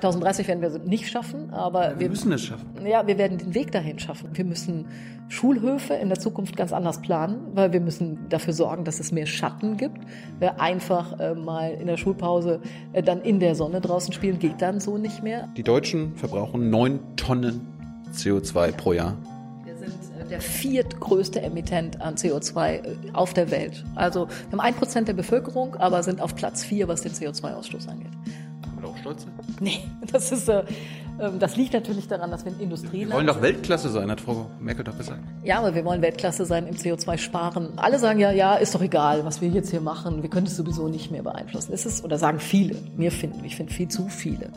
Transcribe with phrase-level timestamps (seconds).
[0.00, 2.66] 2030 werden wir es nicht schaffen, aber Wir wir, müssen es schaffen.
[2.86, 4.30] ja, wir werden den Weg dahin schaffen.
[4.32, 4.86] Wir müssen
[5.28, 9.26] Schulhöfe in der Zukunft ganz anders planen, weil wir müssen dafür sorgen, dass es mehr
[9.26, 9.98] Schatten gibt.
[10.38, 12.60] Wer einfach äh, mal in der Schulpause
[12.92, 15.48] äh, dann in der Sonne draußen spielen, geht dann so nicht mehr.
[15.56, 17.66] Die Deutschen verbrauchen neun Tonnen
[18.12, 19.16] CO2 pro Jahr.
[19.64, 22.80] Wir sind äh, der viertgrößte Emittent an CO2 äh,
[23.14, 23.84] auf der Welt.
[23.94, 27.88] Also wir haben ein Prozent der Bevölkerung, aber sind auf Platz vier, was den CO2-Ausstoß
[27.88, 28.12] angeht.
[29.04, 29.32] Stolz sein?
[29.60, 29.80] Nee,
[30.12, 30.64] das ist, äh,
[31.20, 34.20] ähm, das liegt natürlich daran, dass wir ein Wir Industrieland wollen doch Weltklasse sein, hat
[34.20, 35.20] Frau Merkel doch gesagt.
[35.44, 37.74] Ja, aber wir wollen Weltklasse sein im CO2-Sparen.
[37.76, 40.22] Alle sagen ja, ja, ist doch egal, was wir jetzt hier machen.
[40.22, 41.72] Wir können es sowieso nicht mehr beeinflussen.
[41.72, 44.50] Es ist, oder sagen viele, mir finden, ich finde viel zu viele.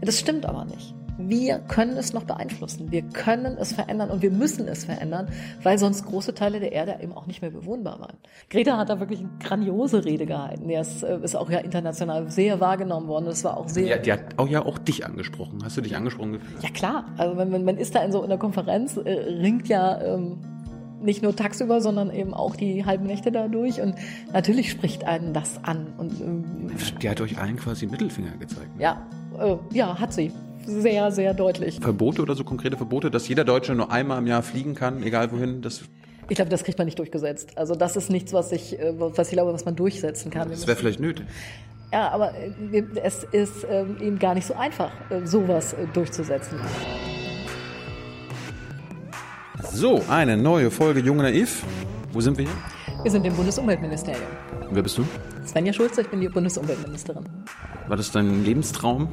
[0.00, 0.94] Das stimmt aber nicht.
[1.28, 2.90] Wir können es noch beeinflussen.
[2.90, 5.28] Wir können es verändern und wir müssen es verändern,
[5.62, 8.16] weil sonst große Teile der Erde eben auch nicht mehr bewohnbar waren.
[8.48, 10.68] Greta hat da wirklich eine grandiose Rede gehalten.
[10.68, 13.26] Der ist, äh, ist auch ja international sehr wahrgenommen worden.
[13.26, 13.86] Das war auch sehr.
[13.86, 15.58] Ja, die hat auch ja auch dich angesprochen.
[15.64, 16.62] Hast du dich angesprochen gefühlt?
[16.62, 20.00] Ja klar, also wenn man, man ist da in so einer Konferenz, äh, ringt ja
[20.00, 20.38] ähm,
[21.02, 23.94] nicht nur tagsüber, sondern eben auch die halben Nächte da durch und
[24.32, 26.44] natürlich spricht einen das an und ähm,
[27.00, 28.76] Die hat euch allen quasi Mittelfinger gezeigt.
[28.76, 28.82] ne?
[28.82, 29.06] ja,
[29.38, 30.30] äh, ja, hat sie
[30.66, 31.78] sehr, sehr deutlich.
[31.80, 35.32] Verbote oder so konkrete Verbote, dass jeder Deutsche nur einmal im Jahr fliegen kann, egal
[35.32, 35.62] wohin.
[35.62, 35.82] Das,
[36.28, 37.56] Ich glaube, das kriegt man nicht durchgesetzt.
[37.56, 40.50] Also das ist nichts, was ich, äh, was ich glaube, was man durchsetzen kann.
[40.50, 41.26] Das wäre vielleicht nötig.
[41.92, 46.58] Ja, aber äh, es ist ähm, eben gar nicht so einfach, äh, sowas durchzusetzen.
[49.72, 51.64] So, eine neue Folge Junge Naiv.
[52.12, 52.54] Wo sind wir hier?
[53.02, 54.22] Wir sind im Bundesumweltministerium.
[54.68, 55.04] Und wer bist du?
[55.46, 57.24] Svenja Schulze, ich bin die Bundesumweltministerin.
[57.88, 59.08] War das dein Lebenstraum,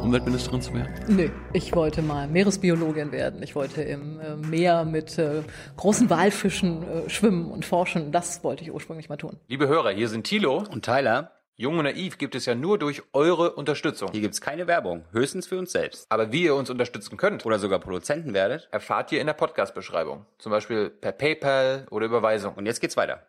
[0.00, 0.92] Umweltministerin zu werden?
[1.08, 3.42] Nö, ich wollte mal Meeresbiologin werden.
[3.42, 5.42] Ich wollte im äh, Meer mit äh,
[5.76, 8.12] großen Walfischen äh, schwimmen und forschen.
[8.12, 9.36] Das wollte ich ursprünglich mal tun.
[9.48, 10.64] Liebe Hörer, hier sind Thilo.
[10.70, 14.10] Und Tyler, Jung und Naiv gibt es ja nur durch eure Unterstützung.
[14.12, 16.06] hier gibt's keine Werbung, höchstens für uns selbst.
[16.08, 18.68] Aber wie ihr uns unterstützen könnt, Oder sogar Produzenten werdet.
[18.72, 20.24] erfahrt ihr in der Podcast-Beschreibung.
[20.38, 22.54] Zum Beispiel per PayPal oder Überweisung.
[22.54, 23.22] Und jetzt geht's weiter.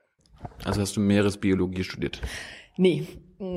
[0.63, 2.21] Also hast du Meeresbiologie studiert.
[2.77, 3.05] Nee,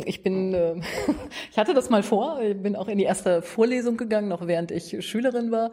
[0.05, 0.75] ich bin, äh,
[1.51, 4.71] ich hatte das mal vor, ich bin auch in die erste Vorlesung gegangen, noch während
[4.71, 5.71] ich Schülerin war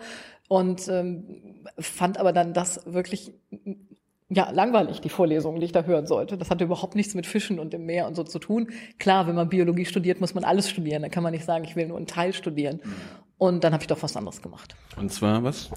[0.47, 3.33] und ähm, fand aber dann das wirklich
[4.33, 6.38] ja, langweilig, die Vorlesungen, die ich da hören sollte.
[6.38, 8.69] Das hatte überhaupt nichts mit Fischen und dem Meer und so zu tun.
[8.97, 11.01] Klar, wenn man Biologie studiert, muss man alles studieren.
[11.01, 12.81] Da kann man nicht sagen, ich will nur einen Teil studieren.
[13.38, 14.75] Und dann habe ich doch was anderes gemacht.
[14.95, 15.69] Und zwar was?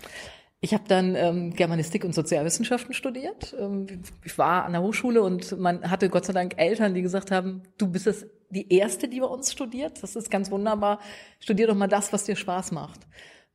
[0.64, 3.54] Ich habe dann ähm, Germanistik und Sozialwissenschaften studiert.
[3.60, 3.86] Ähm,
[4.24, 7.64] ich war an der Hochschule und man hatte Gott sei Dank Eltern, die gesagt haben,
[7.76, 10.02] du bist das die erste, die bei uns studiert.
[10.02, 11.00] Das ist ganz wunderbar.
[11.38, 12.98] Studier doch mal das, was dir Spaß macht.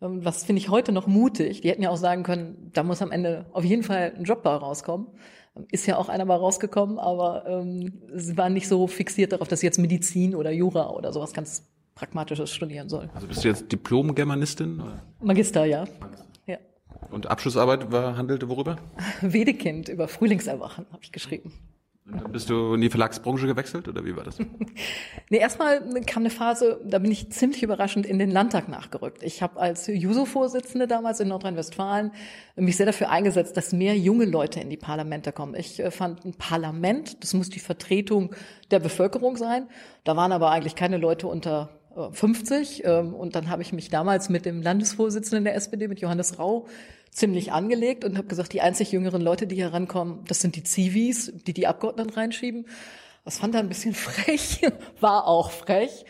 [0.03, 1.61] Ähm, was finde ich heute noch mutig.
[1.61, 4.43] Die hätten ja auch sagen können, da muss am Ende auf jeden Fall ein Job
[4.43, 5.07] bei rauskommen.
[5.57, 9.47] Ähm, Ist ja auch einer mal rausgekommen, aber ähm, sie waren nicht so fixiert darauf,
[9.47, 13.09] dass sie jetzt Medizin oder Jura oder sowas ganz Pragmatisches studieren soll.
[13.15, 14.83] Also bist du jetzt Diplom-Germanistin?
[15.21, 15.85] Magister, ja.
[15.85, 16.28] Ja.
[17.11, 18.77] Und Abschlussarbeit war, handelte worüber?
[19.21, 21.53] Wedekind über Frühlingserwachen habe ich geschrieben.
[22.11, 24.37] Und dann bist du in die Verlagsbranche gewechselt oder wie war das?
[25.31, 29.21] Nee, erstmal kam eine Phase, da bin ich ziemlich überraschend in den Landtag nachgerückt.
[29.21, 32.11] Ich habe als Juso-Vorsitzende damals in Nordrhein-Westfalen
[32.55, 35.53] mich sehr dafür eingesetzt, dass mehr junge Leute in die Parlamente kommen.
[35.53, 38.33] Ich äh, fand ein Parlament, das muss die Vertretung
[38.71, 39.67] der Bevölkerung sein.
[40.03, 41.78] Da waren aber eigentlich keine Leute unter
[42.11, 42.83] 50.
[42.85, 46.67] ähm, Und dann habe ich mich damals mit dem Landesvorsitzenden der SPD, mit Johannes Rau,
[47.11, 50.63] ziemlich angelegt und habe gesagt, die einzig jüngeren Leute, die hier rankommen, das sind die
[50.63, 52.65] Zivis, die die Abgeordneten reinschieben.
[53.25, 54.61] Das fand er ein bisschen frech,
[54.99, 56.05] war auch frech.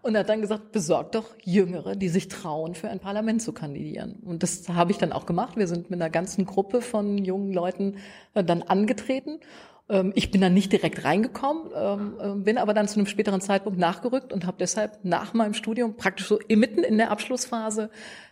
[0.00, 4.20] Und hat dann gesagt, besorgt doch Jüngere, die sich trauen, für ein Parlament zu kandidieren.
[4.24, 5.56] Und das habe ich dann auch gemacht.
[5.56, 7.96] Wir sind mit einer ganzen Gruppe von jungen Leuten
[8.34, 9.40] äh, dann angetreten.
[9.88, 13.40] Ähm, Ich bin dann nicht direkt reingekommen, ähm, äh, bin aber dann zu einem späteren
[13.40, 17.90] Zeitpunkt nachgerückt und habe deshalb nach meinem Studium praktisch so mitten in der Abschlussphase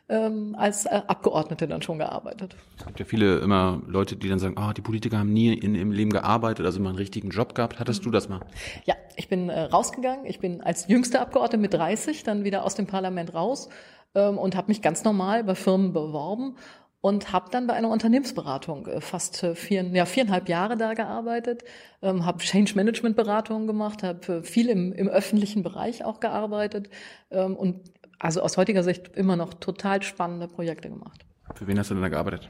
[0.08, 2.56] ähm, als äh, Abgeordnete dann schon gearbeitet.
[2.78, 5.74] Es gibt ja viele immer Leute, die dann sagen, ah, die Politiker haben nie in
[5.74, 7.80] ihrem Leben gearbeitet, also immer einen richtigen Job gehabt.
[7.80, 8.40] Hattest du das mal?
[8.84, 10.26] Ja, ich bin äh, rausgegangen.
[10.26, 13.68] Ich bin als jüngste Abgeordnete mit 30 dann wieder aus dem Parlament raus
[14.14, 16.56] ähm, und habe mich ganz normal bei Firmen beworben
[17.06, 21.62] und habe dann bei einer Unternehmensberatung äh, fast äh, vier, ja, viereinhalb Jahre da gearbeitet,
[22.02, 26.90] ähm, habe Change Management Beratungen gemacht, habe äh, viel im, im öffentlichen Bereich auch gearbeitet
[27.30, 31.24] ähm, und also aus heutiger Sicht immer noch total spannende Projekte gemacht.
[31.54, 32.48] Für wen hast du denn da gearbeitet?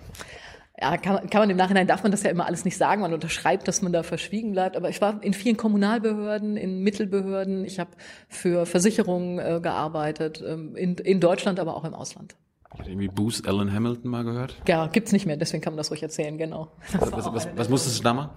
[0.80, 3.02] Ja, kann, kann man im Nachhinein, darf man das ja immer alles nicht sagen.
[3.02, 4.74] Man unterschreibt, dass man da verschwiegen bleibt.
[4.76, 7.66] Aber ich war in vielen Kommunalbehörden, in Mittelbehörden.
[7.66, 7.90] Ich habe
[8.28, 12.36] für Versicherungen äh, gearbeitet, ähm, in, in Deutschland, aber auch im Ausland.
[12.74, 14.56] Ich hatte irgendwie Booth Allen Hamilton mal gehört.
[14.66, 16.68] Ja, gibt's nicht mehr, deswegen kann man das ruhig erzählen, genau.
[16.92, 18.30] Was, was, was, was musstest du da machen?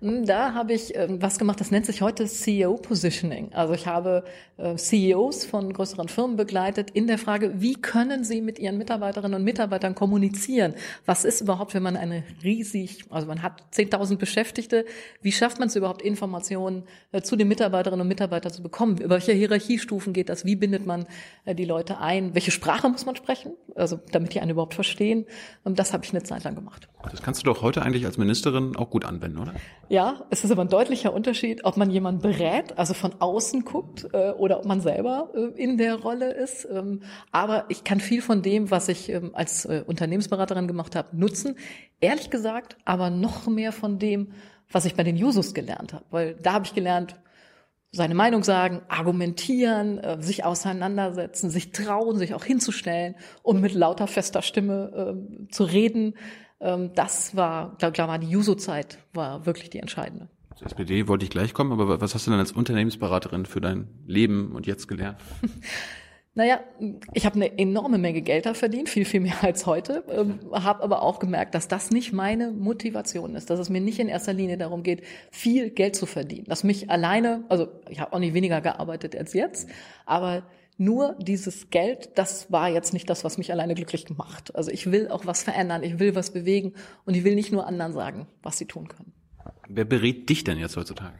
[0.00, 3.52] Hm, Da habe ich ähm, was gemacht, das nennt sich heute CEO Positioning.
[3.52, 4.24] Also ich habe
[4.56, 9.38] äh, CEOs von größeren Firmen begleitet in der Frage, wie können sie mit ihren Mitarbeiterinnen
[9.38, 10.74] und Mitarbeitern kommunizieren?
[11.04, 14.86] Was ist überhaupt, wenn man eine riesig, also man hat 10.000 Beschäftigte,
[15.20, 18.96] wie schafft man es überhaupt, Informationen äh, zu den Mitarbeiterinnen und Mitarbeitern zu bekommen?
[18.98, 20.46] Über welche Hierarchiestufen geht das?
[20.46, 21.06] Wie bindet man
[21.44, 22.34] äh, die Leute ein?
[22.34, 23.52] Welche Sprache muss man sprechen?
[23.74, 25.26] Also damit die einen überhaupt verstehen.
[25.62, 26.88] Und das habe ich eine Zeit lang gemacht.
[27.10, 29.54] Das kannst du doch heute eigentlich als Ministerin auch gut anwenden, oder?
[29.90, 34.06] Ja, es ist aber ein deutlicher Unterschied, ob man jemanden berät, also von außen guckt,
[34.12, 36.64] äh, oder ob man selber äh, in der Rolle ist.
[36.70, 37.02] Ähm,
[37.32, 41.56] aber ich kann viel von dem, was ich ähm, als äh, Unternehmensberaterin gemacht habe, nutzen.
[42.00, 44.28] Ehrlich gesagt, aber noch mehr von dem,
[44.70, 46.04] was ich bei den Jusos gelernt habe.
[46.10, 47.16] Weil da habe ich gelernt,
[47.90, 54.42] seine Meinung sagen, argumentieren, sich auseinandersetzen, sich trauen, sich auch hinzustellen und mit lauter fester
[54.42, 55.16] Stimme
[55.48, 56.14] äh, zu reden.
[56.60, 60.28] Ähm, das war, glaube glaub, war die Juso-Zeit, war wirklich die entscheidende.
[60.56, 63.88] Zur SPD wollte ich gleich kommen, aber was hast du denn als Unternehmensberaterin für dein
[64.06, 65.18] Leben und jetzt gelernt?
[66.32, 66.60] Naja,
[67.12, 70.84] ich habe eine enorme Menge Geld da verdient, viel, viel mehr als heute, ähm, habe
[70.84, 74.32] aber auch gemerkt, dass das nicht meine Motivation ist, dass es mir nicht in erster
[74.32, 75.02] Linie darum geht,
[75.32, 79.32] viel Geld zu verdienen, dass mich alleine, also ich habe auch nicht weniger gearbeitet als
[79.32, 79.68] jetzt,
[80.06, 80.44] aber
[80.80, 84.56] nur dieses Geld, das war jetzt nicht das, was mich alleine glücklich macht.
[84.56, 86.72] Also ich will auch was verändern, ich will was bewegen
[87.04, 89.12] und ich will nicht nur anderen sagen, was sie tun können.
[89.68, 91.14] Wer berät dich denn jetzt heutzutage?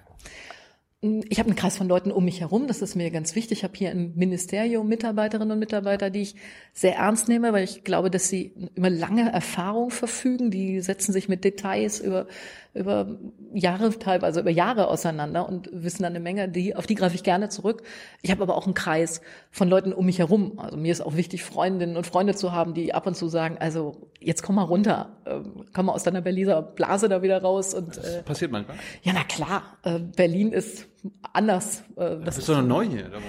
[1.02, 3.58] Ich habe einen Kreis von Leuten um mich herum, das ist mir ganz wichtig.
[3.58, 6.34] Ich habe hier im Ministerium Mitarbeiterinnen und Mitarbeiter, die ich
[6.74, 10.50] sehr ernst nehme, weil ich glaube, dass sie über lange Erfahrung verfügen.
[10.50, 12.26] Die setzen sich mit Details über,
[12.74, 13.18] über
[13.52, 17.22] Jahre, teilweise über Jahre auseinander und wissen dann eine Menge, die, auf die greife ich
[17.24, 17.82] gerne zurück.
[18.22, 19.20] Ich habe aber auch einen Kreis
[19.50, 20.58] von Leuten um mich herum.
[20.58, 23.56] Also mir ist auch wichtig, Freundinnen und Freunde zu haben, die ab und zu sagen,
[23.58, 25.40] also jetzt komm mal runter, äh,
[25.74, 27.74] komm mal aus deiner Berliner Blase da wieder raus.
[27.74, 28.76] Und, äh, Passiert manchmal.
[29.02, 30.86] ja, na klar, äh, Berlin ist
[31.32, 31.82] anders.
[31.96, 33.08] Äh, Das ist doch noch neu hier.
[33.08, 33.24] darum-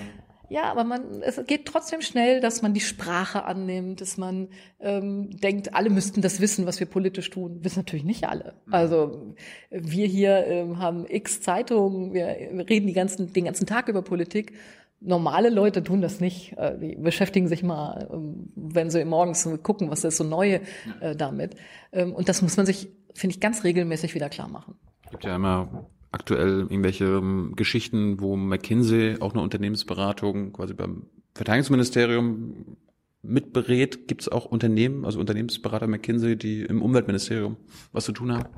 [0.51, 4.49] ja, aber man, es geht trotzdem schnell, dass man die Sprache annimmt, dass man
[4.81, 7.63] ähm, denkt, alle müssten das wissen, was wir politisch tun.
[7.63, 8.55] Wissen natürlich nicht alle.
[8.69, 9.33] Also
[9.69, 12.25] wir hier ähm, haben x Zeitungen, wir
[12.69, 14.51] reden die ganzen, den ganzen Tag über Politik.
[14.99, 16.57] Normale Leute tun das nicht.
[16.57, 20.59] Äh, Die beschäftigen sich mal, ähm, wenn sie morgens gucken, was ist so neu
[20.99, 21.55] äh, damit.
[21.93, 24.75] Ähm, Und das muss man sich, finde ich, ganz regelmäßig wieder klar machen.
[25.05, 31.03] Es gibt ja immer aktuell irgendwelche ähm, Geschichten, wo McKinsey auch eine Unternehmensberatung quasi beim
[31.33, 32.77] Verteidigungsministerium
[33.21, 34.07] mitberät.
[34.07, 37.57] Gibt es auch Unternehmen, also Unternehmensberater McKinsey, die im Umweltministerium
[37.91, 38.49] was zu tun haben?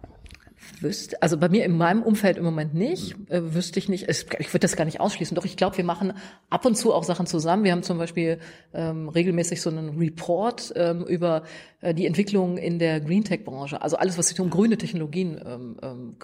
[0.79, 4.07] Wüsste, also bei mir in meinem Umfeld im Moment nicht, äh, wüsste ich nicht.
[4.07, 5.35] Es, ich würde das gar nicht ausschließen.
[5.35, 6.13] Doch ich glaube, wir machen
[6.49, 7.63] ab und zu auch Sachen zusammen.
[7.63, 8.39] Wir haben zum Beispiel
[8.73, 11.43] ähm, regelmäßig so einen Report ähm, über
[11.81, 13.81] äh, die Entwicklung in der Green Tech Branche.
[13.81, 16.15] Also alles, was sich um grüne Technologien ähm, ähm,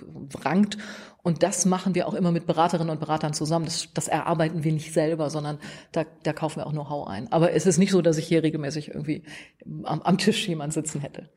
[0.44, 0.78] rankt.
[1.22, 3.66] Und das machen wir auch immer mit Beraterinnen und Beratern zusammen.
[3.66, 5.60] Das, das erarbeiten wir nicht selber, sondern
[5.92, 7.32] da, da kaufen wir auch Know-how ein.
[7.32, 9.24] Aber es ist nicht so, dass ich hier regelmäßig irgendwie
[9.84, 11.30] am, am Tisch jemand sitzen hätte.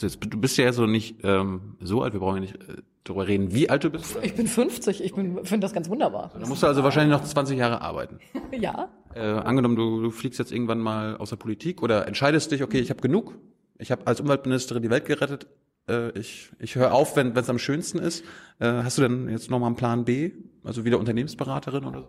[0.00, 3.54] Du bist ja so nicht ähm, so alt, wir brauchen ja nicht äh, darüber reden,
[3.54, 4.16] wie alt du bist.
[4.22, 6.32] Ich bin 50, ich bin- finde das ganz wunderbar.
[6.38, 8.18] Da musst du also wahrscheinlich noch 20 Jahre arbeiten.
[8.58, 12.62] Ja, Äh, angenommen, du, du fliegst jetzt irgendwann mal aus der Politik oder entscheidest dich,
[12.62, 13.34] okay, ich habe genug,
[13.78, 15.46] ich habe als Umweltministerin die Welt gerettet,
[15.88, 18.24] äh, ich, ich höre auf, wenn es am schönsten ist.
[18.60, 20.32] Äh, hast du denn jetzt nochmal einen Plan B?
[20.64, 22.08] Also wieder Unternehmensberaterin oder?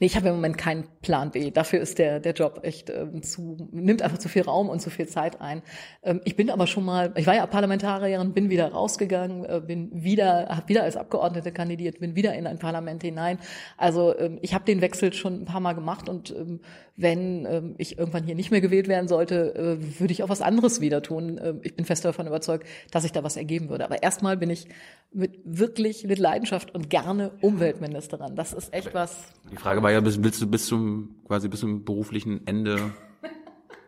[0.00, 1.50] Nee, ich habe im Moment keinen Plan B.
[1.50, 4.88] Dafür ist der, der Job echt ähm, zu, nimmt einfach zu viel Raum und zu
[4.88, 5.62] viel Zeit ein.
[6.02, 9.90] Ähm, ich bin aber schon mal, ich war ja Parlamentarierin, bin wieder rausgegangen, äh, bin
[9.92, 13.38] wieder, habe wieder als Abgeordnete kandidiert, bin wieder in ein Parlament hinein.
[13.76, 16.60] Also ähm, ich habe den Wechsel schon ein paar Mal gemacht und ähm,
[16.96, 20.40] wenn ähm, ich irgendwann hier nicht mehr gewählt werden sollte, äh, würde ich auch was
[20.40, 21.38] anderes wieder tun.
[21.42, 23.84] Ähm, ich bin fest davon überzeugt, dass sich da was ergeben würde.
[23.84, 24.68] Aber erstmal bin ich
[25.12, 28.36] mit wirklich mit Leidenschaft und gerne Umweltministerin.
[28.36, 31.84] Das ist echt was, Die Frage war ja, willst du bis zum quasi bis zum
[31.84, 32.92] beruflichen Ende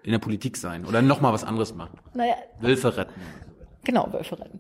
[0.03, 1.99] in der Politik sein oder nochmal was anderes machen?
[2.15, 3.21] naja, Wölfe retten.
[3.85, 4.59] Genau, Wölfe retten.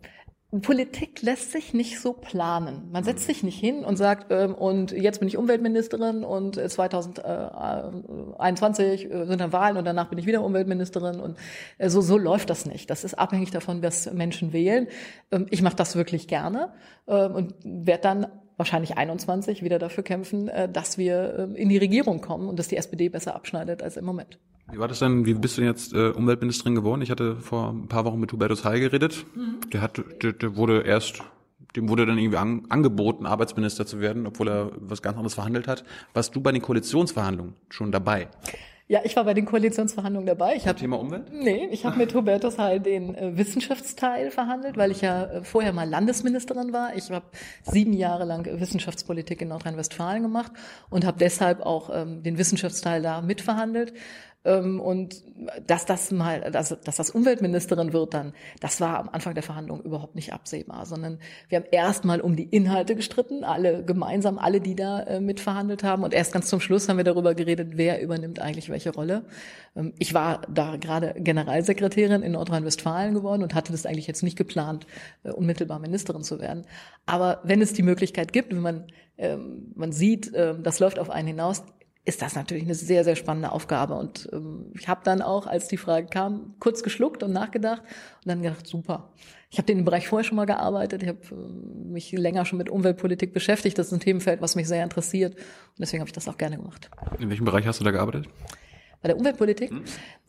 [0.63, 2.89] Politik lässt sich nicht so planen.
[2.93, 6.69] Man setzt sich nicht hin und sagt, ähm, und jetzt bin ich Umweltministerin und äh,
[6.69, 11.37] 2021 äh, sind dann Wahlen und danach bin ich wieder Umweltministerin und
[11.79, 12.91] äh, so, so läuft das nicht.
[12.91, 14.87] Das ist abhängig davon, was Menschen wählen.
[15.33, 16.73] Ähm, ich mache das wirklich gerne
[17.09, 21.79] ähm, und werde dann wahrscheinlich 21 wieder dafür kämpfen, äh, dass wir ähm, in die
[21.79, 24.39] Regierung kommen und dass die SPD besser abschneidet als im Moment.
[24.71, 25.27] Wie war das denn?
[25.27, 27.03] Wie bist du denn jetzt äh, Umweltministerin geworden?
[27.03, 29.25] Ich hatte vor ein paar Wochen mit Hubertus Heil geredet.
[29.73, 31.23] Der hat, der, der wurde erst,
[31.77, 35.69] dem wurde dann irgendwie an, angeboten, Arbeitsminister zu werden, obwohl er was ganz anderes verhandelt
[35.69, 35.85] hat.
[36.15, 38.29] Warst du bei den Koalitionsverhandlungen schon dabei?
[38.89, 40.55] Ja, ich war bei den Koalitionsverhandlungen dabei.
[40.55, 41.33] Ich hab, Thema Umwelt?
[41.33, 45.73] Nee, ich habe mit Hubertus Heil den äh, Wissenschaftsteil verhandelt, weil ich ja äh, vorher
[45.73, 46.95] mal Landesministerin war.
[46.95, 47.27] Ich habe
[47.65, 50.53] sieben Jahre lang äh, Wissenschaftspolitik in Nordrhein-Westfalen gemacht
[50.89, 53.93] und habe deshalb auch ähm, den Wissenschaftsteil da mitverhandelt.
[54.47, 55.23] Ähm, und
[55.67, 59.83] dass das mal, dass, dass das Umweltministerin wird dann, das war am Anfang der Verhandlungen
[59.83, 64.77] überhaupt nicht absehbar, sondern wir haben erstmal um die Inhalte gestritten, alle gemeinsam, alle, die
[64.77, 66.05] da äh, mitverhandelt haben.
[66.05, 69.25] Und erst ganz zum Schluss haben wir darüber geredet, wer übernimmt eigentlich welche Rolle.
[69.75, 74.39] Ähm, ich war da gerade Generalsekretärin in Nordrhein-Westfalen geworden und hatte das eigentlich jetzt nicht
[74.39, 74.87] geplant,
[75.25, 76.65] äh, unmittelbar Ministerin zu werden.
[77.05, 78.85] Aber wenn es die Möglichkeit gibt, wenn man,
[79.19, 81.63] ähm, man sieht, das läuft auf einen hinaus,
[82.07, 83.95] ist das natürlich eine sehr, sehr spannende Aufgabe.
[83.95, 88.29] Und ähm, ich habe dann auch, als die Frage kam, kurz geschluckt und nachgedacht und
[88.29, 89.11] dann gedacht, super.
[89.51, 91.03] Ich habe in dem Bereich vorher schon mal gearbeitet.
[91.03, 93.77] Ich habe äh, mich länger schon mit Umweltpolitik beschäftigt.
[93.77, 95.35] Das ist ein Themenfeld, was mich sehr interessiert.
[95.35, 96.89] Und deswegen habe ich das auch gerne gemacht.
[97.19, 98.29] In welchem Bereich hast du da gearbeitet?
[99.03, 99.71] Bei der Umweltpolitik?
[99.71, 99.85] Hm?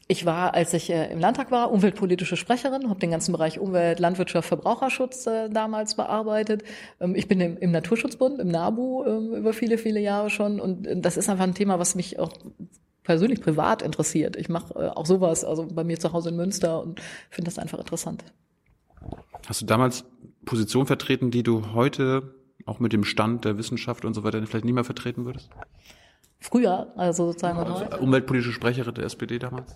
[0.09, 3.99] Ich war, als ich äh, im Landtag war, umweltpolitische Sprecherin, habe den ganzen Bereich Umwelt,
[3.99, 6.63] Landwirtschaft, Verbraucherschutz äh, damals bearbeitet.
[7.01, 10.61] Ähm, ich bin im, im Naturschutzbund, im NABU, äh, über viele, viele Jahre schon.
[10.61, 12.31] Und äh, das ist einfach ein Thema, was mich auch
[13.03, 14.37] persönlich privat interessiert.
[14.37, 17.59] Ich mache äh, auch sowas, also bei mir zu Hause in Münster und finde das
[17.59, 18.23] einfach interessant.
[19.45, 20.05] Hast du damals
[20.45, 22.33] Positionen vertreten, die du heute
[22.65, 25.49] auch mit dem Stand der Wissenschaft und so weiter vielleicht nie mehr vertreten würdest?
[26.39, 27.57] Früher, also sozusagen.
[27.57, 29.75] Also umweltpolitische Sprecherin der SPD damals?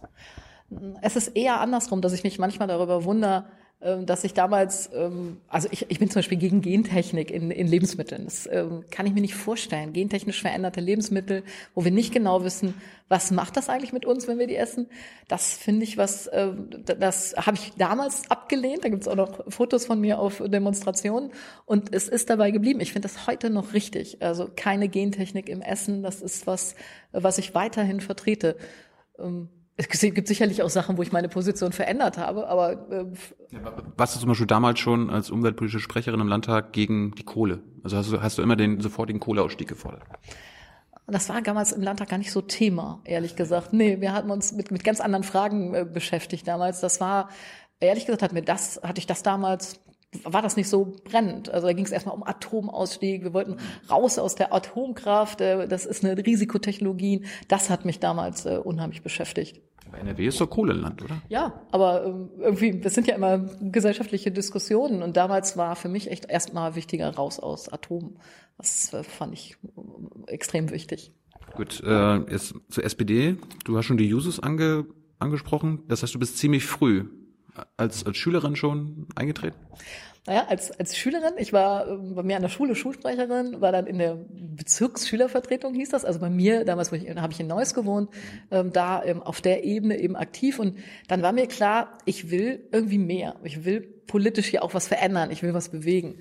[1.01, 3.45] Es ist eher andersrum, dass ich mich manchmal darüber wundere,
[3.81, 8.25] dass ich damals, ähm, also ich, ich bin zum Beispiel gegen Gentechnik in, in Lebensmitteln.
[8.25, 9.91] Das ähm, kann ich mir nicht vorstellen.
[9.91, 12.75] Gentechnisch veränderte Lebensmittel, wo wir nicht genau wissen,
[13.09, 14.87] was macht das eigentlich mit uns, wenn wir die essen.
[15.27, 18.85] Das finde ich was, das habe ich damals abgelehnt.
[18.85, 21.31] Da gibt es auch noch Fotos von mir auf Demonstrationen.
[21.65, 22.79] Und es ist dabei geblieben.
[22.79, 24.21] Ich finde das heute noch richtig.
[24.21, 26.75] Also keine Gentechnik im Essen, das ist was,
[27.11, 28.55] was ich weiterhin vertrete
[29.89, 33.05] es gibt sicherlich auch Sachen, wo ich meine Position verändert habe, aber äh,
[33.97, 37.59] was du zum Beispiel damals schon als umweltpolitische Sprecherin im Landtag gegen die Kohle?
[37.83, 40.03] Also hast du, hast du immer den sofortigen Kohleausstieg gefordert?
[41.07, 43.73] Das war damals im Landtag gar nicht so Thema, ehrlich gesagt.
[43.73, 46.79] Nee, wir hatten uns mit, mit ganz anderen Fragen äh, beschäftigt damals.
[46.79, 47.29] Das war,
[47.79, 49.81] ehrlich gesagt, hat mir das, hatte ich das damals
[50.23, 51.49] war das nicht so brennend.
[51.49, 53.23] Also da ging es erstmal um Atomausstieg.
[53.23, 53.57] Wir wollten
[53.89, 55.41] raus aus der Atomkraft.
[55.41, 57.25] Äh, das ist eine Risikotechnologie.
[57.47, 59.61] Das hat mich damals äh, unheimlich beschäftigt.
[59.97, 61.21] NRW ist doch Kohleland, oder?
[61.29, 65.03] Ja, aber ähm, irgendwie, das sind ja immer gesellschaftliche Diskussionen.
[65.03, 68.17] Und damals war für mich echt erstmal wichtiger raus aus Atom.
[68.57, 69.57] Das äh, fand ich
[70.27, 71.11] extrem wichtig.
[71.55, 73.37] Gut, äh, jetzt zur SPD.
[73.65, 74.85] Du hast schon die Jusos ange,
[75.19, 75.83] angesprochen.
[75.87, 77.05] Das heißt, du bist ziemlich früh
[77.77, 79.57] als, als Schülerin schon eingetreten?
[80.27, 83.87] Naja, als, als Schülerin, ich war ähm, bei mir an der Schule Schulsprecherin, war dann
[83.87, 86.05] in der Bezirksschülervertretung, hieß das.
[86.05, 88.11] Also bei mir, damals ich, habe ich in Neuss gewohnt,
[88.51, 90.59] ähm, da ähm, auf der Ebene eben aktiv.
[90.59, 93.35] Und dann war mir klar, ich will irgendwie mehr.
[93.43, 95.31] Ich will politisch hier auch was verändern.
[95.31, 96.19] Ich will was bewegen.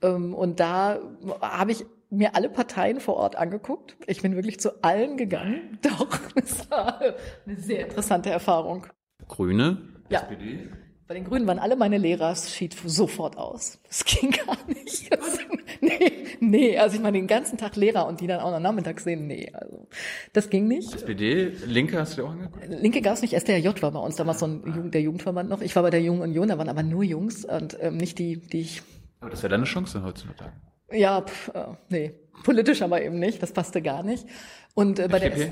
[0.00, 1.00] Ähm, und da
[1.42, 3.96] habe ich mir alle Parteien vor Ort angeguckt.
[4.06, 5.78] Ich bin wirklich zu allen gegangen.
[5.82, 8.86] Doch, es war eine sehr interessante Erfahrung.
[9.28, 10.20] Grüne, ja.
[10.20, 10.70] SPD?
[11.06, 13.78] Bei den Grünen waren alle meine Lehrer, es schied sofort aus.
[13.86, 15.12] Das ging gar nicht.
[15.12, 15.38] Also,
[15.82, 19.04] nee, nee, also ich meine, den ganzen Tag Lehrer und die dann auch noch nachmittags
[19.04, 19.86] sehen, nee, also
[20.32, 20.94] das ging nicht.
[20.94, 22.66] SPD, Linke hast du dir auch angeguckt?
[22.68, 25.60] Linke gab es nicht, SDRJ war bei uns damals so ein Jugend, der Jugendverband noch.
[25.60, 28.38] Ich war bei der Jungen Union, da waren aber nur Jungs und ähm, nicht die,
[28.38, 28.82] die ich...
[29.20, 30.52] Aber das wäre deine Chance heutzutage.
[30.90, 34.26] Ja, pff, äh, nee, politisch aber eben nicht, das passte gar nicht.
[34.72, 35.50] Und äh, bei der, S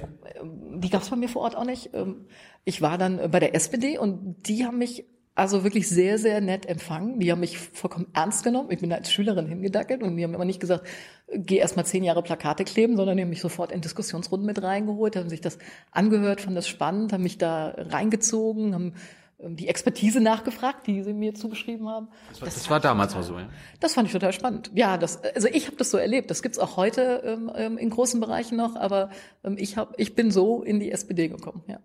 [0.75, 1.91] die gab es bei mir vor Ort auch nicht.
[1.93, 2.27] Ähm,
[2.65, 5.05] ich war dann äh, bei der SPD und die haben mich
[5.35, 7.19] also wirklich sehr, sehr nett empfangen.
[7.19, 8.71] Die haben mich vollkommen ernst genommen.
[8.71, 10.87] Ich bin da als Schülerin hingedackelt und die haben immer nicht gesagt,
[11.33, 14.63] geh erst mal zehn Jahre Plakate kleben, sondern die haben mich sofort in Diskussionsrunden mit
[14.63, 15.59] reingeholt, haben sich das
[15.91, 18.95] angehört, fanden das spannend, haben mich da reingezogen, haben
[19.41, 22.09] ähm, die Expertise nachgefragt, die sie mir zugeschrieben haben.
[22.29, 23.49] Das war, das das war damals mal so, ja?
[23.81, 24.71] Das fand ich total spannend.
[24.75, 26.31] Ja, das, also ich habe das so erlebt.
[26.31, 29.11] Das gibt's auch heute ähm, ähm in großen Bereichen noch, aber
[29.45, 31.79] ähm, ich, hab, ich bin so in die SPD gekommen, ja.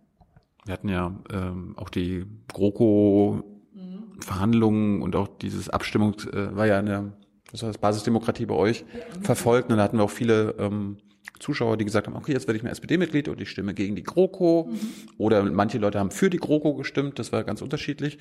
[0.68, 7.14] Wir hatten ja ähm, auch die GroKo-Verhandlungen und auch dieses Abstimmung äh, war ja eine
[7.52, 8.86] was war das, Basisdemokratie bei euch
[9.22, 9.72] verfolgt.
[9.72, 10.98] Und da hatten wir auch viele ähm,
[11.40, 14.04] Zuschauer, die gesagt haben, okay, jetzt werde ich mir SPD-Mitglied und ich stimme gegen die
[14.04, 14.70] GroKo.
[14.70, 14.80] Mhm.
[15.18, 18.18] Oder manche Leute haben für die GroKo gestimmt, das war ganz unterschiedlich.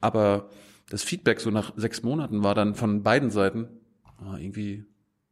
[0.00, 0.48] Aber
[0.90, 3.68] das Feedback so nach sechs Monaten war dann von beiden Seiten
[4.18, 4.84] ah, irgendwie,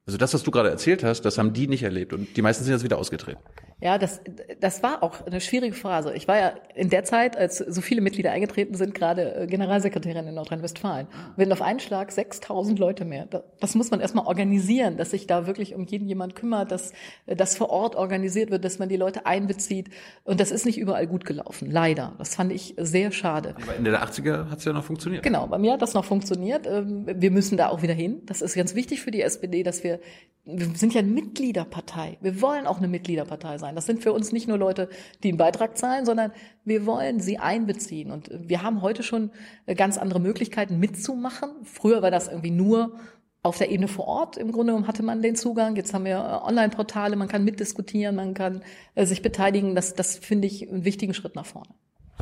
[0.07, 2.65] also das, was du gerade erzählt hast, das haben die nicht erlebt und die meisten
[2.65, 3.41] sind jetzt wieder ausgetreten.
[3.83, 4.21] Ja, das,
[4.61, 6.15] das war auch eine schwierige Phase.
[6.15, 10.29] Ich war ja in der Zeit, als so viele Mitglieder eingetreten sind, gerade äh, Generalsekretärin
[10.29, 11.09] in Nordrhein-Westfalen.
[11.35, 13.27] Wir hatten auf einen Schlag 6000 Leute mehr.
[13.59, 16.93] Das muss man erstmal organisieren, dass sich da wirklich um jeden jemand kümmert, dass
[17.27, 19.91] äh, das vor Ort organisiert wird, dass man die Leute einbezieht.
[20.23, 22.15] Und das ist nicht überall gut gelaufen, leider.
[22.19, 23.57] Das fand ich sehr schade.
[23.61, 25.25] Aber Ende der 80er hat es ja noch funktioniert.
[25.25, 26.69] Genau, bei mir hat das noch funktioniert.
[26.69, 28.23] Ähm, wir müssen da auch wieder hin.
[28.27, 29.99] Das ist ganz wichtig für die SPD, dass wir
[30.45, 32.19] wir sind ja eine Mitgliederpartei.
[32.21, 33.72] Wir wollen auch eine Mitgliederpartei sein.
[33.75, 34.89] Das sind für uns nicht nur Leute,
[35.23, 36.33] die einen Beitrag zahlen, sondern
[36.65, 38.11] wir wollen sie einbeziehen.
[38.11, 39.31] Und wir haben heute schon
[39.77, 41.51] ganz andere Möglichkeiten mitzumachen.
[41.65, 42.99] Früher war das irgendwie nur
[43.43, 44.37] auf der Ebene vor Ort.
[44.37, 45.75] Im Grunde genommen hatte man den Zugang.
[45.77, 48.63] Jetzt haben wir äh, Online-Portale, man kann mitdiskutieren, man kann
[48.95, 49.75] äh, sich beteiligen.
[49.75, 51.71] Das, das finde ich einen wichtigen Schritt nach vorne.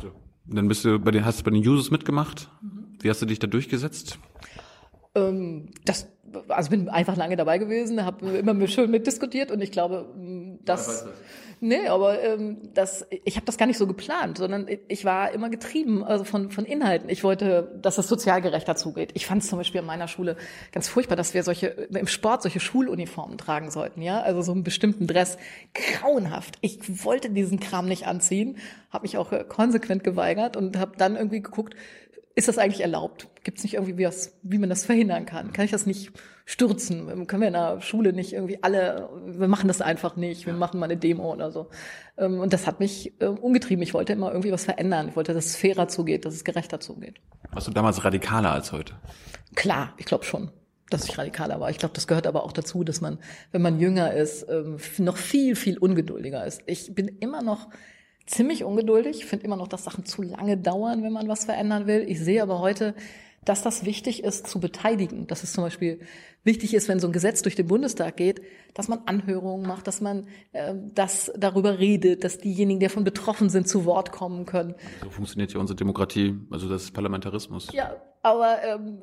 [0.01, 0.11] So.
[0.45, 2.49] Dann bist du bei den, hast du bei den Users mitgemacht.
[2.99, 4.17] Wie hast du dich da durchgesetzt?
[5.13, 6.07] Ähm, das
[6.47, 10.13] also bin einfach lange dabei gewesen, habe immer schön mitdiskutiert und ich glaube,
[10.63, 11.05] dass
[11.61, 15.49] nee, aber ähm, das ich habe das gar nicht so geplant, sondern ich war immer
[15.49, 17.09] getrieben also von von Inhalten.
[17.09, 19.11] Ich wollte, dass es sozial gerechter zugeht.
[19.13, 20.35] Ich fand es zum Beispiel an meiner Schule
[20.73, 24.63] ganz furchtbar, dass wir solche im Sport solche Schuluniformen tragen sollten, ja, also so einen
[24.63, 25.37] bestimmten Dress,
[25.73, 26.57] grauenhaft.
[26.61, 28.57] Ich wollte diesen Kram nicht anziehen,
[28.89, 31.75] habe mich auch konsequent geweigert und habe dann irgendwie geguckt,
[32.35, 33.27] ist das eigentlich erlaubt?
[33.43, 35.51] Gibt es nicht irgendwie, wie, das, wie man das verhindern kann?
[35.53, 36.11] Kann ich das nicht
[36.45, 37.27] stürzen?
[37.27, 40.79] Können wir in der Schule nicht irgendwie alle, wir machen das einfach nicht, wir machen
[40.79, 41.69] mal eine Demo oder so.
[42.17, 43.83] Ähm, und das hat mich äh, umgetrieben.
[43.83, 45.09] Ich wollte immer irgendwie was verändern.
[45.09, 47.19] Ich wollte, dass es fairer zugeht, dass es gerechter zugeht.
[47.51, 48.93] Warst du damals radikaler als heute?
[49.55, 50.51] Klar, ich glaube schon
[50.89, 51.69] dass ich radikaler war.
[51.69, 53.17] Ich glaube, das gehört aber auch dazu, dass man,
[53.51, 56.61] wenn man jünger ist, ähm, noch viel, viel ungeduldiger ist.
[56.65, 57.69] Ich bin immer noch
[58.31, 59.17] ziemlich ungeduldig.
[59.17, 62.05] Ich finde immer noch, dass Sachen zu lange dauern, wenn man was verändern will.
[62.07, 62.95] Ich sehe aber heute,
[63.45, 65.27] dass das wichtig ist, zu beteiligen.
[65.27, 65.99] Dass es zum Beispiel
[66.43, 68.41] wichtig ist, wenn so ein Gesetz durch den Bundestag geht,
[68.73, 73.49] dass man Anhörungen macht, dass man äh, das darüber redet, dass diejenigen, die davon betroffen
[73.49, 74.75] sind, zu Wort kommen können.
[75.03, 77.69] So funktioniert ja unsere Demokratie, also das ist Parlamentarismus.
[77.73, 78.99] Ja, aber ähm,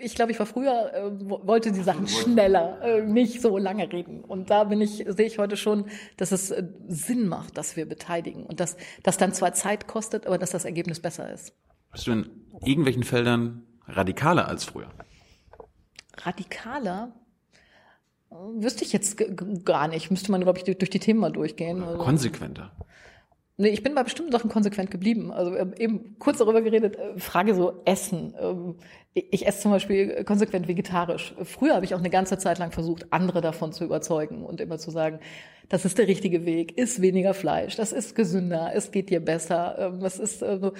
[0.00, 4.24] ich glaube, ich war früher, äh, wollte die Sachen schneller, äh, nicht so lange reden.
[4.24, 7.86] Und da bin ich, sehe ich heute schon, dass es äh, Sinn macht, dass wir
[7.86, 11.52] beteiligen und dass das dann zwar Zeit kostet, aber dass das Ergebnis besser ist.
[11.92, 12.30] Bist du in
[12.64, 14.88] irgendwelchen Feldern radikaler als früher?
[16.18, 17.12] Radikaler?
[18.30, 19.20] Wüsste ich jetzt
[19.64, 20.10] gar nicht.
[20.10, 21.82] Müsste man, glaube ich, durch die Themen mal durchgehen.
[21.82, 22.70] Also konsequenter.
[23.60, 25.30] Nee, ich bin bei bestimmten Sachen konsequent geblieben.
[25.30, 28.34] Also eben kurz darüber geredet, äh, Frage so Essen.
[28.40, 28.76] Ähm,
[29.12, 31.34] ich esse zum Beispiel konsequent vegetarisch.
[31.44, 34.78] Früher habe ich auch eine ganze Zeit lang versucht, andere davon zu überzeugen und immer
[34.78, 35.20] zu sagen,
[35.70, 39.92] das ist der richtige Weg, isst weniger Fleisch, das ist gesünder, es geht dir besser.
[40.00, 40.72] Das ähm, ist, also,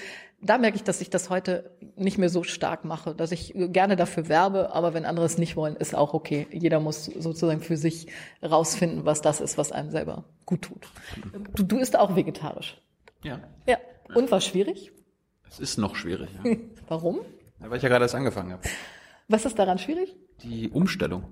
[0.42, 3.94] da merke ich, dass ich das heute nicht mehr so stark mache, dass ich gerne
[3.94, 6.48] dafür werbe, aber wenn andere es nicht wollen, ist auch okay.
[6.50, 8.09] Jeder muss sozusagen für sich
[8.42, 10.88] rausfinden, was das ist, was einem selber gut tut.
[11.55, 12.76] Du, du isst auch vegetarisch.
[13.22, 13.38] Ja.
[13.68, 13.79] Ja.
[14.12, 14.90] Und war schwierig?
[15.48, 16.31] Es ist noch schwierig.
[16.44, 16.57] Ja.
[16.88, 17.20] Warum?
[17.61, 18.62] Weil ich ja gerade erst angefangen habe.
[19.29, 20.16] Was ist daran schwierig?
[20.42, 21.24] Die Umstellung.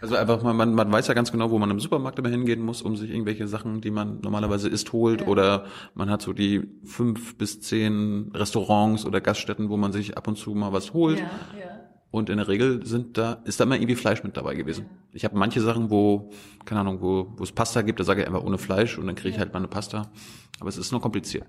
[0.00, 2.82] Also einfach, man, man weiß ja ganz genau, wo man im Supermarkt immer hingehen muss,
[2.82, 5.20] um sich irgendwelche Sachen, die man normalerweise isst, holt.
[5.20, 5.26] Ja.
[5.28, 10.28] Oder man hat so die fünf bis zehn Restaurants oder Gaststätten, wo man sich ab
[10.28, 11.18] und zu mal was holt.
[11.18, 11.68] Ja, ja.
[12.10, 14.86] Und in der Regel sind da, ist da immer irgendwie Fleisch mit dabei gewesen.
[15.12, 16.30] Ich habe manche Sachen, wo,
[16.64, 19.14] keine Ahnung, wo, wo es Pasta gibt, da sage ich einfach ohne Fleisch und dann
[19.14, 20.10] kriege ich halt mal eine Pasta.
[20.58, 21.44] Aber es ist nur kompliziert.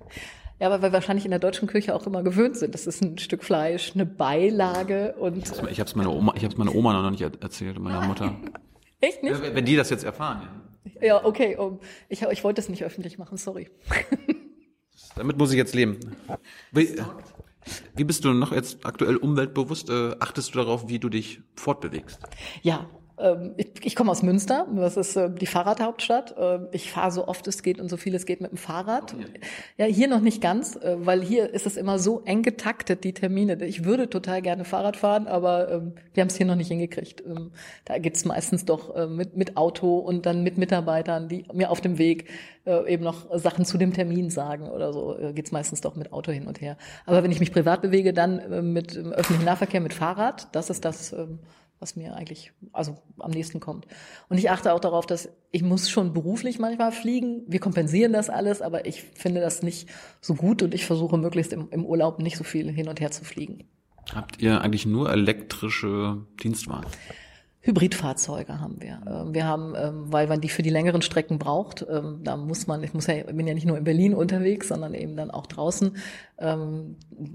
[0.59, 2.73] Ja, aber wir wahrscheinlich in der deutschen Küche auch immer gewöhnt sind.
[2.73, 5.49] Das ist ein Stück Fleisch, eine Beilage und.
[5.69, 8.35] Ich habe es meiner Oma, ich habe es meiner Oma noch nicht erzählt, meiner Mutter.
[9.01, 9.41] Echt nicht?
[9.41, 10.49] Wenn die das jetzt erfahren.
[10.99, 11.55] Ja, ja okay.
[11.55, 13.69] Um, ich, ich wollte es nicht öffentlich machen, sorry.
[15.15, 15.97] Damit muss ich jetzt leben.
[16.71, 16.95] Wie,
[17.95, 19.89] wie bist du noch jetzt aktuell umweltbewusst?
[19.89, 22.19] Äh, achtest du darauf, wie du dich fortbewegst?
[22.61, 22.89] Ja,
[23.57, 26.35] ich, ich komme aus Münster, das ist äh, die Fahrradhauptstadt.
[26.39, 29.13] Ähm, ich fahre so oft es geht und so viel es geht mit dem Fahrrad.
[29.77, 33.13] Ja, hier noch nicht ganz, äh, weil hier ist es immer so eng getaktet, die
[33.13, 33.61] Termine.
[33.65, 37.23] Ich würde total gerne Fahrrad fahren, aber ähm, wir haben es hier noch nicht hingekriegt.
[37.83, 41.81] Da geht's meistens doch äh, mit, mit Auto und dann mit Mitarbeitern, die mir auf
[41.81, 42.29] dem Weg
[42.65, 45.17] eben noch Sachen zu dem Termin sagen oder so.
[45.33, 46.77] Geht's meistens doch mit Auto hin und her.
[47.07, 50.49] Aber wenn ich mich privat bewege, dann mit öffentlichem Nahverkehr, mit Fahrrad.
[50.51, 51.15] Das ist das
[51.79, 53.87] was mir eigentlich also am nächsten kommt.
[54.27, 57.43] Und ich achte auch darauf, dass ich muss schon beruflich manchmal fliegen.
[57.47, 59.89] Wir kompensieren das alles, aber ich finde das nicht
[60.21, 63.11] so gut und ich versuche möglichst im, im Urlaub nicht so viel hin und her
[63.11, 63.63] zu fliegen.
[64.13, 66.89] Habt ihr eigentlich nur elektrische Dienstwagen?
[67.61, 69.01] Hybridfahrzeuge haben wir.
[69.05, 72.67] Ähm, wir haben, ähm, weil man die für die längeren Strecken braucht, ähm, da muss
[72.67, 75.45] man, ich muss ja, bin ja nicht nur in Berlin unterwegs, sondern eben dann auch
[75.45, 75.95] draußen.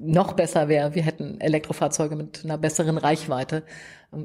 [0.00, 3.62] Noch besser wäre, wir hätten Elektrofahrzeuge mit einer besseren Reichweite.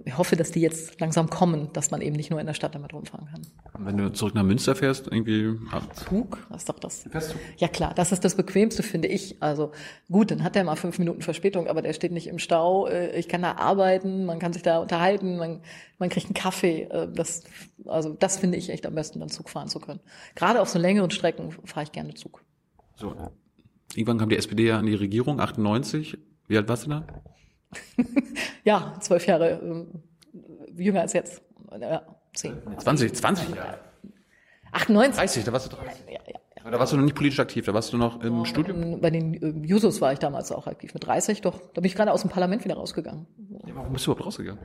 [0.06, 2.76] Ich hoffe, dass die jetzt langsam kommen, dass man eben nicht nur in der Stadt
[2.76, 3.42] damit rumfahren kann.
[3.86, 5.56] Wenn du zurück nach Münster fährst, irgendwie.
[5.72, 7.06] Ah, Zug, was ist doch das?
[7.58, 9.42] Ja klar, das ist das Bequemste, finde ich.
[9.42, 9.72] Also
[10.10, 12.88] gut, dann hat er mal fünf Minuten Verspätung, aber der steht nicht im Stau.
[12.88, 15.62] Äh, Ich kann da arbeiten, man kann sich da unterhalten, man,
[15.98, 16.84] man kriegt einen Kaffee.
[16.84, 17.44] Äh, Das,
[17.86, 20.00] also das finde ich echt am besten, dann Zug fahren zu können.
[20.36, 22.44] Gerade auf so längeren Strecken fahre ich gerne Zug.
[22.96, 23.16] so.
[23.96, 26.18] Irgendwann kam die SPD ja an die Regierung, 98.
[26.48, 27.08] Wie alt warst du da?
[28.64, 31.42] Ja, zwölf Jahre äh, jünger als jetzt.
[31.80, 32.04] Ja,
[32.34, 32.58] zehn.
[32.78, 33.80] 20, 20 Jahre.
[34.72, 35.18] 98.
[35.18, 36.06] 30, da warst du 30.
[36.08, 36.40] Ja, ja.
[36.64, 38.82] Da warst du noch nicht politisch aktiv, da warst du noch im Studium.
[38.84, 41.60] Ähm, Bei den äh, Jusos war ich damals auch aktiv mit 30, doch.
[41.74, 43.26] Da bin ich gerade aus dem Parlament wieder rausgegangen.
[43.66, 44.60] Ja, warum bist du überhaupt rausgegangen?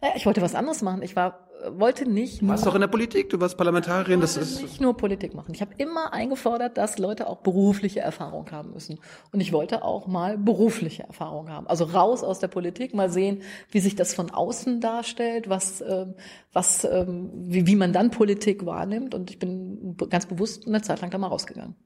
[0.00, 1.02] Naja, ich wollte was anderes machen.
[1.02, 4.20] Ich war, äh, wollte nicht Du nur, warst doch in der Politik, du warst Parlamentarierin,
[4.20, 4.62] das ist.
[4.62, 5.52] nicht nur Politik machen.
[5.54, 8.98] Ich habe immer eingefordert, dass Leute auch berufliche Erfahrung haben müssen.
[9.32, 11.66] Und ich wollte auch mal berufliche Erfahrung haben.
[11.66, 16.14] Also raus aus der Politik, mal sehen, wie sich das von außen darstellt, was, ähm,
[16.52, 19.14] was, ähm, wie, wie man dann Politik wahrnimmt.
[19.14, 21.76] Und ich bin ganz bewusst eine Zeit lang da mal rausgegangen.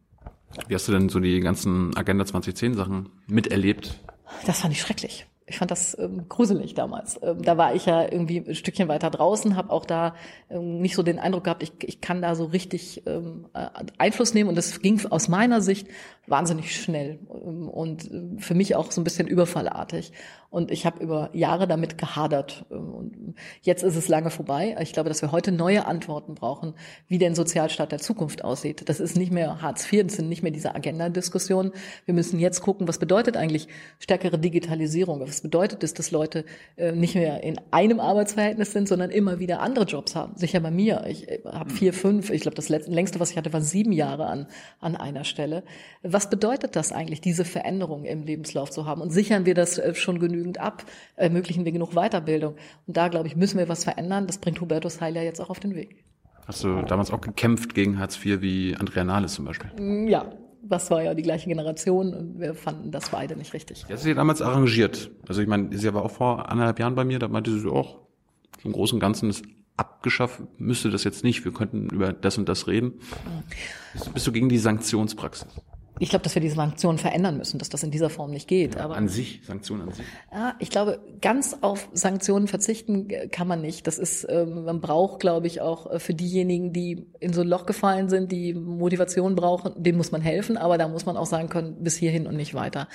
[0.69, 4.01] Wie hast du denn so die ganzen Agenda 2010 Sachen miterlebt?
[4.47, 5.27] Das fand ich schrecklich.
[5.47, 7.21] Ich fand das ähm, gruselig damals.
[7.23, 10.15] Ähm, da war ich ja irgendwie ein Stückchen weiter draußen, habe auch da
[10.49, 13.67] ähm, nicht so den Eindruck gehabt, ich, ich kann da so richtig ähm, äh,
[13.99, 14.49] Einfluss nehmen.
[14.49, 15.89] Und das ging aus meiner Sicht
[16.27, 20.13] wahnsinnig schnell ähm, und äh, für mich auch so ein bisschen überfallartig.
[20.51, 22.67] Und ich habe über Jahre damit gehadert.
[22.71, 24.77] Ähm, Und jetzt ist es lange vorbei.
[24.81, 26.75] Ich glaube, dass wir heute neue Antworten brauchen,
[27.09, 28.89] wie denn Sozialstaat der Zukunft aussieht.
[28.89, 31.73] Das ist nicht mehr Hartz IV, das sind nicht mehr diese Agenda-Diskussionen.
[32.05, 33.67] Wir müssen jetzt gucken, was bedeutet eigentlich
[33.99, 35.21] stärkere Digitalisierung?
[35.21, 36.45] Was bedeutet es, dass Leute
[36.77, 40.37] äh, nicht mehr in einem Arbeitsverhältnis sind, sondern immer wieder andere Jobs haben?
[40.37, 41.05] Sicher bei mir.
[41.09, 42.31] Ich äh, habe vier, fünf.
[42.31, 44.47] Ich glaube, das längste, was ich hatte, war sieben Jahre an,
[44.81, 45.65] an einer Stelle.
[46.13, 49.01] Was bedeutet das eigentlich, diese Veränderung im Lebenslauf zu haben?
[49.01, 50.85] Und sichern wir das äh, schon genügend ab?
[51.17, 52.57] Ermöglichen wir genug Weiterbildung?
[52.87, 54.27] Und da, glaube ich, müssen wir was verändern.
[54.27, 56.05] Das bringt Hubertus Heil ja jetzt auch auf den Weg.
[56.47, 59.71] Hast du damals auch gekämpft gegen Hartz IV wie Andrea Nahles zum Beispiel?
[59.79, 60.31] Mm, Ja,
[60.63, 63.85] das war ja die gleiche Generation und wir fanden das beide nicht richtig.
[63.89, 65.11] Die hat sich damals arrangiert.
[65.27, 68.01] Also ich meine, sie war auch vor anderthalb Jahren bei mir, da meinte sie auch
[68.65, 69.45] im Großen und Ganzen ist
[69.77, 73.01] abgeschafft, müsste das jetzt nicht, wir könnten über das und das reden.
[73.93, 75.47] Bist, bist du gegen die Sanktionspraxis?
[75.99, 78.77] Ich glaube, dass wir diese Sanktionen verändern müssen, dass das in dieser Form nicht geht.
[78.79, 80.05] Aber An sich, Sanktionen an sich.
[80.33, 83.87] Ja, ich glaube, ganz auf Sanktionen verzichten äh, kann man nicht.
[83.87, 87.49] Das ist, ähm, man braucht, glaube ich, auch äh, für diejenigen, die in so ein
[87.49, 91.27] Loch gefallen sind, die Motivation brauchen, denen muss man helfen, aber da muss man auch
[91.27, 92.89] sagen können, bis hierhin und nicht weiter.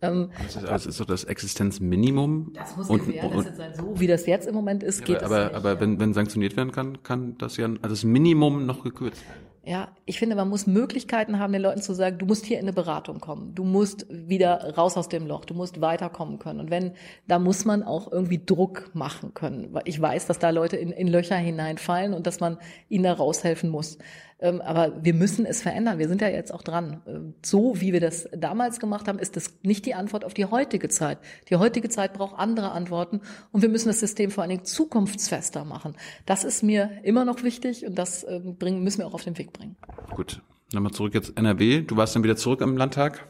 [0.00, 2.52] Ähm, Das ist, das ist so das Existenzminimum.
[2.54, 3.74] das muss und, gewährleistet und, sein.
[3.74, 5.56] So wie das jetzt im Moment ist, geht aber, es nicht.
[5.56, 9.53] aber wenn, wenn sanktioniert werden kann, kann das ja also das Minimum noch gekürzt werden.
[9.66, 12.64] Ja, ich finde, man muss Möglichkeiten haben, den Leuten zu sagen, du musst hier in
[12.64, 16.60] eine Beratung kommen, du musst wieder raus aus dem Loch, du musst weiterkommen können.
[16.60, 16.92] Und wenn,
[17.26, 19.74] da muss man auch irgendwie Druck machen können.
[19.86, 22.58] Ich weiß, dass da Leute in, in Löcher hineinfallen und dass man
[22.90, 23.96] ihnen da raushelfen muss.
[24.40, 25.98] Ähm, aber wir müssen es verändern.
[25.98, 27.02] Wir sind ja jetzt auch dran.
[27.06, 30.46] Ähm, So wie wir das damals gemacht haben, ist das nicht die Antwort auf die
[30.46, 31.18] heutige Zeit.
[31.50, 33.20] Die heutige Zeit braucht andere Antworten
[33.52, 35.94] und wir müssen das System vor allen Dingen zukunftsfester machen.
[36.26, 39.38] Das ist mir immer noch wichtig und das ähm, bringen, müssen wir auch auf den
[39.38, 39.76] Weg bringen.
[40.14, 40.42] Gut,
[40.72, 41.82] nochmal zurück jetzt NRW.
[41.82, 43.26] Du warst dann wieder zurück im Landtag.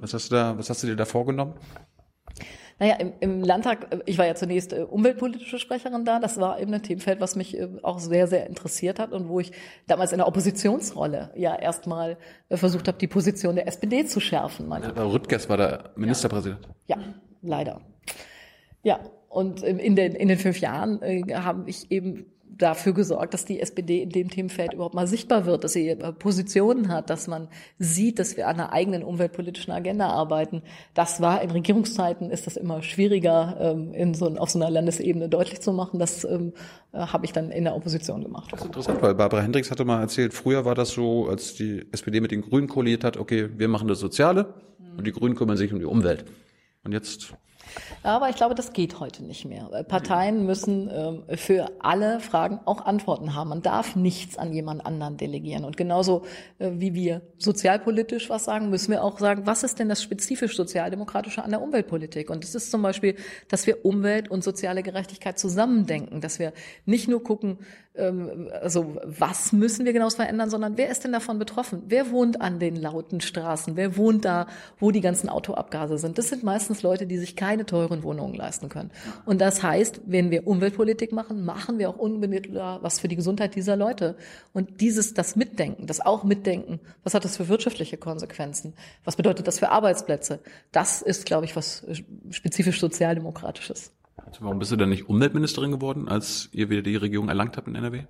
[0.00, 1.54] Was hast du da, was hast du dir da vorgenommen?
[2.78, 6.18] Naja, im, im Landtag, äh, ich war ja zunächst äh, umweltpolitische Sprecherin da.
[6.18, 9.40] Das war eben ein Themenfeld, was mich äh, auch sehr, sehr interessiert hat und wo
[9.40, 9.52] ich
[9.86, 12.16] damals in der Oppositionsrolle ja erstmal
[12.50, 14.68] versucht habe, die Position der SPD zu schärfen.
[14.68, 16.68] Meine Aber Rüttgers war der Ministerpräsident.
[16.86, 16.98] Ja,
[17.42, 17.80] leider.
[18.82, 22.26] Ja, und in den, in den fünf Jahren äh, habe ich eben
[22.62, 26.12] dafür gesorgt, dass die SPD in dem Themenfeld überhaupt mal sichtbar wird, dass sie äh,
[26.12, 27.48] Positionen hat, dass man
[27.78, 30.62] sieht, dass wir an einer eigenen umweltpolitischen Agenda arbeiten.
[30.94, 35.28] Das war in Regierungszeiten ist das immer schwieriger, ähm, in so, auf so einer Landesebene
[35.28, 35.98] deutlich zu machen.
[35.98, 36.52] Das ähm,
[36.92, 38.52] äh, habe ich dann in der Opposition gemacht.
[38.52, 41.84] Das ist interessant, weil Barbara Hendricks hatte mal erzählt, früher war das so, als die
[41.92, 44.54] SPD mit den Grünen koaliert hat, okay, wir machen das Soziale
[44.96, 46.24] und die Grünen kümmern sich um die Umwelt.
[46.84, 47.34] Und jetzt
[48.02, 49.84] Aber ich glaube, das geht heute nicht mehr.
[49.88, 53.50] Parteien müssen ähm, für alle Fragen auch Antworten haben.
[53.50, 55.64] Man darf nichts an jemand anderen delegieren.
[55.64, 56.22] Und genauso
[56.58, 60.56] äh, wie wir sozialpolitisch was sagen, müssen wir auch sagen, was ist denn das spezifisch
[60.56, 62.30] Sozialdemokratische an der Umweltpolitik?
[62.30, 63.16] Und es ist zum Beispiel,
[63.48, 66.52] dass wir Umwelt und soziale Gerechtigkeit zusammendenken, dass wir
[66.86, 67.58] nicht nur gucken,
[67.94, 71.82] also was müssen wir genau verändern, sondern wer ist denn davon betroffen?
[71.88, 73.76] Wer wohnt an den lauten Straßen?
[73.76, 74.46] Wer wohnt da,
[74.78, 76.16] wo die ganzen Autoabgase sind?
[76.16, 78.90] Das sind meistens Leute, die sich keine teuren Wohnungen leisten können.
[79.26, 83.54] Und das heißt, wenn wir Umweltpolitik machen, machen wir auch unmittelbar was für die Gesundheit
[83.56, 84.16] dieser Leute.
[84.54, 88.72] Und dieses, das Mitdenken, das auch Mitdenken, was hat das für wirtschaftliche Konsequenzen?
[89.04, 90.40] Was bedeutet das für Arbeitsplätze?
[90.72, 91.84] Das ist, glaube ich, was
[92.30, 93.92] spezifisch sozialdemokratisches.
[94.16, 97.68] Also warum bist du denn nicht Umweltministerin geworden, als ihr wieder die Regierung erlangt habt
[97.68, 98.02] in NRW?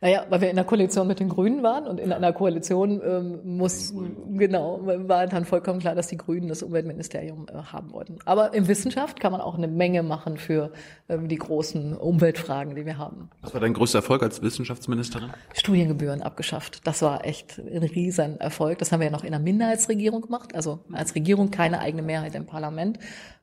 [0.00, 3.56] Naja, weil wir in der Koalition mit den Grünen waren und in einer Koalition ähm,
[3.56, 3.94] muss,
[4.28, 8.18] genau, war dann vollkommen klar, dass die Grünen das Umweltministerium äh, haben wollten.
[8.26, 10.72] Aber in Wissenschaft kann man auch eine Menge machen für
[11.08, 13.30] ähm, die großen Umweltfragen, die wir haben.
[13.40, 15.30] Was war dein größter Erfolg als Wissenschaftsministerin?
[15.54, 16.86] Studiengebühren abgeschafft.
[16.86, 18.78] Das war echt ein riesen Erfolg.
[18.78, 22.34] Das haben wir ja noch in einer Minderheitsregierung gemacht, also als Regierung keine eigene Mehrheit
[22.34, 22.98] im Parlament.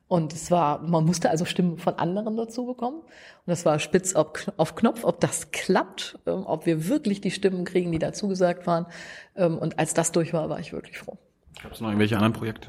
[0.06, 3.00] Und es war, man musste also Stimmen von anderen dazu bekommen.
[3.46, 7.64] Und es war spitz auf Knopf, ob das klappt, ähm, ob wir wirklich die Stimmen
[7.64, 8.86] kriegen, die dazu gesagt waren.
[9.34, 11.18] Ähm, und als das durch war, war ich wirklich froh.
[11.62, 12.68] Gab es noch irgendwelche anderen Projekte?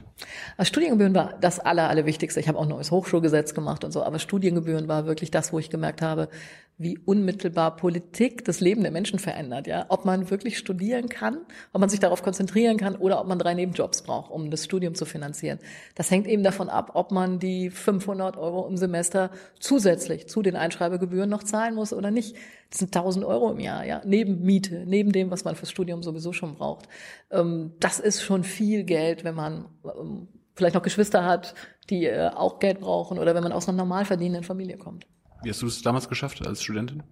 [0.58, 2.40] Also Studiengebühren war das aller, allerwichtigste.
[2.40, 5.60] Ich habe auch ein neues Hochschulgesetz gemacht und so, aber Studiengebühren war wirklich das, wo
[5.60, 6.30] ich gemerkt habe,
[6.78, 9.86] wie unmittelbar Politik das Leben der Menschen verändert, ja.
[9.88, 11.38] Ob man wirklich studieren kann,
[11.72, 14.94] ob man sich darauf konzentrieren kann oder ob man drei Nebenjobs braucht, um das Studium
[14.94, 15.60] zu finanzieren.
[15.96, 20.58] Das hängt eben davon ab, ob man die 500 Euro im Semester zusätzlich zu den
[20.58, 22.36] Einschreibegebühren noch zahlen muss oder nicht.
[22.70, 24.02] Das sind 1000 Euro im Jahr, ja.
[24.04, 26.90] Neben Miete, neben dem, was man fürs Studium sowieso schon braucht.
[27.32, 31.56] Ähm, das ist schon viel Geld, wenn man ähm, vielleicht noch Geschwister hat,
[31.90, 35.08] die äh, auch Geld brauchen oder wenn man aus einer normal verdienenden Familie kommt.
[35.44, 37.04] Wie hast du es damals geschafft als Studentin?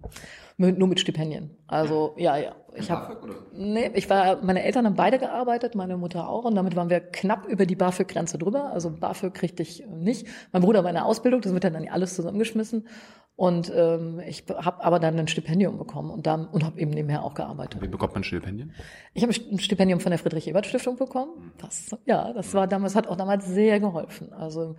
[0.56, 1.50] Mit, nur mit Stipendien.
[1.66, 2.54] Also ja, ja.
[2.76, 3.16] Ich habe
[3.52, 7.00] nee, ich war meine Eltern haben beide gearbeitet, meine Mutter auch und damit waren wir
[7.00, 8.72] knapp über die BAföG Grenze drüber.
[8.72, 10.26] Also BAföG kriegte ich nicht.
[10.52, 12.88] Mein Bruder war in der Ausbildung, das wird dann alles zusammengeschmissen
[13.36, 17.24] und ähm, ich habe aber dann ein Stipendium bekommen und dann und habe eben nebenher
[17.24, 17.82] auch gearbeitet.
[17.82, 18.72] Wie bekommt man Stipendien?
[19.12, 21.52] Ich habe ein Stipendium von der Friedrich Ebert Stiftung bekommen.
[21.58, 24.32] Das ja, das war damals hat auch damals sehr geholfen.
[24.32, 24.76] Also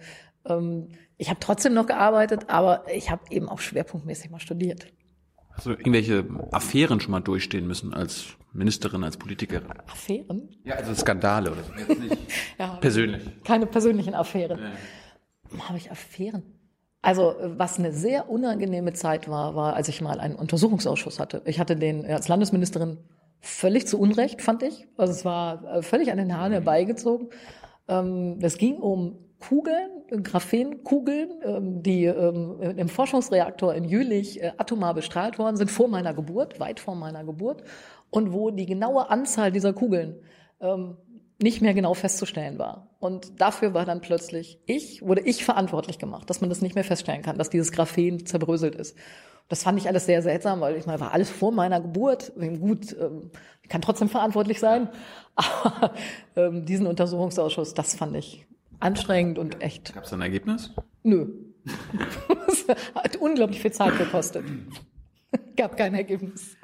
[1.18, 4.88] ich habe trotzdem noch gearbeitet, aber ich habe eben auch schwerpunktmäßig mal studiert.
[5.52, 9.68] Hast du irgendwelche Affären schon mal durchstehen müssen als Ministerin, als Politikerin?
[9.88, 10.50] Affären?
[10.64, 11.72] Ja, also Skandale oder so.
[12.60, 13.24] Ja, persönlich.
[13.44, 14.60] keine persönlichen Affären.
[15.60, 16.44] Habe ich Affären?
[17.02, 21.42] Also was eine sehr unangenehme Zeit war, war, als ich mal einen Untersuchungsausschuss hatte.
[21.46, 22.98] Ich hatte den als Landesministerin
[23.42, 24.88] völlig zu Unrecht, fand ich.
[24.98, 27.30] Also es war äh, völlig an den Haaren herbeigezogen.
[27.88, 34.94] Ähm, Es ging um Kugeln, Graphenkugeln, ähm, die ähm, im Forschungsreaktor in Jülich äh, atomar
[34.94, 37.64] bestrahlt worden sind vor meiner Geburt, weit vor meiner Geburt,
[38.10, 40.18] und wo die genaue Anzahl dieser Kugeln
[40.62, 40.98] ähm,
[41.42, 42.96] nicht mehr genau festzustellen war.
[43.00, 46.84] Und dafür war dann plötzlich ich, wurde ich verantwortlich gemacht, dass man das nicht mehr
[46.84, 48.98] feststellen kann, dass dieses Graphen zerbröselt ist.
[49.50, 52.32] Das fand ich alles sehr seltsam, weil ich meine, war alles vor meiner Geburt.
[52.60, 52.96] Gut,
[53.62, 54.90] ich kann trotzdem verantwortlich sein.
[55.36, 55.94] Aber
[56.62, 58.48] diesen Untersuchungsausschuss, das fand ich
[58.80, 59.94] anstrengend und echt.
[59.94, 60.72] Gab es ein Ergebnis?
[61.04, 61.28] Nö.
[62.96, 64.46] hat unglaublich viel Zeit gekostet.
[65.56, 66.56] Gab kein Ergebnis.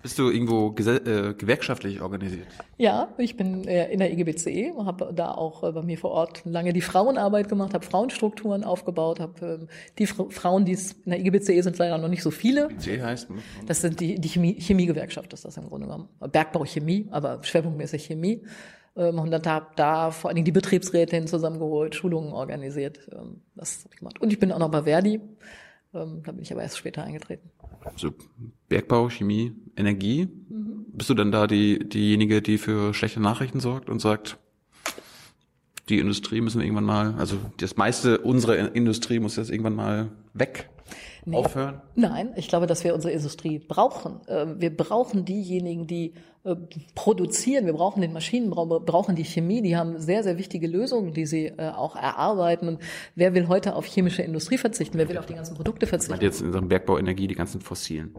[0.00, 2.46] Bist du irgendwo äh, gewerkschaftlich organisiert?
[2.76, 6.42] Ja, ich bin äh, in der IGBC, habe da auch äh, bei mir vor Ort
[6.44, 11.10] lange die Frauenarbeit gemacht, habe Frauenstrukturen aufgebaut, habe ähm, die Fra Frauen, die es in
[11.10, 12.68] der IGBC sind leider noch nicht so viele.
[12.78, 13.38] C heißt, ne?
[13.66, 16.08] Das sind die, die Chemie, Chemiegewerkschaft, ist das im Grunde genommen.
[16.20, 18.44] Bergbau Chemie, aber schwerpunktmäßig Chemie.
[18.98, 23.08] Ähm, Und dann habe da vor allen Dingen die Betriebsrätin zusammengeholt, Schulungen organisiert.
[23.12, 24.20] Ähm, Das habe ich gemacht.
[24.20, 25.20] Und ich bin auch noch bei Verdi.
[25.94, 27.50] Ähm, Da bin ich aber erst später eingetreten.
[27.84, 28.12] Also
[28.68, 30.28] Bergbau, Chemie, Energie.
[30.88, 34.36] Bist du dann da die, diejenige, die für schlechte Nachrichten sorgt und sagt,
[35.88, 40.08] die Industrie müssen wir irgendwann mal, also das meiste unserer Industrie muss jetzt irgendwann mal
[40.34, 40.68] weg,
[41.34, 41.80] aufhören?
[41.94, 44.20] Nein, ich glaube, dass wir unsere Industrie brauchen.
[44.28, 46.14] Ähm, Wir brauchen diejenigen, die
[46.44, 46.56] äh,
[46.94, 47.66] produzieren.
[47.66, 49.62] Wir brauchen den Maschinenbau, wir brauchen die Chemie.
[49.62, 52.68] Die haben sehr, sehr wichtige Lösungen, die sie äh, auch erarbeiten.
[52.68, 52.80] Und
[53.14, 54.98] wer will heute auf chemische Industrie verzichten?
[54.98, 56.22] Wer will auf die ganzen Produkte verzichten?
[56.22, 58.14] jetzt in Sachen Bergbau, Energie, die ganzen fossilen.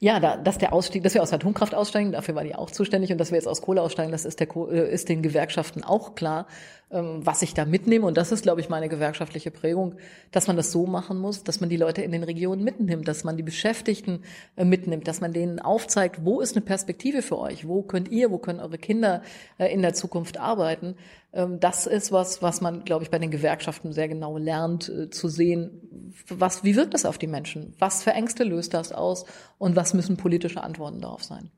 [0.00, 3.10] Ja, da, dass der Ausstieg, dass wir aus Atomkraft aussteigen, dafür war die auch zuständig.
[3.10, 6.14] Und dass wir jetzt aus Kohle aussteigen, das ist, der, äh, ist den Gewerkschaften auch
[6.14, 6.46] klar,
[6.92, 8.06] ähm, was ich da mitnehme.
[8.06, 9.96] Und das ist, glaube ich, meine gewerkschaftliche Prägung,
[10.30, 13.24] dass man das so machen muss, dass man die Leute in den Regionen mitnimmt, dass
[13.24, 14.22] man die Beschäftigten
[14.56, 18.30] äh, mitnimmt, dass man denen aufzeigt, wo ist eine Perspektive für euch, wo könnt ihr,
[18.30, 19.22] wo können eure Kinder
[19.58, 20.94] äh, in der Zukunft arbeiten.
[21.32, 25.10] Ähm, Das ist was, was man, glaube ich, bei den Gewerkschaften sehr genau lernt äh,
[25.10, 29.24] zu sehen, was, wie wirkt das auf die Menschen, was für Ängste löst das aus
[29.58, 31.50] und was müssen politische Antworten darauf sein.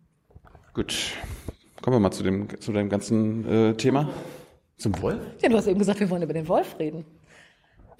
[0.74, 1.12] Gut,
[1.82, 4.08] kommen wir mal zu dem, zu dem ganzen äh, Thema.
[4.76, 5.20] Zum Wolf?
[5.42, 7.04] Ja, du hast eben gesagt, wir wollen über den Wolf reden.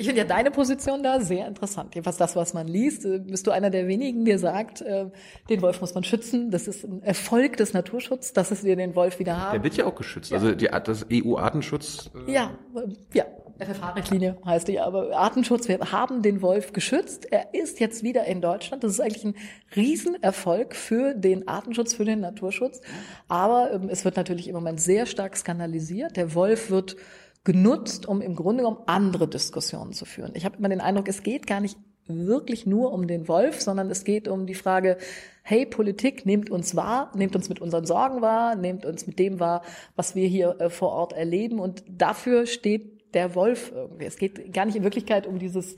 [0.01, 1.95] Ich finde ja deine Position da sehr interessant.
[1.95, 5.07] Jedenfalls das, was man liest, äh, bist du einer der wenigen, der sagt, äh,
[5.51, 6.51] den Wolf muss man schützen.
[6.51, 9.63] Das ist ein Erfolg des Naturschutzes, dass wir den Wolf wieder Der haben.
[9.63, 10.33] wird ja auch geschützt.
[10.33, 12.11] Also die, das EU-Artenschutz.
[12.27, 13.25] Äh, Ja, äh, ja.
[13.59, 17.31] FFH-Richtlinie heißt die, aber Artenschutz, wir haben den Wolf geschützt.
[17.31, 18.83] Er ist jetzt wieder in Deutschland.
[18.83, 19.35] Das ist eigentlich ein
[19.77, 22.81] Riesenerfolg für den Artenschutz, für den Naturschutz.
[23.29, 26.17] Aber ähm, es wird natürlich im Moment sehr stark skandalisiert.
[26.17, 26.97] Der Wolf wird
[27.45, 30.33] genutzt, um im Grunde genommen andere Diskussionen zu führen.
[30.35, 33.91] Ich habe immer den Eindruck, es geht gar nicht wirklich nur um den Wolf, sondern
[33.91, 34.99] es geht um die Frage,
[35.43, 39.41] hey Politik, nehmt uns wahr, nehmt uns mit unseren Sorgen wahr, nehmt uns mit dem
[39.41, 39.63] wahr,
[39.97, 41.61] was wir hier äh, vor Ort erleben.
[41.61, 44.05] Und dafür steht der Wolf irgendwie.
[44.05, 45.77] Es geht gar nicht in Wirklichkeit um dieses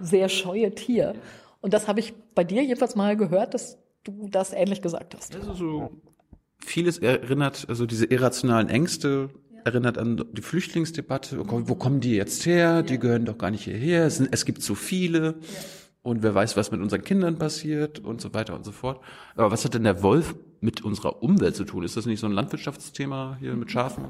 [0.00, 1.14] sehr scheue Tier.
[1.60, 5.34] Und das habe ich bei dir jedenfalls mal gehört, dass du das ähnlich gesagt hast.
[5.34, 5.90] Also so
[6.58, 9.30] vieles erinnert, also diese irrationalen Ängste
[9.64, 11.38] erinnert an die Flüchtlingsdebatte.
[11.38, 12.82] Wo kommen die jetzt her?
[12.82, 14.06] Die gehören doch gar nicht hierher.
[14.06, 15.36] Es, sind, es gibt zu viele.
[16.02, 19.00] Und wer weiß, was mit unseren Kindern passiert und so weiter und so fort.
[19.36, 21.84] Aber was hat denn der Wolf mit unserer Umwelt zu tun?
[21.84, 24.06] Ist das nicht so ein Landwirtschaftsthema hier mit Schafen?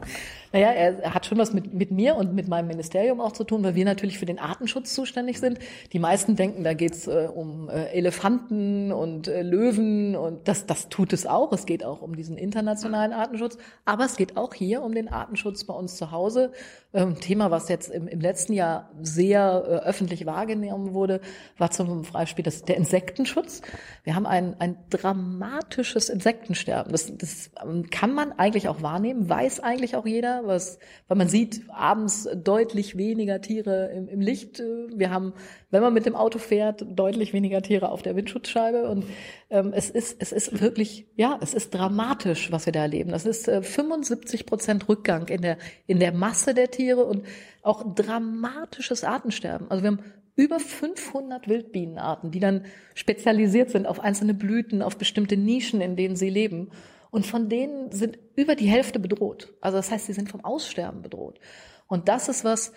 [0.53, 3.65] Naja, er hat schon was mit, mit mir und mit meinem Ministerium auch zu tun,
[3.65, 5.59] weil wir natürlich für den Artenschutz zuständig sind.
[5.93, 10.89] Die meisten denken, da geht's äh, um äh, Elefanten und äh, Löwen und das, das
[10.89, 11.53] tut es auch.
[11.53, 15.65] Es geht auch um diesen internationalen Artenschutz, aber es geht auch hier um den Artenschutz
[15.65, 16.53] bei uns zu Hause.
[16.93, 21.21] Ähm, Thema, was jetzt im, im letzten Jahr sehr äh, öffentlich wahrgenommen wurde,
[21.59, 23.63] war zum Beispiel das, der Insektenschutz.
[24.05, 26.09] Wir haben ein, ein dramatisches
[26.45, 26.93] Insektensterben.
[26.93, 30.79] Das, das ähm, kann man eigentlich auch wahrnehmen, weiß eigentlich auch jeder, was,
[31.09, 34.63] weil man sieht abends deutlich weniger Tiere im, im Licht.
[34.95, 35.33] Wir haben,
[35.71, 38.89] wenn man mit dem Auto fährt, deutlich weniger Tiere auf der Windschutzscheibe.
[38.89, 39.05] Und
[39.51, 43.11] ähm, es ist, es ist wirklich, ja, es ist dramatisch, was wir da erleben.
[43.11, 47.25] Das ist äh, 75 Prozent Rückgang in der, in der Masse der Tiere und
[47.63, 49.71] auch dramatisches Artensterben.
[49.71, 50.05] Also wir haben
[50.37, 56.17] über 500 Wildbienenarten, die dann spezialisiert sind auf einzelne Blüten, auf bestimmte Nischen, in denen
[56.17, 56.71] sie leben.
[57.11, 59.55] Und von denen sind über die Hälfte bedroht.
[59.61, 61.39] Also das heißt, sie sind vom Aussterben bedroht.
[61.87, 62.73] Und das ist was,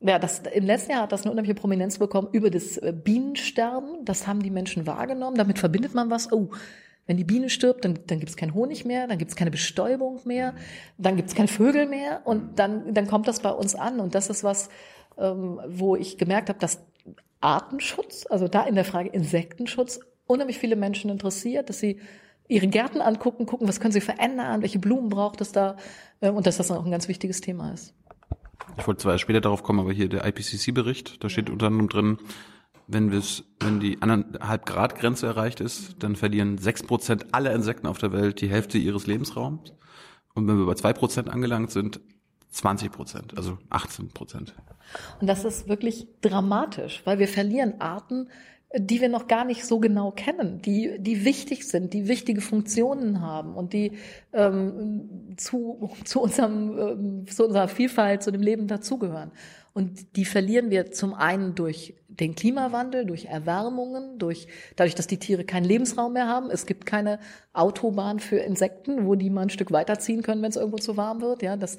[0.00, 4.04] ja, das, im letzten Jahr hat das eine unheimliche Prominenz bekommen über das äh, Bienensterben.
[4.04, 5.36] Das haben die Menschen wahrgenommen.
[5.36, 6.32] Damit verbindet man was.
[6.32, 6.50] Oh,
[7.06, 9.50] wenn die Biene stirbt, dann, dann gibt es keinen Honig mehr, dann gibt es keine
[9.50, 10.54] Bestäubung mehr,
[10.96, 13.98] dann gibt es keine Vögel mehr und dann, dann kommt das bei uns an.
[13.98, 14.68] Und das ist was,
[15.18, 16.86] ähm, wo ich gemerkt habe, dass
[17.40, 22.00] Artenschutz, also da in der Frage Insektenschutz, unheimlich viele Menschen interessiert, dass sie
[22.48, 25.76] ihre Gärten angucken, gucken, was können sie verändern, welche Blumen braucht es da
[26.20, 27.94] ähm, und dass das auch ein ganz wichtiges Thema ist.
[28.76, 32.18] Ich wollte zwar später darauf kommen, aber hier der IPCC-Bericht, da steht unter anderem drin,
[32.86, 37.86] wenn, wir's, wenn die anderthalb Grad Grenze erreicht ist, dann verlieren sechs Prozent aller Insekten
[37.86, 39.72] auf der Welt die Hälfte ihres Lebensraums.
[40.34, 42.00] Und wenn wir bei zwei Prozent angelangt sind,
[42.50, 44.54] 20 Prozent, also 18 Prozent.
[45.20, 48.28] Und das ist wirklich dramatisch, weil wir verlieren Arten,
[48.76, 53.20] die wir noch gar nicht so genau kennen, die, die wichtig sind, die wichtige Funktionen
[53.20, 53.98] haben und die
[54.32, 59.32] ähm, zu, zu, unserem, ähm, zu unserer Vielfalt, zu dem Leben dazugehören.
[59.72, 65.18] Und die verlieren wir zum einen durch den Klimawandel, durch Erwärmungen, durch, dadurch, dass die
[65.18, 66.50] Tiere keinen Lebensraum mehr haben.
[66.50, 67.18] Es gibt keine
[67.52, 71.20] Autobahn für Insekten, wo die mal ein Stück weiterziehen können, wenn es irgendwo zu warm
[71.20, 71.42] wird.
[71.42, 71.78] Ja, das,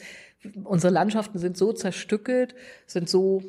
[0.63, 2.56] unsere Landschaften sind so zerstückelt,
[2.88, 3.41] sind so,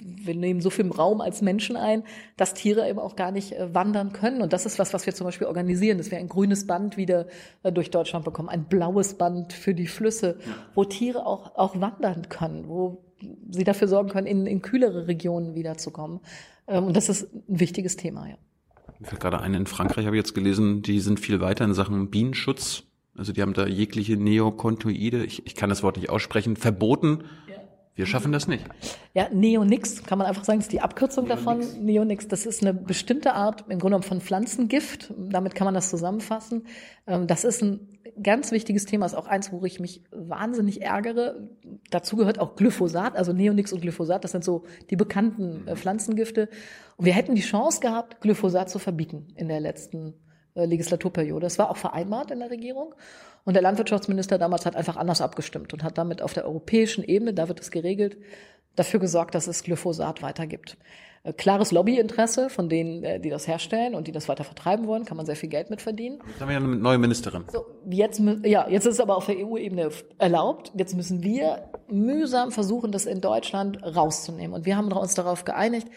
[0.00, 2.02] wir nehmen so viel Raum als Menschen ein,
[2.36, 4.42] dass Tiere eben auch gar nicht äh, wandern können.
[4.42, 7.26] Und das ist was, was wir zum Beispiel organisieren, dass wir ein grünes Band wieder
[7.62, 10.38] äh, durch Deutschland bekommen, ein blaues Band für die Flüsse,
[10.74, 13.02] wo Tiere auch, auch wandern können, wo
[13.50, 16.20] sie dafür sorgen können, in, in kühlere Regionen wiederzukommen.
[16.68, 18.36] Ähm, und das ist ein wichtiges Thema, ja.
[18.98, 21.74] Mir fällt gerade ein, in Frankreich habe ich jetzt gelesen, die sind viel weiter in
[21.74, 22.84] Sachen Bienenschutz.
[23.16, 27.24] Also die haben da jegliche Neokontoide, ich, ich kann das Wort nicht aussprechen, verboten.
[27.94, 28.64] Wir schaffen das nicht.
[29.12, 31.44] Ja, Neonix kann man einfach sagen, ist die Abkürzung Neonix.
[31.44, 31.84] davon.
[31.84, 35.12] Neonix, das ist eine bestimmte Art im Grunde genommen von Pflanzengift.
[35.18, 36.66] Damit kann man das zusammenfassen.
[37.06, 37.88] Ähm, das ist ein
[38.22, 41.48] ganz wichtiges Thema, ist auch eins, wo ich mich wahnsinnig ärgere.
[41.90, 46.48] Dazu gehört auch Glyphosat, also Neonix und Glyphosat, das sind so die bekannten äh, Pflanzengifte.
[46.96, 50.14] Und wir hätten die Chance gehabt, Glyphosat zu verbieten in der letzten
[50.54, 51.44] äh, Legislaturperiode.
[51.44, 52.94] Das war auch vereinbart in der Regierung.
[53.44, 57.34] Und der Landwirtschaftsminister damals hat einfach anders abgestimmt und hat damit auf der europäischen Ebene,
[57.34, 58.16] da wird es geregelt,
[58.76, 60.76] dafür gesorgt, dass es Glyphosat weitergibt.
[61.24, 65.04] Äh, klares Lobbyinteresse von denen, äh, die das herstellen und die das weiter vertreiben wollen,
[65.04, 66.20] kann man sehr viel Geld mit verdienen.
[66.26, 67.44] Jetzt haben wir ja eine neue Ministerin.
[67.52, 70.72] So, jetzt, ja, jetzt ist es aber auf der EU-Ebene erlaubt.
[70.74, 74.54] Jetzt müssen wir mühsam versuchen, das in Deutschland rauszunehmen.
[74.54, 75.88] Und wir haben uns darauf geeinigt,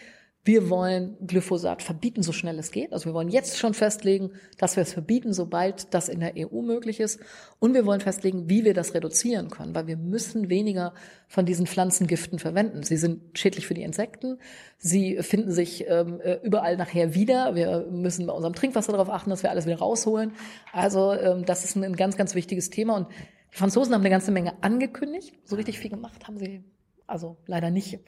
[0.46, 2.92] wir wollen Glyphosat verbieten, so schnell es geht.
[2.92, 6.62] Also wir wollen jetzt schon festlegen, dass wir es verbieten, sobald das in der EU
[6.62, 7.18] möglich ist.
[7.58, 10.94] Und wir wollen festlegen, wie wir das reduzieren können, weil wir müssen weniger
[11.26, 12.84] von diesen Pflanzengiften verwenden.
[12.84, 14.38] Sie sind schädlich für die Insekten.
[14.78, 17.56] Sie finden sich ähm, äh, überall nachher wieder.
[17.56, 20.30] Wir müssen bei unserem Trinkwasser darauf achten, dass wir alles wieder rausholen.
[20.72, 22.96] Also ähm, das ist ein ganz, ganz wichtiges Thema.
[22.96, 23.08] Und
[23.52, 25.34] die Franzosen haben eine ganze Menge angekündigt.
[25.44, 26.62] So richtig viel gemacht haben sie
[27.08, 27.98] also leider nicht.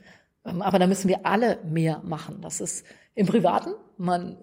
[0.49, 2.39] Ähm, aber da müssen wir alle mehr machen.
[2.41, 3.71] Das ist im Privaten.
[3.97, 4.37] Man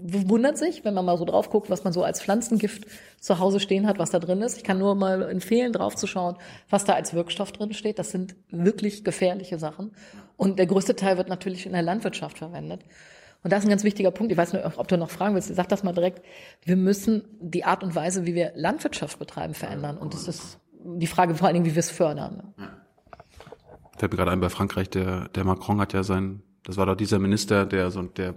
[0.00, 2.86] wundert sich, wenn man mal so drauf guckt, was man so als Pflanzengift
[3.18, 4.56] zu Hause stehen hat, was da drin ist.
[4.56, 6.36] Ich kann nur mal empfehlen, drauf zu schauen,
[6.70, 7.98] was da als Wirkstoff drin steht.
[7.98, 9.92] Das sind wirklich gefährliche Sachen.
[10.36, 12.82] Und der größte Teil wird natürlich in der Landwirtschaft verwendet.
[13.42, 14.32] Und das ist ein ganz wichtiger Punkt.
[14.32, 15.54] Ich weiß nicht, ob du noch fragen willst.
[15.54, 16.24] Sag das mal direkt.
[16.64, 19.96] Wir müssen die Art und Weise, wie wir Landwirtschaft betreiben, verändern.
[19.98, 22.54] Und das ist die Frage vor allen Dingen, wie wir es fördern.
[23.98, 26.94] Fällt mir gerade ein, bei Frankreich, der, der Macron hat ja sein, das war doch
[26.94, 28.34] dieser Minister, der so, der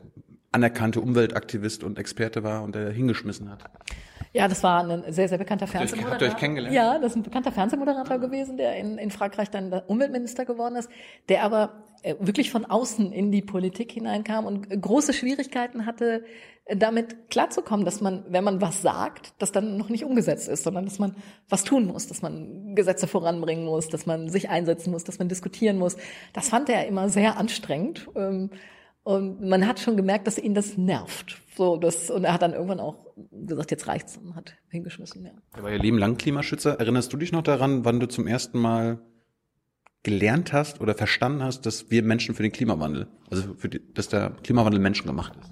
[0.52, 3.64] anerkannte Umweltaktivist und Experte war und der hingeschmissen hat.
[4.34, 6.14] Ja, das war ein sehr, sehr bekannter Fernsehmoderator.
[6.14, 6.74] Habt ihr euch kennengelernt?
[6.74, 10.90] Ja, das ist ein bekannter Fernsehmoderator gewesen, der in, in Frankreich dann Umweltminister geworden ist,
[11.28, 16.24] der aber äh, wirklich von außen in die Politik hineinkam und große Schwierigkeiten hatte,
[16.76, 20.86] damit klarzukommen, dass man, wenn man was sagt, das dann noch nicht umgesetzt ist, sondern
[20.86, 21.16] dass man
[21.50, 25.30] was tun muss, dass man Gesetze voranbringen muss, dass man sich einsetzen muss, dass man
[25.30, 25.98] diskutieren muss.
[26.34, 28.08] Das fand er immer sehr anstrengend.
[28.16, 28.50] Ähm,
[29.04, 31.42] und man hat schon gemerkt, dass ihn das nervt.
[31.56, 35.32] So, das, und er hat dann irgendwann auch gesagt, jetzt reicht's und hat hingeschmissen, ja.
[35.56, 36.80] Er war ja Leben lang Klimaschützer.
[36.80, 39.02] Erinnerst du dich noch daran, wann du zum ersten Mal
[40.04, 44.08] gelernt hast oder verstanden hast, dass wir Menschen für den Klimawandel, also für die, dass
[44.08, 45.52] der Klimawandel menschengemacht ist?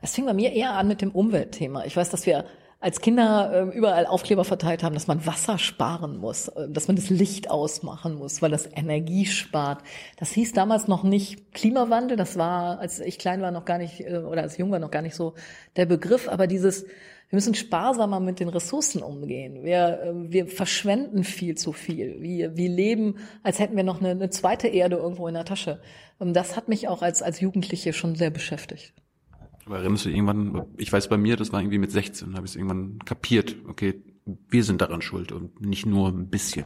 [0.00, 1.84] Es fing bei mir eher an mit dem Umweltthema.
[1.84, 2.44] Ich weiß, dass wir
[2.80, 6.96] als Kinder äh, überall Aufkleber verteilt haben, dass man Wasser sparen muss, äh, dass man
[6.96, 9.82] das Licht ausmachen muss, weil das Energie spart.
[10.16, 14.00] Das hieß damals noch nicht Klimawandel, das war, als ich klein war, noch gar nicht,
[14.00, 15.34] äh, oder als jung war, noch gar nicht so
[15.74, 19.64] der Begriff, aber dieses, wir müssen sparsamer mit den Ressourcen umgehen.
[19.64, 22.22] Wir, äh, wir verschwenden viel zu viel.
[22.22, 25.80] Wir, wir leben, als hätten wir noch eine, eine zweite Erde irgendwo in der Tasche.
[26.20, 28.92] Das hat mich auch als, als Jugendliche schon sehr beschäftigt.
[29.68, 32.52] Aber erinnerst du irgendwann, ich weiß bei mir, das war irgendwie mit 16, habe ich
[32.52, 34.02] es irgendwann kapiert, okay,
[34.48, 36.64] wir sind daran schuld und nicht nur ein bisschen.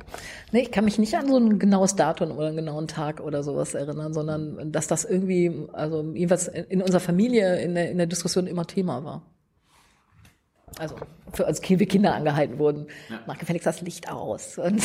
[0.52, 3.42] Nee, ich kann mich nicht an so ein genaues Datum oder einen genauen Tag oder
[3.42, 8.06] sowas erinnern, sondern dass das irgendwie, also jedenfalls in unserer Familie in der, in der
[8.06, 9.31] Diskussion immer Thema war
[10.78, 10.96] also
[11.32, 13.20] für als wir Kinder angehalten wurden, ja.
[13.26, 14.58] mach gefälligst das Licht aus.
[14.58, 14.82] Und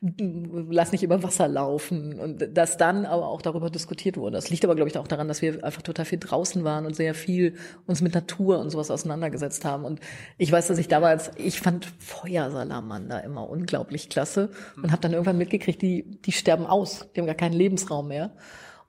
[0.00, 2.18] lass nicht über Wasser laufen.
[2.20, 4.36] Und dass dann aber auch darüber diskutiert wurde.
[4.36, 6.94] Das liegt aber glaube ich auch daran, dass wir einfach total viel draußen waren und
[6.94, 7.54] sehr viel
[7.86, 9.84] uns mit Natur und sowas auseinandergesetzt haben.
[9.84, 10.00] Und
[10.36, 15.38] ich weiß, dass ich damals ich fand Feuersalamander immer unglaublich klasse und habe dann irgendwann
[15.38, 18.32] mitgekriegt, die die sterben aus, die haben gar keinen Lebensraum mehr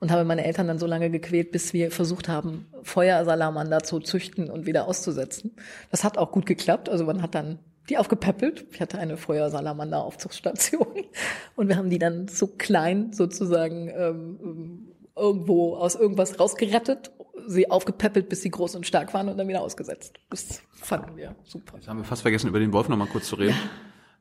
[0.00, 4.50] und habe meine Eltern dann so lange gequält, bis wir versucht haben, Feuersalamander zu züchten
[4.50, 5.52] und wieder auszusetzen.
[5.90, 6.88] Das hat auch gut geklappt.
[6.88, 7.58] Also man hat dann
[7.90, 8.66] die aufgepäppelt.
[8.72, 10.86] Ich hatte eine Feuersalamander-Aufzugsstation
[11.56, 17.10] und wir haben die dann so klein sozusagen ähm, irgendwo aus irgendwas rausgerettet,
[17.46, 20.14] sie aufgepäppelt, bis sie groß und stark waren und dann wieder ausgesetzt.
[20.30, 21.76] Das fanden wir super.
[21.76, 23.56] Jetzt haben wir fast vergessen, über den Wolf noch mal kurz zu reden.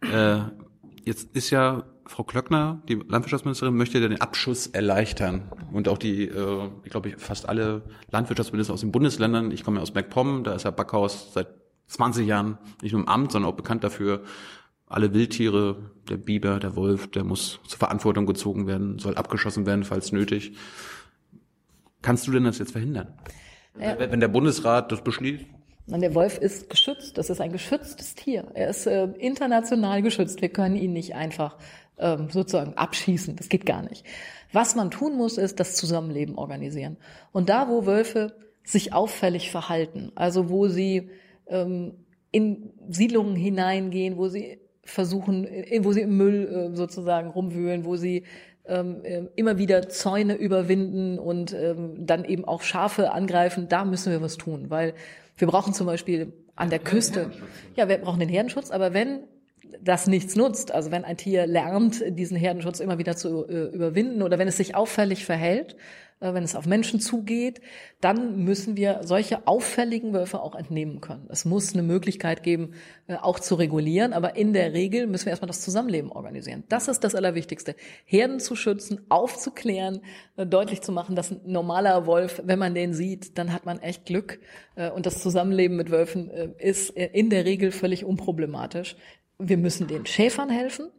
[0.04, 0.38] Ja.
[0.38, 0.42] Äh,
[1.06, 5.44] jetzt ist ja Frau Klöckner, die Landwirtschaftsministerin, möchte den Abschuss erleichtern.
[5.72, 9.84] Und auch die, äh, ich glaube, fast alle Landwirtschaftsminister aus den Bundesländern, ich komme ja
[9.84, 11.48] aus MacPom, da ist Herr Backhaus seit
[11.88, 14.24] 20 Jahren nicht nur im Amt, sondern auch bekannt dafür,
[14.88, 19.84] alle Wildtiere, der Biber, der Wolf, der muss zur Verantwortung gezogen werden, soll abgeschossen werden,
[19.84, 20.54] falls nötig.
[22.02, 23.14] Kannst du denn das jetzt verhindern?
[23.80, 24.00] Ja.
[24.00, 25.46] Wenn der Bundesrat das beschließt?
[25.88, 27.18] Der Wolf ist geschützt.
[27.18, 28.52] Das ist ein geschütztes Tier.
[28.54, 30.42] Er ist äh, international geschützt.
[30.42, 31.58] Wir können ihn nicht einfach
[32.00, 33.36] ähm, sozusagen abschießen.
[33.36, 34.06] Das geht gar nicht.
[34.52, 36.98] Was man tun muss, ist das Zusammenleben organisieren.
[37.32, 41.10] Und da, wo Wölfe sich auffällig verhalten, also wo sie
[41.48, 41.94] ähm,
[42.32, 45.48] in Siedlungen hineingehen, wo sie versuchen,
[45.82, 48.24] wo sie im Müll äh, sozusagen rumwühlen, wo sie
[48.66, 54.12] ähm, äh, immer wieder Zäune überwinden und ähm, dann eben auch Schafe angreifen, da müssen
[54.12, 54.94] wir was tun, weil
[55.38, 57.32] wir brauchen zum Beispiel an der Küste,
[57.76, 59.24] ja, wir brauchen den Herdenschutz, aber wenn
[59.82, 64.22] das nichts nutzt, also wenn ein Tier lernt, diesen Herdenschutz immer wieder zu äh, überwinden
[64.22, 65.76] oder wenn es sich auffällig verhält,
[66.20, 67.62] äh, wenn es auf Menschen zugeht,
[68.02, 71.28] dann müssen wir solche auffälligen Wölfe auch entnehmen können.
[71.30, 72.74] Es muss eine Möglichkeit geben,
[73.08, 76.64] äh, auch zu regulieren, aber in der Regel müssen wir erstmal das Zusammenleben organisieren.
[76.70, 77.76] Das ist das Allerwichtigste.
[78.06, 80.02] Herden zu schützen, aufzuklären,
[80.36, 83.80] äh, deutlich zu machen, dass ein normaler Wolf, wenn man den sieht, dann hat man
[83.80, 84.40] echt Glück.
[84.96, 88.96] Und das Zusammenleben mit Wölfen ist in der Regel völlig unproblematisch.
[89.40, 90.92] Wir müssen den Schäfern helfen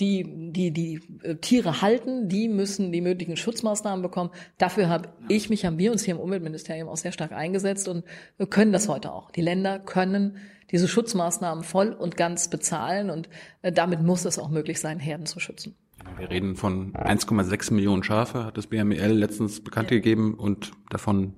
[0.00, 4.30] die, die die äh, Tiere halten, die müssen die möglichen Schutzmaßnahmen bekommen.
[4.58, 8.04] Dafür habe ich mich, haben wir uns hier im Umweltministerium auch sehr stark eingesetzt und
[8.36, 9.30] wir können das heute auch.
[9.30, 10.36] Die Länder können
[10.70, 13.28] diese Schutzmaßnahmen voll und ganz bezahlen und
[13.62, 15.76] äh, damit muss es auch möglich sein, Herden zu schützen.
[16.18, 21.34] Wir reden von 1,6 Millionen Schafe, hat das BMEL letztens bekannt gegeben und davon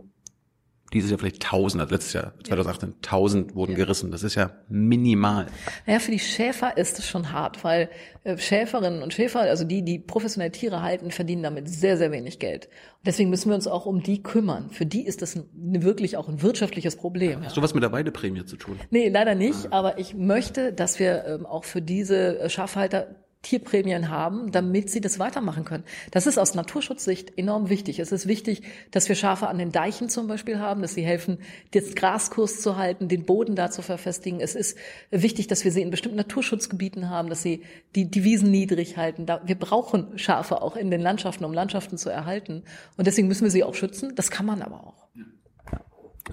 [0.96, 4.10] dieses Jahr vielleicht 1000, also letztes Jahr 2018 1000 wurden gerissen.
[4.10, 5.46] Das ist ja minimal.
[5.86, 7.88] Naja, für die Schäfer ist es schon hart, weil
[8.24, 12.38] äh, Schäferinnen und Schäfer, also die, die professionell Tiere halten, verdienen damit sehr, sehr wenig
[12.38, 12.66] Geld.
[12.66, 14.70] Und deswegen müssen wir uns auch um die kümmern.
[14.70, 17.44] Für die ist das ein, wirklich auch ein wirtschaftliches Problem.
[17.44, 18.78] Hast du was mit der Weideprämie zu tun?
[18.90, 24.10] Nee, leider nicht, aber ich möchte, dass wir ähm, auch für diese äh, Schafhalter Tierprämien
[24.10, 25.84] haben, damit sie das weitermachen können.
[26.10, 28.00] Das ist aus Naturschutzsicht enorm wichtig.
[28.00, 31.38] Es ist wichtig, dass wir Schafe an den Deichen zum Beispiel haben, dass sie helfen,
[31.72, 34.40] das Graskurs zu halten, den Boden da zu verfestigen.
[34.40, 34.76] Es ist
[35.10, 37.62] wichtig, dass wir sie in bestimmten Naturschutzgebieten haben, dass sie
[37.94, 39.26] die, die Wiesen niedrig halten.
[39.26, 42.64] wir brauchen Schafe auch in den Landschaften, um Landschaften zu erhalten.
[42.96, 44.14] Und deswegen müssen wir sie auch schützen.
[44.16, 45.06] Das kann man aber auch.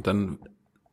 [0.01, 0.39] Dann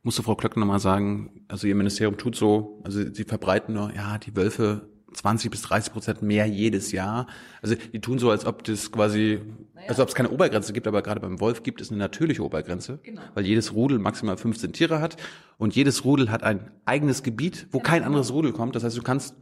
[0.03, 4.19] musste Frau Klöckner mal sagen, also ihr Ministerium tut so, also sie verbreiten nur, ja,
[4.19, 7.27] die Wölfe 20 bis 30 Prozent mehr jedes Jahr.
[7.61, 9.39] Also die tun so, als ob das quasi,
[9.73, 9.89] naja.
[9.89, 12.99] als ob es keine Obergrenze gibt, aber gerade beim Wolf gibt es eine natürliche Obergrenze,
[13.03, 13.21] genau.
[13.33, 15.17] weil jedes Rudel maximal 15 Tiere hat
[15.57, 17.89] und jedes Rudel hat ein eigenes Gebiet, wo genau.
[17.89, 18.75] kein anderes Rudel kommt.
[18.75, 19.35] Das heißt, du kannst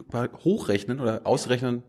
[0.44, 1.84] hochrechnen oder ausrechnen,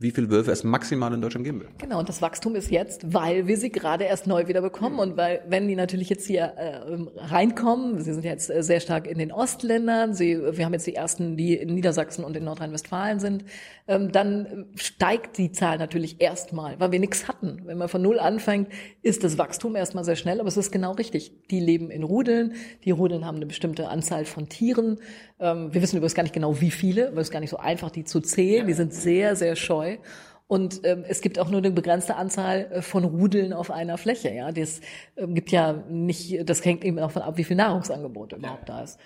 [0.00, 1.78] wie viele Wölfe es maximal in Deutschland geben wird.
[1.78, 5.18] Genau, und das Wachstum ist jetzt, weil wir sie gerade erst neu wieder bekommen und
[5.18, 9.18] weil, wenn die natürlich jetzt hier äh, reinkommen, sie sind jetzt äh, sehr stark in
[9.18, 13.44] den Ostländern, sie, wir haben jetzt die ersten, die in Niedersachsen und in Nordrhein-Westfalen sind,
[13.90, 17.62] ähm, dann steigt die Zahl natürlich erstmal, weil wir nichts hatten.
[17.64, 18.68] Wenn man von Null anfängt,
[19.02, 21.32] ist das Wachstum erstmal sehr schnell, aber es ist genau richtig.
[21.50, 25.00] Die leben in Rudeln, die Rudeln haben eine bestimmte Anzahl von Tieren.
[25.40, 27.90] Ähm, wir wissen übrigens gar nicht genau, wie viele, weil es gar nicht so einfach,
[27.90, 28.68] die zu zählen.
[28.68, 29.96] Die sind sehr, sehr scheu.
[30.46, 34.30] Und ähm, es gibt auch nur eine begrenzte Anzahl äh, von Rudeln auf einer Fläche.
[34.30, 34.80] Ja, das
[35.16, 36.48] ähm, gibt ja nicht.
[36.48, 39.00] Das hängt eben davon ab, wie viel Nahrungsangebot überhaupt da ist.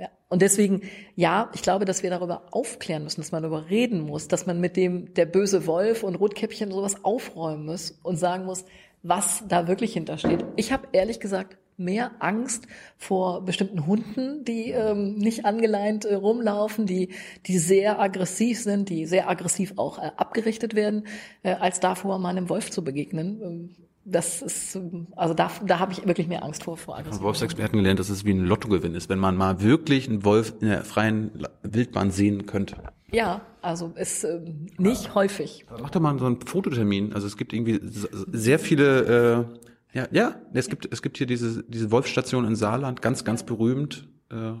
[0.00, 0.08] Ja.
[0.30, 0.80] Und deswegen,
[1.14, 4.58] ja, ich glaube, dass wir darüber aufklären müssen, dass man darüber reden muss, dass man
[4.58, 8.64] mit dem der böse Wolf und Rotkäppchen sowas aufräumen muss und sagen muss,
[9.02, 10.42] was da wirklich hintersteht.
[10.56, 16.86] Ich habe ehrlich gesagt mehr Angst vor bestimmten Hunden, die ähm, nicht angeleint äh, rumlaufen,
[16.86, 17.10] die,
[17.44, 21.06] die sehr aggressiv sind, die sehr aggressiv auch äh, abgerichtet werden,
[21.42, 23.40] äh, als davor mal einem Wolf zu begegnen.
[23.42, 23.76] Ähm,
[24.10, 24.78] das ist,
[25.16, 26.76] also da, da habe ich wirklich mehr Angst vor.
[26.76, 30.24] vor Von Wolfsexperten gelernt, dass es wie ein Lottogewinn ist, wenn man mal wirklich einen
[30.24, 31.30] Wolf in der freien
[31.62, 32.76] Wildbahn sehen könnte.
[33.12, 34.40] Ja, also ist äh,
[34.78, 35.14] nicht ja.
[35.14, 35.66] häufig.
[35.80, 37.12] Mach doch mal so einen Fototermin.
[37.12, 39.60] Also es gibt irgendwie sehr viele äh,
[39.92, 44.08] ja, ja, es gibt, es gibt hier diese, diese Wolfstation in Saarland, ganz, ganz berühmt.
[44.30, 44.52] Äh,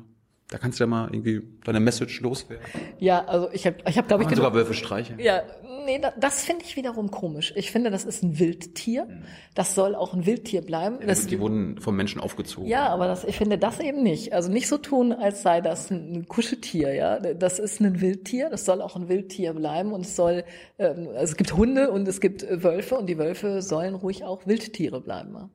[0.50, 2.66] da kannst du ja mal irgendwie deine Message loswerden.
[2.98, 5.20] Ja, also ich habe, ich hab, glaube ich, sogar Wölfe streichen.
[5.20, 5.42] Ja,
[5.86, 7.52] nee, das finde ich wiederum komisch.
[7.54, 9.06] Ich finde, das ist ein Wildtier.
[9.54, 10.96] Das soll auch ein Wildtier bleiben.
[11.00, 12.68] Ja, das, die wurden vom Menschen aufgezogen.
[12.68, 14.32] Ja, aber das, ich finde das eben nicht.
[14.32, 16.94] Also nicht so tun, als sei das ein Kuscheltier.
[16.94, 18.50] Ja, das ist ein Wildtier.
[18.50, 20.42] Das soll auch ein Wildtier bleiben und es soll.
[20.78, 24.48] Ähm, also es gibt Hunde und es gibt Wölfe und die Wölfe sollen ruhig auch
[24.48, 25.48] Wildtiere bleiben.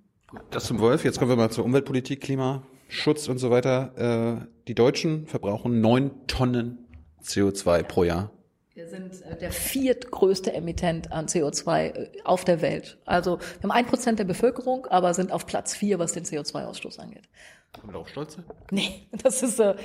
[0.52, 1.04] Das zum Wolf.
[1.04, 2.64] Jetzt kommen wir mal zur Umweltpolitik, Klima.
[2.88, 4.48] Schutz und so weiter.
[4.68, 6.88] Die Deutschen verbrauchen neun Tonnen
[7.24, 8.32] CO2 pro Jahr.
[8.74, 12.98] Wir sind äh, der viertgrößte Emittent an CO2 äh, auf der Welt.
[13.06, 17.00] Also wir haben ein Prozent der Bevölkerung, aber sind auf Platz vier, was den CO2-Ausstoß
[17.00, 17.30] angeht.
[17.92, 18.46] Da auch stolz sein?
[18.72, 19.76] Nee, das ist, äh,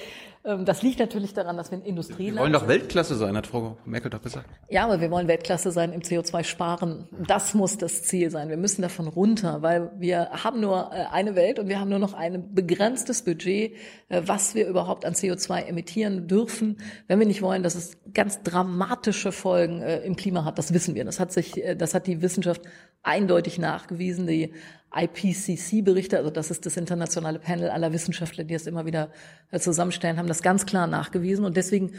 [0.42, 3.46] ähm, das liegt natürlich daran, dass wir ein Industrieland Wir wollen doch Weltklasse sein, hat
[3.46, 4.46] Frau Merkel doch gesagt.
[4.70, 7.08] Ja, aber wir wollen Weltklasse sein im CO2-Sparen.
[7.26, 8.48] Das muss das Ziel sein.
[8.48, 11.98] Wir müssen davon runter, weil wir haben nur äh, eine Welt und wir haben nur
[11.98, 13.74] noch ein begrenztes Budget,
[14.08, 18.42] äh, was wir überhaupt an CO2 emittieren dürfen, wenn wir nicht wollen, dass es ganz
[18.42, 20.58] dramatische Folgen äh, im Klima hat.
[20.58, 21.04] Das wissen wir.
[21.04, 22.62] Das hat sich, das hat die Wissenschaft
[23.02, 24.26] eindeutig nachgewiesen.
[24.26, 24.52] Die
[24.94, 29.10] IPCC-Berichte, also das ist das internationale Panel aller Wissenschaftler, die das immer wieder
[29.50, 31.44] äh, zusammenstellen, haben das ganz klar nachgewiesen.
[31.44, 31.92] Und deswegen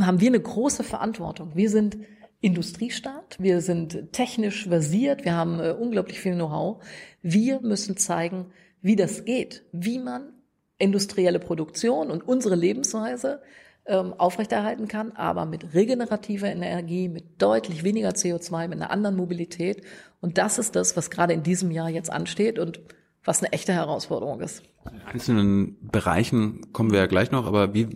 [0.00, 1.52] haben wir eine große Verantwortung.
[1.54, 1.98] Wir sind
[2.40, 6.84] Industriestaat, wir sind technisch versiert, wir haben äh, unglaublich viel Know-how.
[7.22, 10.32] Wir müssen zeigen, wie das geht, wie man
[10.78, 13.40] industrielle Produktion und unsere Lebensweise
[13.86, 19.82] ähm, aufrechterhalten kann, aber mit regenerativer Energie, mit deutlich weniger CO2, mit einer anderen Mobilität.
[20.20, 22.80] Und das ist das, was gerade in diesem Jahr jetzt ansteht und
[23.24, 24.62] was eine echte Herausforderung ist.
[24.90, 27.88] In einzelnen Bereichen kommen wir ja gleich noch, aber wie,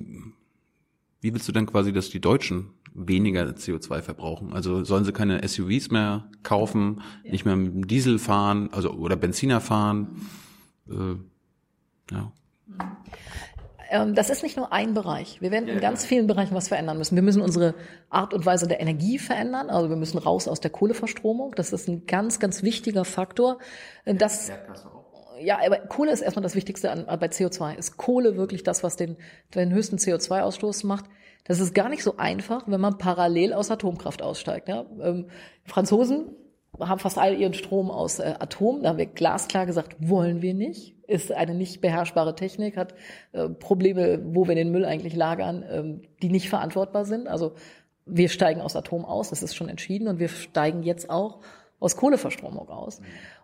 [1.20, 4.52] wie willst du denn quasi, dass die Deutschen weniger CO2 verbrauchen?
[4.52, 7.32] Also sollen sie keine SUVs mehr kaufen, ja.
[7.32, 10.20] nicht mehr mit dem Diesel fahren, also oder Benziner fahren?
[10.88, 11.14] Äh,
[12.12, 12.32] ja.
[13.90, 15.40] Ähm, das ist nicht nur ein Bereich.
[15.40, 17.16] Wir werden in ganz vielen Bereichen was verändern müssen.
[17.16, 17.74] Wir müssen unsere
[18.08, 19.68] Art und Weise der Energie verändern.
[19.68, 21.52] Also wir müssen raus aus der Kohleverstromung.
[21.56, 23.58] Das ist ein ganz, ganz wichtiger Faktor.
[24.04, 24.52] Äh, das,
[25.40, 27.76] ja, aber Kohle ist erstmal das Wichtigste an, bei CO2.
[27.76, 29.16] Ist Kohle wirklich das, was den,
[29.54, 31.06] den höchsten CO2-Ausstoß macht?
[31.44, 34.68] Das ist gar nicht so einfach, wenn man parallel aus Atomkraft aussteigt.
[34.68, 34.86] Ja?
[35.00, 35.26] Ähm,
[35.64, 36.36] Franzosen
[36.78, 38.82] haben fast all ihren Strom aus äh, Atom.
[38.82, 42.94] Da haben wir glasklar gesagt, wollen wir nicht ist eine nicht beherrschbare Technik, hat
[43.32, 47.26] äh, Probleme, wo wir den Müll eigentlich lagern, ähm, die nicht verantwortbar sind.
[47.26, 47.52] Also
[48.06, 51.40] wir steigen aus Atom aus, das ist schon entschieden, und wir steigen jetzt auch
[51.80, 53.00] aus Kohleverstromung aus.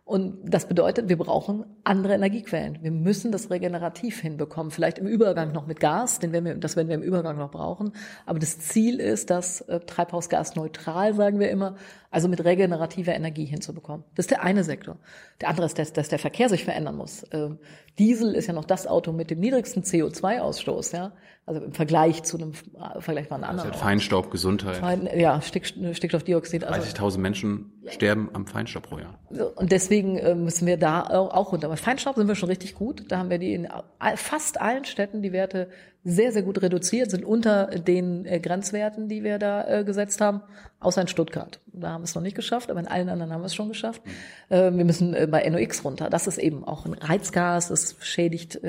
[0.07, 2.79] Und das bedeutet, wir brauchen andere Energiequellen.
[2.81, 4.71] Wir müssen das regenerativ hinbekommen.
[4.71, 7.51] Vielleicht im Übergang noch mit Gas, den werden wir, das werden wir im Übergang noch
[7.51, 7.91] brauchen.
[8.25, 11.75] Aber das Ziel ist, das äh, Treibhausgas neutral, sagen wir immer,
[12.13, 14.05] also mit regenerativer Energie hinzubekommen.
[14.15, 14.97] Das ist der eine Sektor.
[15.41, 17.27] Der andere ist, dass, dass der Verkehr sich verändern muss.
[17.33, 17.59] Ähm,
[17.99, 21.15] Diesel ist ja noch das Auto mit dem niedrigsten CO2-Ausstoß, ja.
[21.49, 23.71] Also im Vergleich zu einem äh, vergleichbaren anderen.
[23.71, 24.79] Also Feinstaub, Gesundheit.
[24.79, 26.65] Fein, ja, Stick, Stickstoffdioxid.
[26.65, 29.17] Also 30.000 Menschen sterben am Feinstaub pro Jahr.
[29.55, 31.69] Und deswegen äh, müssen wir da auch runter.
[31.69, 33.05] Bei Feinstaub sind wir schon richtig gut.
[33.13, 33.69] Da haben wir die in
[34.17, 35.69] fast allen Städten die Werte
[36.03, 40.43] sehr, sehr gut reduziert, sind unter den äh, Grenzwerten, die wir da gesetzt haben,
[40.81, 41.61] außer in Stuttgart.
[41.67, 43.69] Da haben wir es noch nicht geschafft, aber in allen anderen haben wir es schon
[43.69, 44.03] geschafft.
[44.49, 46.11] Äh, wir müssen bei NOx runter.
[46.11, 48.61] Das ist eben auch ein Reizgas, das schädigt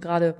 [0.00, 0.34] gerade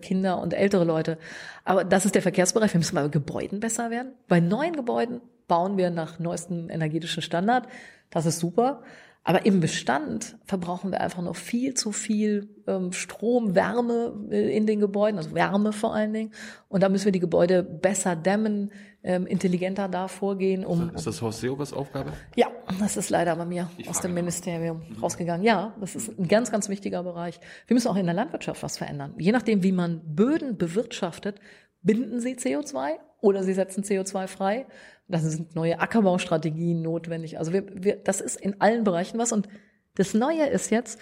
[0.00, 1.18] Kinder und ältere Leute.
[1.64, 2.72] Aber das ist der Verkehrsbereich.
[2.74, 4.12] Wir müssen bei Gebäuden besser werden.
[4.28, 7.68] Bei neuen Gebäuden bauen wir nach neuestem energetischen Standard.
[8.10, 8.82] Das ist super.
[9.28, 14.68] Aber im Bestand verbrauchen wir einfach noch viel zu viel ähm, Strom, Wärme äh, in
[14.68, 16.30] den Gebäuden, also Wärme vor allen Dingen.
[16.68, 18.70] Und da müssen wir die Gebäude besser dämmen,
[19.02, 20.64] ähm, intelligenter da vorgehen.
[20.64, 22.12] Um, ist das Horst Seehovers Aufgabe?
[22.36, 22.46] Ja,
[22.78, 24.20] das ist leider bei mir Ich aus dem nach.
[24.20, 25.44] Ministerium rausgegangen.
[25.44, 27.40] Ja, das ist ein ganz, ganz wichtiger Bereich.
[27.66, 29.12] Wir müssen auch in der Landwirtschaft was verändern.
[29.18, 31.40] Je nachdem, wie man Böden bewirtschaftet,
[31.86, 34.66] binden sie CO2 oder sie setzen CO2 frei.
[35.08, 37.38] Da sind neue Ackerbaustrategien notwendig.
[37.38, 39.32] Also wir, wir, das ist in allen Bereichen was.
[39.32, 39.48] Und
[39.94, 40.98] das Neue ist jetzt,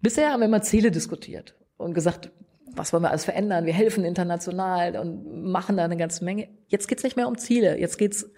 [0.00, 2.30] bisher haben wir immer Ziele diskutiert und gesagt,
[2.66, 3.66] was wollen wir alles verändern?
[3.66, 6.48] Wir helfen international und machen da eine ganze Menge.
[6.66, 7.78] Jetzt geht's nicht mehr um Ziele.
[7.78, 8.28] Jetzt geht's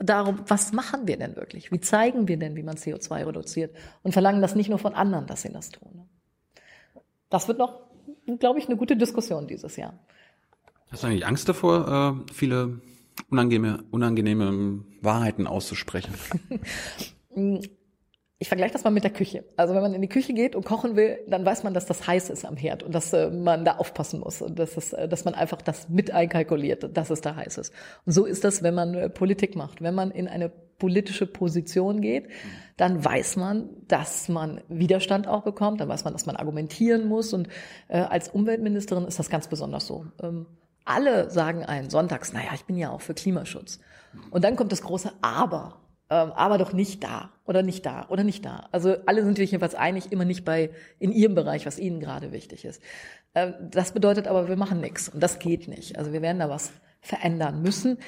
[0.00, 1.70] darum, was machen wir denn wirklich?
[1.70, 3.74] Wie zeigen wir denn, wie man CO2 reduziert?
[4.02, 6.08] Und verlangen das nicht nur von anderen, dass sie das tun.
[7.30, 7.82] Das wird noch,
[8.40, 9.94] glaube ich, eine gute Diskussion dieses Jahr.
[10.90, 12.80] Hast du eigentlich Angst davor, äh, viele
[13.30, 16.14] unangenehme, unangenehme Wahrheiten auszusprechen?
[18.38, 19.44] Ich vergleiche das mal mit der Küche.
[19.56, 22.06] Also wenn man in die Küche geht und kochen will, dann weiß man, dass das
[22.06, 25.08] heiß ist am Herd und dass äh, man da aufpassen muss und dass, es, äh,
[25.08, 27.72] dass man einfach das mit einkalkuliert, dass es da heiß ist.
[28.04, 29.80] Und so ist das, wenn man Politik macht.
[29.80, 32.28] Wenn man in eine politische Position geht,
[32.76, 37.32] dann weiß man, dass man Widerstand auch bekommt, dann weiß man, dass man argumentieren muss
[37.32, 37.48] und
[37.88, 40.04] äh, als Umweltministerin ist das ganz besonders so.
[40.22, 40.44] Ähm,
[40.86, 43.80] alle sagen einen sonntags, naja, ich bin ja auch für Klimaschutz.
[44.30, 45.80] Und dann kommt das große Aber.
[46.08, 48.68] Ähm, aber doch nicht da oder nicht da oder nicht da.
[48.70, 50.70] Also alle sind sich jedenfalls einig, immer nicht bei
[51.00, 52.80] in ihrem Bereich, was ihnen gerade wichtig ist.
[53.34, 55.98] Ähm, das bedeutet aber, wir machen nichts und das geht nicht.
[55.98, 56.70] Also wir werden da was
[57.00, 57.98] verändern müssen.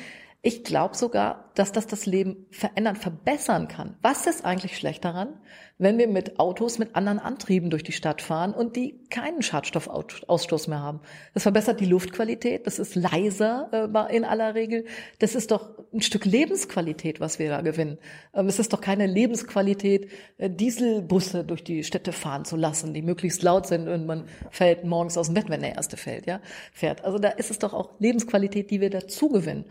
[0.40, 3.96] Ich glaube sogar, dass das das Leben verändern, verbessern kann.
[4.02, 5.40] Was ist eigentlich schlecht daran,
[5.78, 10.68] wenn wir mit Autos mit anderen Antrieben durch die Stadt fahren und die keinen Schadstoffausstoß
[10.68, 11.00] mehr haben?
[11.34, 14.84] Das verbessert die Luftqualität, das ist leiser äh, in aller Regel.
[15.18, 17.98] Das ist doch ein Stück Lebensqualität, was wir da gewinnen.
[18.32, 23.02] Ähm, es ist doch keine Lebensqualität, äh, Dieselbusse durch die Städte fahren zu lassen, die
[23.02, 26.40] möglichst laut sind und man fällt morgens aus dem Bett, wenn der erste fällt, ja,
[26.72, 27.04] fährt.
[27.04, 29.64] Also da ist es doch auch Lebensqualität, die wir dazu gewinnen.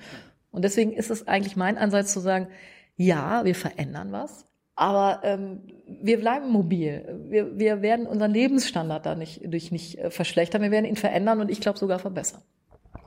[0.57, 2.47] Und deswegen ist es eigentlich mein Ansatz zu sagen,
[2.95, 7.27] ja, wir verändern was, aber ähm, wir bleiben mobil.
[7.29, 10.63] Wir, wir werden unseren Lebensstandard da nicht, durch nicht äh, verschlechtern.
[10.63, 12.41] Wir werden ihn verändern und ich glaube sogar verbessern.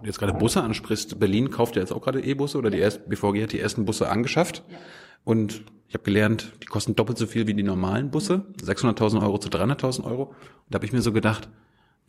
[0.01, 1.19] Du jetzt gerade Busse ansprichst.
[1.19, 4.09] Berlin kauft ja jetzt auch gerade E-Busse oder die erst, BVG hat die ersten Busse
[4.09, 4.63] angeschafft.
[5.25, 8.45] Und ich habe gelernt, die kosten doppelt so viel wie die normalen Busse.
[8.63, 10.27] 600.000 Euro zu 300.000 Euro.
[10.27, 10.37] Und
[10.69, 11.49] da habe ich mir so gedacht,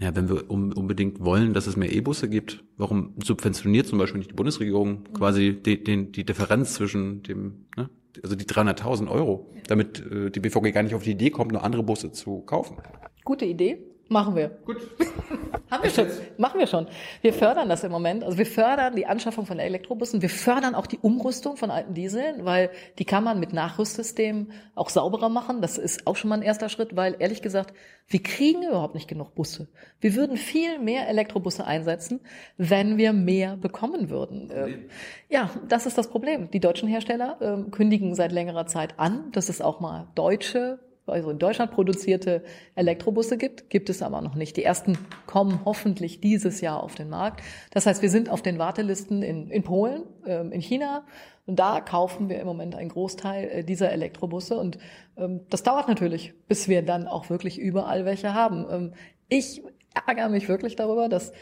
[0.02, 4.18] ja, wenn wir um, unbedingt wollen, dass es mehr E-Busse gibt, warum subventioniert zum Beispiel
[4.18, 7.88] nicht die Bundesregierung quasi die, den, die Differenz zwischen dem, ne,
[8.24, 11.64] also die 300.000 Euro, damit äh, die BVG gar nicht auf die Idee kommt, nur
[11.64, 12.78] andere Busse zu kaufen?
[13.24, 13.78] Gute Idee.
[14.10, 14.50] Machen wir.
[14.66, 14.78] Gut.
[15.72, 16.08] Haben wir schon.
[16.38, 16.88] Machen wir schon.
[17.22, 18.26] Wir fördern das im Moment.
[18.26, 20.22] Also wir fördern die Anschaffung von Elektrobussen.
[20.22, 24.90] Wir fördern auch die Umrüstung von alten Dieseln, weil die kann man mit Nachrüstsystemen auch
[24.90, 25.62] sauberer machen.
[25.62, 27.74] Das ist auch schon mal ein erster Schritt, weil ehrlich gesagt,
[28.08, 29.70] wir kriegen überhaupt nicht genug Busse.
[30.02, 32.20] Wir würden viel mehr Elektrobusse einsetzen,
[32.58, 34.52] wenn wir mehr bekommen würden.
[34.54, 34.90] Ähm,
[35.30, 36.52] Ja, das ist das Problem.
[36.52, 40.80] Die deutschen Hersteller ähm, kündigen seit längerer Zeit an, dass es auch mal deutsche
[41.12, 42.44] also in Deutschland produzierte
[42.76, 44.58] Elektrobusse gibt, gibt es aber noch nicht.
[44.58, 44.98] Die ersten
[45.28, 47.42] kommen hoffentlich dieses Jahr auf den Markt.
[47.72, 51.04] Das heißt, wir sind auf den Wartelisten in, in Polen, ähm, in China.
[51.46, 54.58] Und da kaufen wir im Moment einen Großteil äh, dieser Elektrobusse.
[54.58, 54.78] Und
[55.18, 58.66] ähm, das dauert natürlich, bis wir dann auch wirklich überall welche haben.
[58.70, 58.94] Ähm,
[59.28, 59.62] ich
[60.08, 61.34] ärgere mich wirklich darüber, dass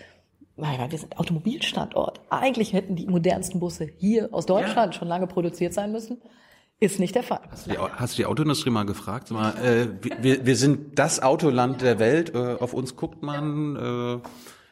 [0.61, 2.19] wir sind Automobilstandort.
[2.29, 6.21] Eigentlich hätten die modernsten Busse hier aus Deutschland schon lange produziert sein müssen.
[6.81, 7.41] Ist nicht der Fall.
[7.51, 9.31] Hast du die, hast du die Autoindustrie mal gefragt?
[9.31, 9.87] Mal, äh,
[10.23, 14.19] wir, wir sind das Autoland der Welt, äh, auf uns guckt man, äh,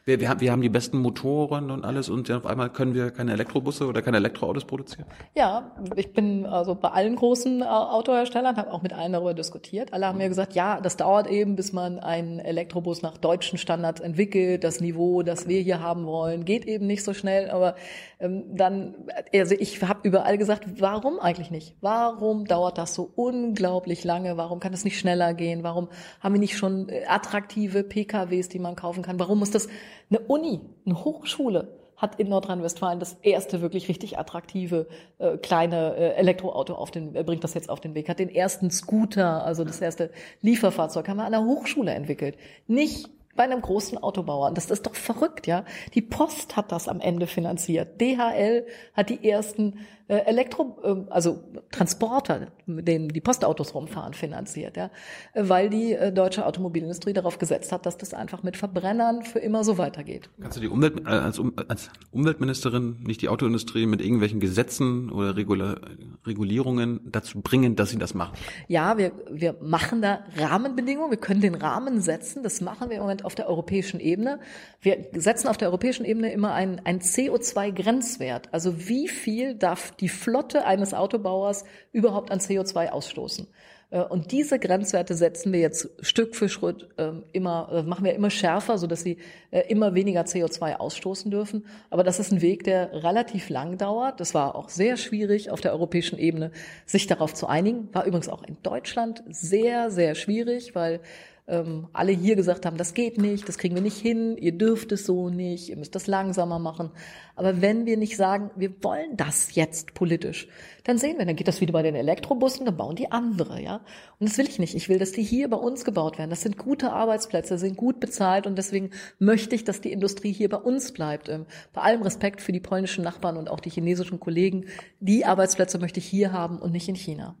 [0.08, 3.10] wir, wir, haben, wir haben die besten Motoren und alles und auf einmal können wir
[3.10, 5.06] keine Elektrobusse oder keine Elektroautos produzieren?
[5.36, 9.92] Ja, ich bin also bei allen großen äh, Autoherstellern, habe auch mit allen darüber diskutiert.
[9.92, 14.00] Alle haben mir gesagt, ja, das dauert eben, bis man einen Elektrobus nach deutschen Standards
[14.00, 14.64] entwickelt.
[14.64, 17.50] Das Niveau, das wir hier haben wollen, geht eben nicht so schnell.
[17.50, 17.76] Aber
[18.18, 18.94] ähm, dann,
[19.34, 21.76] also ich habe überall gesagt, warum eigentlich nicht?
[21.82, 24.38] Warum dauert das so unglaublich lange?
[24.38, 25.62] Warum kann es nicht schneller gehen?
[25.62, 25.88] Warum
[26.20, 29.20] haben wir nicht schon äh, attraktive PKWs, die man kaufen kann?
[29.20, 29.68] Warum muss das
[30.10, 34.86] eine Uni, eine Hochschule hat in Nordrhein-Westfalen das erste wirklich richtig attraktive
[35.18, 38.28] äh, kleine äh, Elektroauto auf den, äh, bringt das jetzt auf den Weg, hat den
[38.28, 42.36] ersten Scooter, also das erste Lieferfahrzeug, haben wir an der Hochschule entwickelt.
[42.68, 44.52] Nicht bei einem großen Autobauer.
[44.52, 45.64] Das ist doch verrückt, ja.
[45.94, 48.00] Die Post hat das am Ende finanziert.
[48.00, 54.90] DHL hat die ersten Elektro, äh, also Transporter, mit denen die Postautos rumfahren, finanziert, ja,
[55.34, 59.64] weil die äh, deutsche Automobilindustrie darauf gesetzt hat, dass das einfach mit Verbrennern für immer
[59.64, 60.30] so weitergeht.
[60.40, 65.36] Kannst du die Umwelt äh, als, als Umweltministerin nicht die Autoindustrie mit irgendwelchen Gesetzen oder
[65.36, 65.80] Regula
[66.26, 68.34] Regulierungen dazu bringen, dass sie das machen?
[68.66, 71.10] Ja, wir wir machen da Rahmenbedingungen.
[71.10, 72.42] Wir können den Rahmen setzen.
[72.42, 74.40] Das machen wir im Moment auf der europäischen Ebene.
[74.80, 78.52] Wir setzen auf der europäischen Ebene immer einen, einen CO2-Grenzwert.
[78.52, 83.48] Also wie viel darf die Flotte eines Autobauers überhaupt an CO2 ausstoßen.
[83.90, 88.14] Äh, und diese Grenzwerte setzen wir jetzt Stück für Schritt ähm, immer, äh, machen wir
[88.14, 89.18] immer schärfer, so dass sie
[89.50, 91.66] äh, immer weniger CO2 ausstoßen dürfen.
[91.90, 94.20] Aber das ist ein Weg, der relativ lang dauert.
[94.20, 96.50] Das war auch sehr schwierig auf der europäischen Ebene,
[96.86, 97.88] sich darauf zu einigen.
[97.94, 101.00] War übrigens auch in Deutschland sehr, sehr schwierig, weil
[101.48, 104.92] ähm, alle hier gesagt haben, das geht nicht, das kriegen wir nicht hin, ihr dürft
[104.92, 106.90] es so nicht, ihr müsst das langsamer machen.
[107.36, 110.48] Aber wenn wir nicht sagen, wir wollen das jetzt politisch,
[110.84, 113.80] dann sehen wir, dann geht das wieder bei den Elektrobussen, dann bauen die andere, ja.
[114.18, 114.74] Und das will ich nicht.
[114.74, 116.30] Ich will, dass die hier bei uns gebaut werden.
[116.30, 120.50] Das sind gute Arbeitsplätze, sind gut bezahlt und deswegen möchte ich, dass die Industrie hier
[120.50, 121.28] bei uns bleibt.
[121.28, 124.66] Ähm, bei allem Respekt für die polnischen Nachbarn und auch die chinesischen Kollegen.
[125.00, 127.36] Die Arbeitsplätze möchte ich hier haben und nicht in China.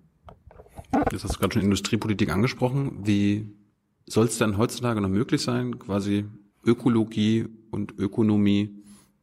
[1.10, 3.00] Das hast du gerade schon Industriepolitik angesprochen.
[3.04, 3.57] Wie
[4.12, 6.26] soll es dann heutzutage noch möglich sein, quasi
[6.64, 8.74] Ökologie und Ökonomie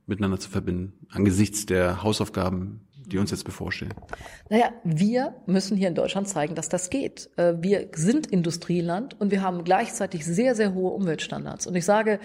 [0.05, 3.93] miteinander zu verbinden, angesichts der Hausaufgaben, die uns jetzt bevorstehen?
[4.49, 7.29] Naja, wir müssen hier in Deutschland zeigen, dass das geht.
[7.37, 11.67] Äh, wir sind Industrieland und wir haben gleichzeitig sehr, sehr hohe Umweltstandards.
[11.67, 12.19] Und ich sage,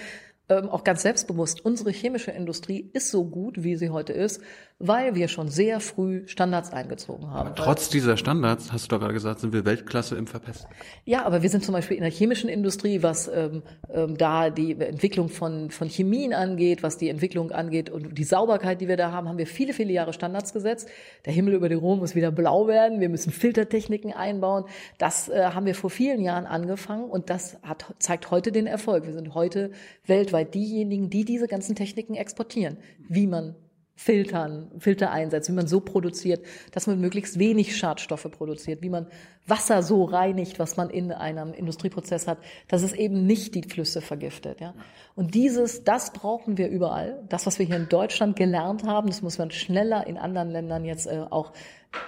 [0.50, 4.42] ähm, auch ganz selbstbewusst, unsere chemische Industrie ist so gut, wie sie heute ist,
[4.80, 7.48] weil wir schon sehr früh Standards eingezogen haben.
[7.48, 10.68] Aber trotz dieser Standards, hast du doch gerade gesagt, sind wir Weltklasse im Verpesten.
[11.04, 13.62] Ja, aber wir sind zum Beispiel in der chemischen Industrie, was ähm,
[13.94, 18.80] ähm, da die Entwicklung von, von Chemien angeht, was die Entwicklung angeht und die Sauberkeit,
[18.80, 20.88] die wir da haben, haben wir viele, viele Jahre Standards gesetzt.
[21.26, 23.00] Der Himmel über den Rom muss wieder blau werden.
[23.00, 24.64] Wir müssen Filtertechniken einbauen.
[24.98, 29.06] Das äh, haben wir vor vielen Jahren angefangen und das hat, zeigt heute den Erfolg.
[29.06, 29.70] Wir sind heute
[30.06, 32.78] weltweit diejenigen, die diese ganzen Techniken exportieren.
[33.08, 33.54] Wie man
[34.00, 39.08] Filtern, Filter einsetzt, wie man so produziert, dass man möglichst wenig Schadstoffe produziert, wie man
[39.46, 44.00] Wasser so reinigt, was man in einem Industrieprozess hat, dass es eben nicht die Flüsse
[44.00, 44.72] vergiftet, ja.
[45.16, 47.22] Und dieses, das brauchen wir überall.
[47.28, 50.86] Das, was wir hier in Deutschland gelernt haben, das muss man schneller in anderen Ländern
[50.86, 51.52] jetzt äh, auch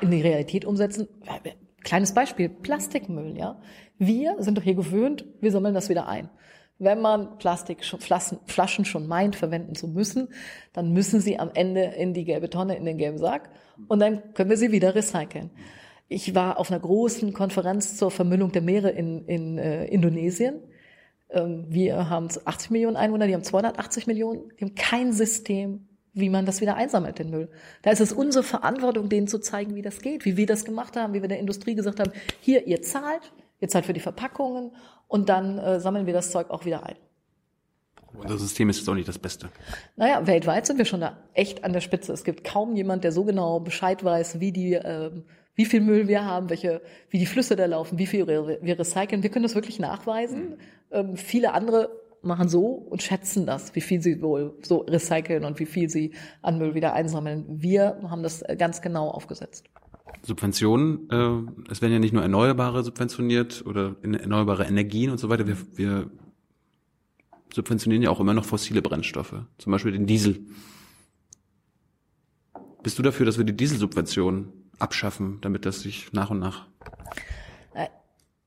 [0.00, 1.08] in die Realität umsetzen.
[1.84, 3.60] Kleines Beispiel, Plastikmüll, ja.
[3.98, 6.30] Wir sind doch hier gewöhnt, wir sammeln das wieder ein.
[6.78, 10.28] Wenn man Plastikflaschen schon meint, verwenden zu müssen,
[10.72, 13.50] dann müssen sie am Ende in die gelbe Tonne, in den gelben Sack
[13.88, 15.50] und dann können wir sie wieder recyceln.
[16.08, 20.60] Ich war auf einer großen Konferenz zur Vermüllung der Meere in, in äh, Indonesien.
[21.30, 26.28] Ähm, wir haben 80 Millionen Einwohner, die haben 280 Millionen, die haben kein System, wie
[26.28, 27.48] man das wieder einsammelt, den Müll.
[27.82, 30.96] Da ist es unsere Verantwortung, denen zu zeigen, wie das geht, wie wir das gemacht
[30.96, 33.32] haben, wie wir der Industrie gesagt haben, hier, ihr zahlt,
[33.62, 34.72] ihr zahlt für die Verpackungen
[35.08, 36.96] und dann äh, sammeln wir das Zeug auch wieder ein.
[38.14, 39.48] Unser System ist jetzt auch nicht das Beste.
[39.96, 42.12] Naja, weltweit sind wir schon da echt an der Spitze.
[42.12, 45.10] Es gibt kaum jemand, der so genau Bescheid weiß, wie die, äh,
[45.54, 49.22] wie viel Müll wir haben, welche, wie die Flüsse da laufen, wie viel wir recyceln.
[49.22, 50.58] Wir können das wirklich nachweisen.
[50.90, 51.90] Ähm, viele andere
[52.20, 56.12] machen so und schätzen das, wie viel sie wohl so recyceln und wie viel sie
[56.42, 57.44] an Müll wieder einsammeln.
[57.48, 59.64] Wir haben das ganz genau aufgesetzt.
[60.22, 65.46] Subventionen, äh, es werden ja nicht nur Erneuerbare subventioniert oder erneuerbare Energien und so weiter.
[65.46, 66.10] Wir, wir
[67.52, 70.46] subventionieren ja auch immer noch fossile Brennstoffe, zum Beispiel den Diesel.
[72.82, 76.66] Bist du dafür, dass wir die Dieselsubventionen abschaffen, damit das sich nach und nach?
[77.74, 77.88] Äh,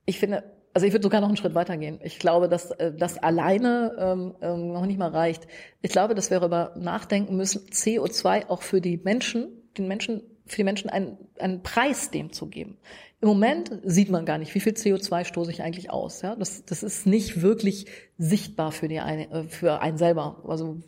[0.05, 0.43] ich finde,
[0.74, 1.99] also ich würde sogar noch einen Schritt weitergehen.
[2.03, 5.47] Ich glaube, dass äh, das alleine ähm, ähm, noch nicht mal reicht.
[5.82, 9.47] Ich glaube, dass wir darüber nachdenken müssen, CO2 auch für die Menschen,
[9.78, 12.78] den Menschen für die Menschen einen, einen Preis dem zu geben.
[13.22, 16.22] Im Moment sieht man gar nicht, wie viel CO2 stoße ich eigentlich aus.
[16.22, 16.36] Ja?
[16.36, 17.88] Das, das ist nicht wirklich
[18.18, 20.43] sichtbar für, die eine, äh, für einen selber.
[20.48, 20.82] Also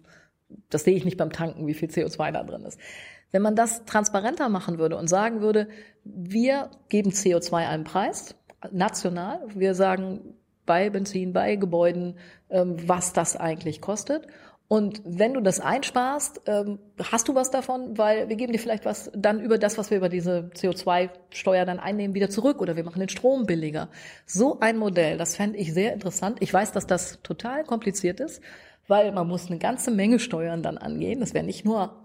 [0.70, 2.80] das sehe ich nicht beim Tanken, wie viel CO2 da drin ist.
[3.32, 5.68] Wenn man das transparenter machen würde und sagen würde,
[6.03, 8.36] wir geben CO2 einen Preis,
[8.72, 10.36] national, wir sagen
[10.66, 12.18] bei Benzin, bei Gebäuden,
[12.49, 14.28] ähm, was das eigentlich kostet.
[14.70, 18.84] Und wenn du das einsparst, ähm, hast du was davon, weil wir geben dir vielleicht
[18.84, 22.84] was dann über das, was wir über diese CO2-Steuer dann einnehmen, wieder zurück oder wir
[22.84, 23.88] machen den Strom billiger.
[24.26, 26.39] So ein Modell, das fände ich sehr interessant.
[26.41, 28.41] Ich weiß, dass das total kompliziert ist,
[28.89, 31.22] weil man muss eine ganze Menge Steuern dann angehen.
[31.22, 32.03] Das wäre nicht nur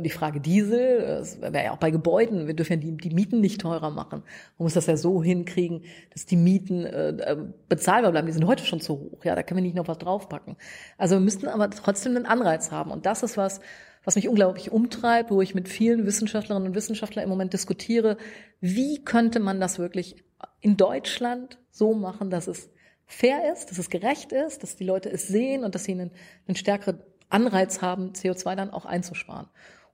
[0.00, 3.40] die Frage Diesel, das wäre ja auch bei Gebäuden, wir dürfen ja die, die Mieten
[3.40, 4.22] nicht teurer machen.
[4.58, 7.36] Man muss das ja so hinkriegen, dass die Mieten äh,
[7.68, 8.26] bezahlbar bleiben.
[8.26, 10.56] Die sind heute schon zu hoch, ja, da können wir nicht noch was draufpacken.
[10.98, 12.90] Also wir müssten aber trotzdem einen Anreiz haben.
[12.90, 13.60] Und das ist was,
[14.04, 18.16] was mich unglaublich umtreibt, wo ich mit vielen Wissenschaftlerinnen und Wissenschaftlern im Moment diskutiere,
[18.60, 20.16] wie könnte man das wirklich
[20.60, 22.70] in Deutschland so machen, dass es
[23.06, 26.10] fair ist, dass es gerecht ist, dass die Leute es sehen und dass sie einen,
[26.46, 29.48] einen stärkeren Anreiz haben, CO2 dann auch einzusparen.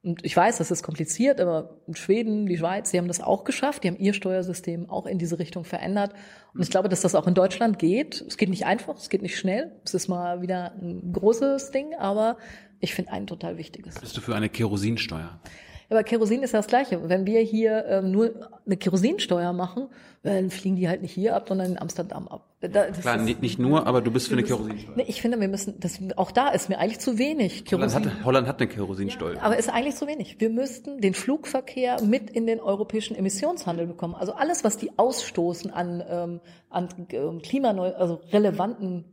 [0.05, 3.85] Und ich weiß, das ist kompliziert, aber Schweden, die Schweiz, die haben das auch geschafft.
[3.85, 6.13] Die haben ihr Steuersystem auch in diese Richtung verändert.
[6.53, 8.21] Und ich glaube, dass das auch in Deutschland geht.
[8.21, 9.73] Es geht nicht einfach, es geht nicht schnell.
[9.83, 12.37] Es ist mal wieder ein großes Ding, aber
[12.81, 13.99] ich finde ein total wichtiges.
[13.99, 15.41] Bist du für eine Kerosinsteuer?
[15.91, 17.09] Aber Kerosin ist ja das Gleiche.
[17.09, 18.33] Wenn wir hier ähm, nur
[18.65, 19.89] eine Kerosinsteuer machen,
[20.23, 22.49] dann fliegen die halt nicht hier ab, sondern in Amsterdam ab.
[22.61, 24.97] Das Klar, ist, nicht nur, aber du bist für eine Kerosinsteuer.
[24.97, 27.67] Nee, ich finde, wir müssen, das, auch da ist mir eigentlich zu wenig.
[27.67, 27.95] Kerosin.
[27.95, 29.35] Holland hat, Holland hat eine Kerosinsteuer.
[29.35, 30.41] Ja, aber ist eigentlich zu wenig.
[30.41, 34.15] Wir müssten den Flugverkehr mit in den europäischen Emissionshandel bekommen.
[34.15, 39.05] Also alles, was die ausstoßen an, ähm, an ähm, klimaneu, also relevanten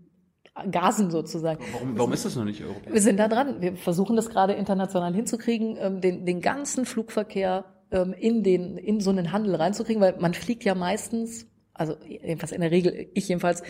[0.70, 1.64] Gasen sozusagen.
[1.72, 2.94] Warum, warum ist das noch nicht europäisch?
[2.94, 3.62] Wir sind da dran.
[3.62, 9.00] Wir versuchen das gerade international hinzukriegen, ähm, den, den ganzen Flugverkehr ähm, in den in
[9.00, 13.30] so einen Handel reinzukriegen, weil man fliegt ja meistens, also jedenfalls in der Regel, ich
[13.30, 13.64] jedenfalls,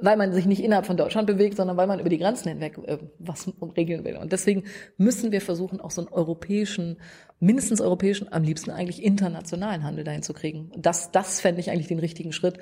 [0.00, 2.78] weil man sich nicht innerhalb von Deutschland bewegt, sondern weil man über die Grenzen hinweg
[2.86, 4.16] äh, was regeln will.
[4.16, 4.62] Und deswegen
[4.96, 6.98] müssen wir versuchen, auch so einen europäischen,
[7.40, 10.70] mindestens europäischen, am liebsten eigentlich internationalen Handel dahin zu kriegen.
[10.76, 12.58] Das, das fände ich eigentlich den richtigen Schritt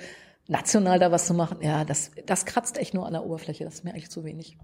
[0.48, 3.64] national da was zu machen, ja, das, das kratzt echt nur an der Oberfläche.
[3.64, 4.56] Das ist mir eigentlich zu wenig.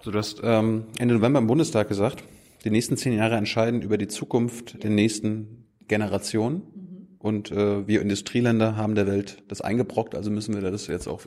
[0.00, 2.24] So, du hast ähm, Ende November im Bundestag gesagt,
[2.64, 6.54] die nächsten zehn Jahre entscheiden über die Zukunft der nächsten Generation.
[6.54, 7.08] Mhm.
[7.18, 11.22] Und äh, wir Industrieländer haben der Welt das eingebrockt, also müssen wir das jetzt auch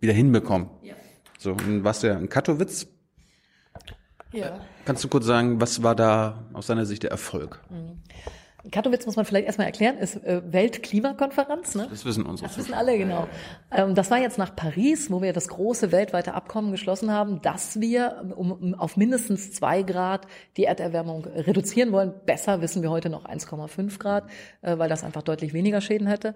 [0.00, 0.70] wieder hinbekommen.
[0.82, 0.94] Ja.
[1.38, 2.86] So, und was ja in Katowice.
[4.32, 4.58] Ja.
[4.84, 7.60] Kannst du kurz sagen, was war da aus deiner Sicht der Erfolg?
[7.70, 8.00] Mhm.
[8.70, 11.74] Katowice muss man vielleicht erstmal erklären, ist äh, Weltklimakonferenz.
[11.74, 11.86] Ne?
[11.90, 12.48] Das wissen unsere.
[12.48, 13.28] Das wissen alle, genau.
[13.70, 17.80] Ähm, das war jetzt nach Paris, wo wir das große weltweite Abkommen geschlossen haben, dass
[17.80, 22.14] wir um, auf mindestens zwei Grad die Erderwärmung reduzieren wollen.
[22.24, 24.24] Besser wissen wir heute noch 1,5 Grad,
[24.62, 26.34] äh, weil das einfach deutlich weniger Schäden hätte.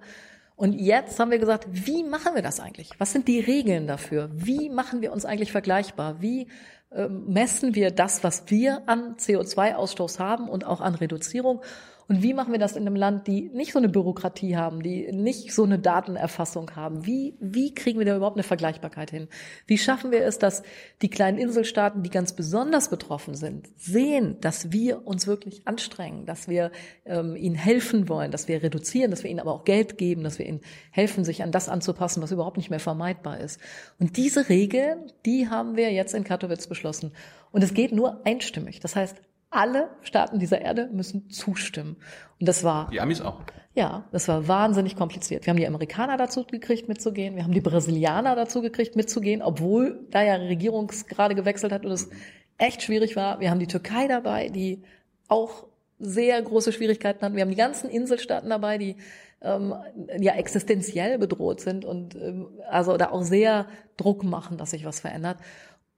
[0.55, 2.91] Und jetzt haben wir gesagt, wie machen wir das eigentlich?
[2.97, 4.29] Was sind die Regeln dafür?
[4.33, 6.21] Wie machen wir uns eigentlich vergleichbar?
[6.21, 6.47] Wie
[6.91, 11.61] äh, messen wir das, was wir an CO2-Ausstoß haben und auch an Reduzierung?
[12.09, 15.11] Und wie machen wir das in einem Land, die nicht so eine Bürokratie haben, die
[15.11, 17.05] nicht so eine Datenerfassung haben?
[17.05, 19.27] Wie, wie kriegen wir da überhaupt eine Vergleichbarkeit hin?
[19.67, 20.63] Wie schaffen wir es, dass
[21.03, 26.47] die kleinen Inselstaaten, die ganz besonders betroffen sind, sehen, dass wir uns wirklich anstrengen, dass
[26.47, 26.71] wir
[27.05, 30.39] ähm, ihnen helfen wollen, dass wir reduzieren, dass wir ihnen aber auch Geld geben, dass
[30.39, 33.59] wir ihnen helfen, sich an das anzupassen, was überhaupt nicht mehr vermeidbar ist.
[33.99, 37.11] Und diese Regeln, die haben wir jetzt in Katowice beschlossen.
[37.51, 38.79] Und es geht nur einstimmig.
[38.79, 41.97] Das heißt, alle Staaten dieser Erde müssen zustimmen.
[42.39, 42.89] Und das war.
[42.91, 43.41] Die Amis auch.
[43.73, 45.45] Ja, das war wahnsinnig kompliziert.
[45.45, 47.35] Wir haben die Amerikaner dazu gekriegt, mitzugehen.
[47.35, 51.91] Wir haben die Brasilianer dazu gekriegt, mitzugehen, obwohl da ja Regierung gerade gewechselt hat und
[51.91, 52.09] es
[52.57, 53.39] echt schwierig war.
[53.39, 54.83] Wir haben die Türkei dabei, die
[55.27, 55.67] auch
[55.99, 57.35] sehr große Schwierigkeiten hatten.
[57.35, 58.97] Wir haben die ganzen Inselstaaten dabei, die
[59.41, 59.73] ähm,
[60.19, 64.99] ja existenziell bedroht sind und ähm, also da auch sehr Druck machen, dass sich was
[64.99, 65.37] verändert.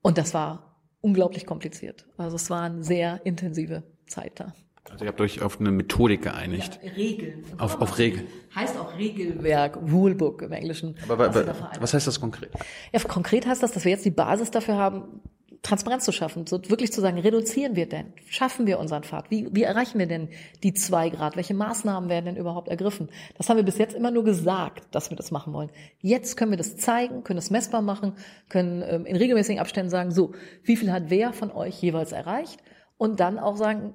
[0.01, 0.70] Und das war
[1.01, 2.05] unglaublich kompliziert.
[2.17, 4.53] Also es war eine sehr intensive Zeit da.
[4.89, 6.79] Also ihr habt euch auf eine Methodik geeinigt.
[6.83, 7.45] Ja, Regeln.
[7.57, 8.27] Auf, auf Regeln.
[8.55, 10.95] Heißt auch Regelwerk, Rulebook im Englischen.
[11.07, 12.51] Aber, aber was heißt das konkret?
[12.91, 15.21] Ja, konkret heißt das, dass wir jetzt die Basis dafür haben,
[15.63, 18.13] Transparenz zu schaffen, so wirklich zu sagen, reduzieren wir denn?
[18.27, 19.29] Schaffen wir unseren Pfad?
[19.29, 20.29] Wie, wie erreichen wir denn
[20.63, 21.35] die zwei Grad?
[21.35, 23.09] Welche Maßnahmen werden denn überhaupt ergriffen?
[23.37, 25.69] Das haben wir bis jetzt immer nur gesagt, dass wir das machen wollen.
[25.99, 28.13] Jetzt können wir das zeigen, können es messbar machen,
[28.49, 30.31] können ähm, in regelmäßigen Abständen sagen, so,
[30.63, 32.59] wie viel hat wer von euch jeweils erreicht?
[32.97, 33.93] Und dann auch sagen,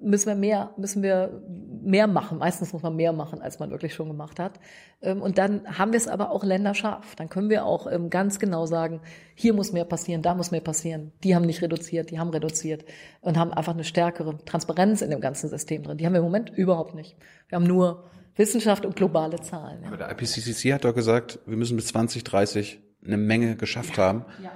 [0.00, 1.42] müssen wir mehr, müssen wir
[1.82, 2.38] mehr machen.
[2.38, 4.58] Meistens muss man mehr machen, als man wirklich schon gemacht hat.
[5.00, 7.14] Ähm, und dann haben wir es aber auch länderscharf.
[7.16, 9.00] Dann können wir auch ähm, ganz genau sagen,
[9.34, 11.12] hier muss mehr passieren, da muss mehr passieren.
[11.22, 12.84] Die haben nicht reduziert, die haben reduziert
[13.20, 15.98] und haben einfach eine stärkere Transparenz in dem ganzen System drin.
[15.98, 17.16] Die haben wir im Moment überhaupt nicht.
[17.48, 18.04] Wir haben nur
[18.36, 19.84] Wissenschaft und globale Zahlen.
[19.84, 24.24] Aber der IPCC hat doch gesagt, wir müssen bis 2030 eine Menge geschafft haben.
[24.42, 24.50] Ja.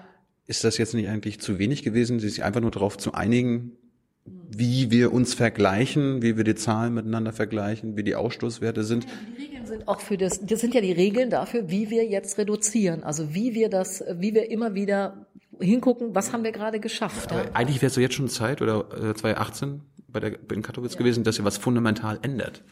[0.47, 3.77] Ist das jetzt nicht eigentlich zu wenig gewesen, sich einfach nur darauf zu einigen,
[4.25, 9.07] wie wir uns vergleichen, wie wir die Zahlen miteinander vergleichen, wie die Ausstoßwerte sind?
[9.37, 12.39] Die Regeln sind auch für das, das sind ja die Regeln dafür, wie wir jetzt
[12.39, 13.03] reduzieren.
[13.03, 15.27] Also wie wir das, wie wir immer wieder
[15.61, 17.31] hingucken, was haben wir gerade geschafft.
[17.31, 17.45] Ja?
[17.55, 21.25] Eigentlich wäre es so jetzt schon Zeit, oder äh, 2018 bei der in Katowice gewesen,
[21.25, 22.63] dass ihr was fundamental ändert.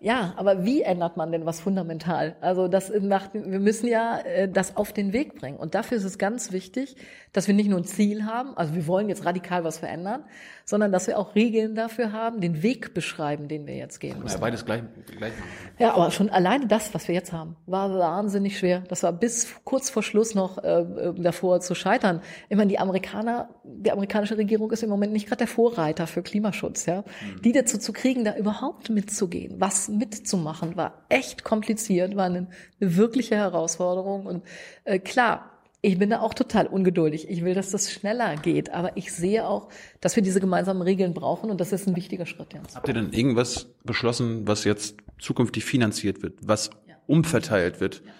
[0.00, 2.36] Ja, aber wie ändert man denn was fundamental?
[2.40, 5.56] Also das macht, wir müssen ja äh, das auf den Weg bringen.
[5.56, 6.96] Und dafür ist es ganz wichtig,
[7.32, 10.24] dass wir nicht nur ein Ziel haben, also wir wollen jetzt radikal was verändern,
[10.64, 14.36] sondern dass wir auch Regeln dafür haben, den Weg beschreiben, den wir jetzt gehen müssen.
[14.36, 14.82] Ja, beides gleich,
[15.16, 15.32] gleich.
[15.78, 18.82] Ja, aber schon alleine das, was wir jetzt haben, war wahnsinnig schwer.
[18.88, 22.20] Das war bis kurz vor Schluss noch äh, äh davor zu scheitern.
[22.48, 26.22] Ich meine, die Amerikaner, die amerikanische Regierung ist im Moment nicht gerade der Vorreiter für
[26.22, 27.00] Klimaschutz, ja.
[27.00, 27.42] Mhm.
[27.42, 32.48] Die dazu zu kriegen, da überhaupt mitzugehen, was mitzumachen, war echt kompliziert, war eine,
[32.80, 34.26] eine wirkliche Herausforderung.
[34.26, 34.44] Und
[34.84, 35.50] äh, klar,
[35.80, 37.28] ich bin da auch total ungeduldig.
[37.28, 38.70] Ich will, dass das schneller geht.
[38.72, 39.68] Aber ich sehe auch,
[40.00, 42.76] dass wir diese gemeinsamen Regeln brauchen und das ist ein wichtiger Schritt jetzt.
[42.76, 46.96] Habt ihr denn irgendwas beschlossen, was jetzt zukünftig finanziert wird, was ja.
[47.06, 48.02] umverteilt wird?
[48.04, 48.12] Ja.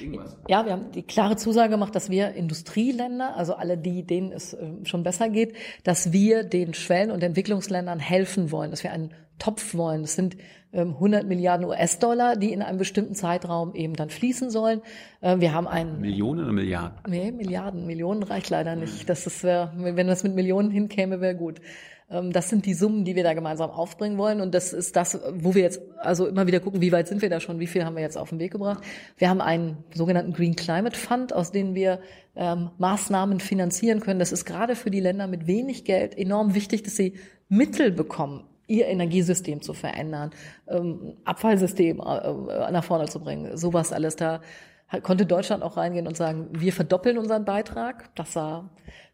[0.00, 0.36] Irgendwas.
[0.48, 4.52] Ja, wir haben die klare Zusage gemacht, dass wir Industrieländer, also alle die, denen es
[4.52, 9.14] äh, schon besser geht, dass wir den Schwellen- und Entwicklungsländern helfen wollen, dass wir einen
[9.38, 10.02] Topf wollen.
[10.02, 10.36] Das sind
[10.72, 14.80] 100 ähm, Milliarden US-Dollar, die in einem bestimmten Zeitraum eben dann fließen sollen.
[15.20, 16.98] Ähm, wir haben einen Millionen oder Milliarden?
[17.06, 17.86] Nee, Milliarden.
[17.86, 19.08] Millionen reicht leider nicht.
[19.08, 21.60] Das ist, wenn das mit Millionen hinkäme, wäre gut.
[22.12, 24.40] Ähm, das sind die Summen, die wir da gemeinsam aufbringen wollen.
[24.40, 27.30] Und das ist das, wo wir jetzt also immer wieder gucken, wie weit sind wir
[27.30, 28.84] da schon, wie viel haben wir jetzt auf den Weg gebracht.
[29.16, 32.00] Wir haben einen sogenannten Green Climate Fund, aus dem wir
[32.36, 34.18] ähm, Maßnahmen finanzieren können.
[34.18, 37.14] Das ist gerade für die Länder mit wenig Geld enorm wichtig, dass sie
[37.48, 40.30] Mittel bekommen, ihr Energiesystem zu verändern,
[40.68, 44.40] ähm, Abfallsystem äh, nach vorne zu bringen, sowas alles da
[45.02, 48.14] konnte Deutschland auch reingehen und sagen, wir verdoppeln unseren Beitrag.
[48.14, 48.68] Das war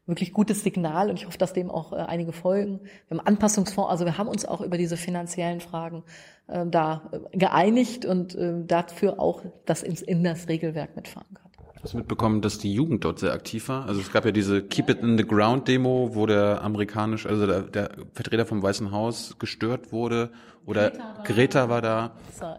[0.06, 2.80] wirklich gutes Signal und ich hoffe, dass dem auch äh, einige folgen.
[3.08, 6.02] Wir haben Anpassungsfonds, also wir haben uns auch über diese finanziellen Fragen
[6.48, 11.47] äh, da äh, geeinigt und äh, dafür auch das ins, in das Regelwerk mitfahren kann.
[11.82, 13.86] Hast du mitbekommen, dass die Jugend dort sehr aktiv war?
[13.86, 17.46] Also es gab ja diese Keep It in the Ground Demo, wo der amerikanisch, also
[17.46, 20.30] der, der Vertreter vom Weißen Haus gestört wurde.
[20.66, 22.10] Oder Greta war, Greta war da.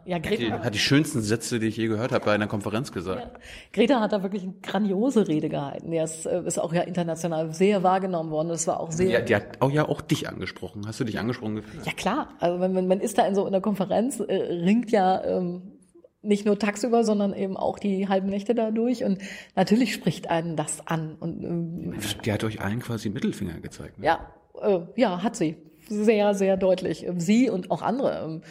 [0.05, 2.47] Ja, Greta hat die, hat die schönsten Sätze, die ich je gehört habe, bei einer
[2.47, 3.22] Konferenz gesagt.
[3.22, 3.39] Ja.
[3.72, 5.91] Greta hat da wirklich eine grandiose Rede gehalten.
[5.91, 8.49] Der ist, äh, ist auch ja international sehr wahrgenommen worden.
[8.49, 9.11] Das war auch sehr.
[9.11, 10.88] Ja, die hat auch ja auch dich angesprochen.
[10.88, 11.86] Hast du dich angesprochen gefühlt?
[11.86, 12.30] Ja klar.
[12.39, 15.78] Also wenn man, man ist da in so einer Konferenz, äh, ringt ja ähm,
[16.22, 19.03] nicht nur tagsüber, sondern eben auch die halben Nächte dadurch.
[19.03, 19.20] Und
[19.55, 21.15] natürlich spricht einen das an.
[21.20, 21.93] Und, ähm,
[22.26, 23.99] die hat euch allen quasi Mittelfinger gezeigt.
[23.99, 24.05] Ne?
[24.05, 25.57] Ja, äh, ja, hat sie.
[25.88, 27.07] Sehr, sehr deutlich.
[27.17, 28.41] Sie und auch andere.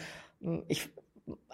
[0.41, 0.89] Ähm, ich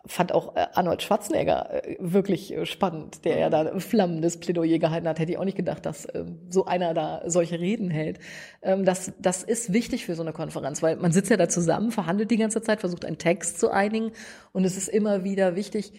[0.07, 4.79] fand auch äh, Arnold Schwarzenegger äh, wirklich äh, spannend, der ja da ein flammendes Plädoyer
[4.79, 5.19] gehalten hat.
[5.19, 8.19] Hätte ich auch nicht gedacht, dass ähm, so einer da solche Reden hält.
[8.61, 11.91] Ähm, das, das ist wichtig für so eine Konferenz, weil man sitzt ja da zusammen,
[11.91, 14.11] verhandelt die ganze Zeit, versucht einen Text zu einigen
[14.51, 15.93] und es ist immer wieder wichtig,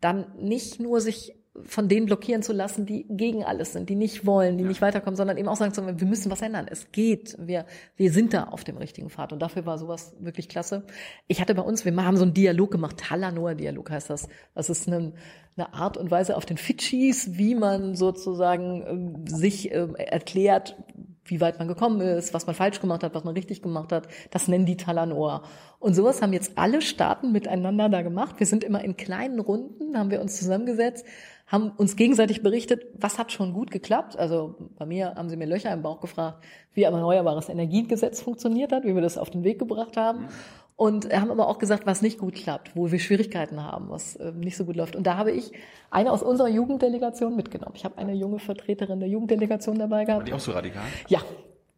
[0.00, 1.34] dann nicht nur sich
[1.66, 4.68] von denen blockieren zu lassen, die gegen alles sind, die nicht wollen, die ja.
[4.68, 6.66] nicht weiterkommen, sondern eben auch sagen zu, wir müssen was ändern.
[6.70, 7.36] Es geht.
[7.38, 9.34] Wir, wir sind da auf dem richtigen Pfad.
[9.34, 10.84] Und dafür war sowas wirklich klasse.
[11.28, 14.28] Ich hatte bei uns, wir haben so einen Dialog gemacht, Talanoa-Dialog heißt das.
[14.54, 15.12] Das ist eine,
[15.56, 20.76] eine Art und Weise auf den Fidschis, wie man sozusagen äh, sich äh, erklärt,
[21.24, 24.08] wie weit man gekommen ist, was man falsch gemacht hat, was man richtig gemacht hat.
[24.30, 25.42] Das nennen die Talanoa.
[25.78, 28.36] Und sowas haben jetzt alle Staaten miteinander da gemacht.
[28.38, 31.06] Wir sind immer in kleinen Runden, haben wir uns zusammengesetzt,
[31.52, 34.18] haben uns gegenseitig berichtet, was hat schon gut geklappt.
[34.18, 36.42] Also bei mir haben sie mir Löcher im Bauch gefragt,
[36.72, 40.28] wie ein erneuerbares Energiegesetz funktioniert hat, wie wir das auf den Weg gebracht haben.
[40.76, 44.32] Und haben aber auch gesagt, was nicht gut klappt, wo wir Schwierigkeiten haben, was äh,
[44.32, 44.96] nicht so gut läuft.
[44.96, 45.52] Und da habe ich
[45.90, 47.74] eine aus unserer Jugenddelegation mitgenommen.
[47.76, 50.22] Ich habe eine junge Vertreterin der Jugenddelegation dabei gehabt.
[50.22, 50.82] War die auch so radikal?
[51.08, 51.20] Ja,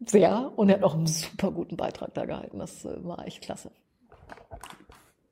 [0.07, 0.53] sehr.
[0.55, 2.61] Und er hat auch einen super guten Beitrag da gehalten.
[2.61, 3.73] Das äh, war echt klasse.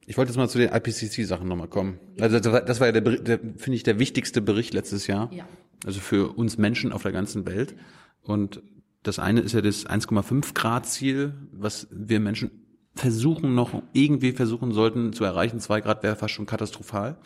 [0.07, 1.99] Ich wollte jetzt mal zu den IPCC-Sachen nochmal kommen.
[2.21, 5.33] Also das war ja der, der finde ich, der wichtigste Bericht letztes Jahr.
[5.33, 5.47] Ja.
[5.85, 7.75] Also für uns Menschen auf der ganzen Welt.
[8.23, 8.63] Und
[9.03, 12.51] das eine ist ja das 1,5 Grad Ziel, was wir Menschen
[12.95, 15.61] versuchen noch irgendwie versuchen sollten zu erreichen.
[15.61, 17.17] Zwei Grad wäre fast schon katastrophal.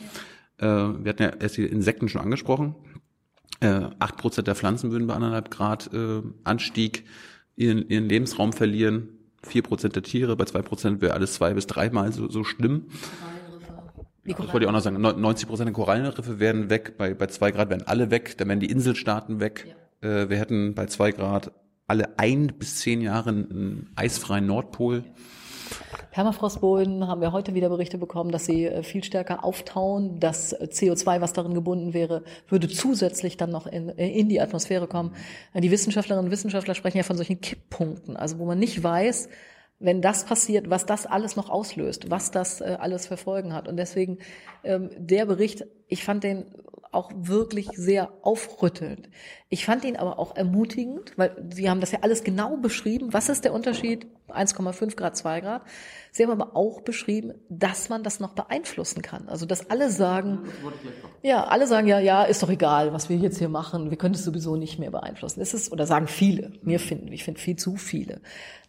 [0.60, 0.90] Ja.
[0.90, 2.74] Äh, wir hatten ja erst die Insekten schon angesprochen.
[3.60, 7.04] Äh, acht Prozent der Pflanzen würden bei anderthalb Grad äh, Anstieg
[7.56, 9.15] ihren, ihren Lebensraum verlieren.
[9.46, 12.86] Vier Prozent der Tiere, bei zwei Prozent wäre alles zwei bis dreimal so, so schlimm.
[14.24, 15.00] Das wollte ich auch noch sagen.
[15.00, 18.60] 90 Prozent der Korallenriffe werden weg, bei, bei zwei Grad werden alle weg, dann werden
[18.60, 19.74] die Inselstaaten weg.
[20.00, 21.52] Äh, wir hätten bei zwei Grad
[21.86, 25.04] alle ein bis zehn Jahre einen eisfreien Nordpol.
[26.16, 30.18] Permafrostboden haben wir heute wieder Berichte bekommen, dass sie äh, viel stärker auftauen.
[30.18, 34.40] Das äh, CO2, was darin gebunden wäre, würde zusätzlich dann noch in, äh, in die
[34.40, 35.14] Atmosphäre kommen.
[35.52, 39.28] Die Wissenschaftlerinnen und Wissenschaftler sprechen ja von solchen Kipppunkten, also wo man nicht weiß,
[39.78, 43.68] wenn das passiert, was das alles noch auslöst, was das alles für Folgen hat.
[43.68, 44.16] Und deswegen
[44.64, 46.46] ähm, der Bericht, ich fand den
[46.96, 49.08] auch wirklich sehr aufrüttelnd.
[49.48, 53.12] Ich fand ihn aber auch ermutigend, weil Sie haben das ja alles genau beschrieben.
[53.12, 54.06] Was ist der Unterschied?
[54.28, 55.62] 1,5 Grad, 2 Grad.
[56.10, 59.28] Sie haben aber auch beschrieben, dass man das noch beeinflussen kann.
[59.28, 60.40] Also, dass alle sagen,
[61.22, 63.90] ja, alle sagen ja, ja, ist doch egal, was wir jetzt hier machen.
[63.90, 65.40] Wir können es sowieso nicht mehr beeinflussen.
[65.40, 66.52] Es ist, oder sagen viele.
[66.62, 68.20] Mir finden, ich finde viel zu viele.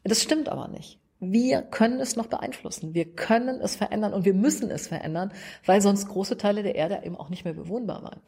[0.04, 1.00] Das stimmt aber nicht.
[1.20, 2.94] Wir können es noch beeinflussen.
[2.94, 5.32] Wir können es verändern und wir müssen es verändern,
[5.66, 8.22] weil sonst große Teile der Erde eben auch nicht mehr bewohnbar waren.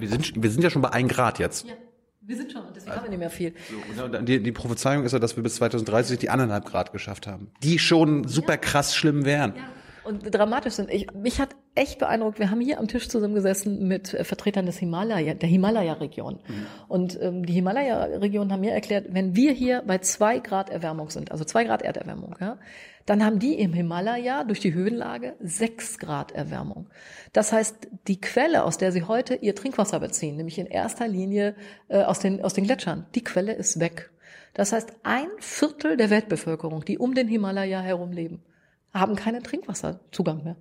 [0.00, 1.66] Wir sind, wir sind ja schon bei ein Grad jetzt.
[1.66, 1.74] Ja,
[2.20, 3.54] wir sind schon, und deswegen haben wir nicht mehr viel.
[3.96, 7.50] So, Die, die Prophezeiung ist ja, dass wir bis 2030 die anderthalb Grad geschafft haben.
[7.62, 9.54] Die schon super krass schlimm wären.
[10.04, 10.90] Und dramatisch sind.
[10.90, 12.38] Ich, mich hat echt beeindruckt.
[12.38, 16.40] Wir haben hier am Tisch zusammengesessen mit äh, Vertretern des Himalaya, der Himalaya-Region.
[16.88, 21.32] Und ähm, die Himalaya-Region haben mir erklärt, wenn wir hier bei zwei Grad Erwärmung sind,
[21.32, 22.58] also zwei Grad Erderwärmung, ja,
[23.06, 26.88] dann haben die im Himalaya durch die Höhenlage sechs Grad Erwärmung.
[27.32, 31.54] Das heißt, die Quelle, aus der sie heute ihr Trinkwasser beziehen, nämlich in erster Linie
[31.88, 34.10] äh, aus, den, aus den Gletschern, die Quelle ist weg.
[34.54, 38.42] Das heißt, ein Viertel der Weltbevölkerung, die um den Himalaya herum leben,
[38.94, 40.56] haben keinen Trinkwasserzugang mehr.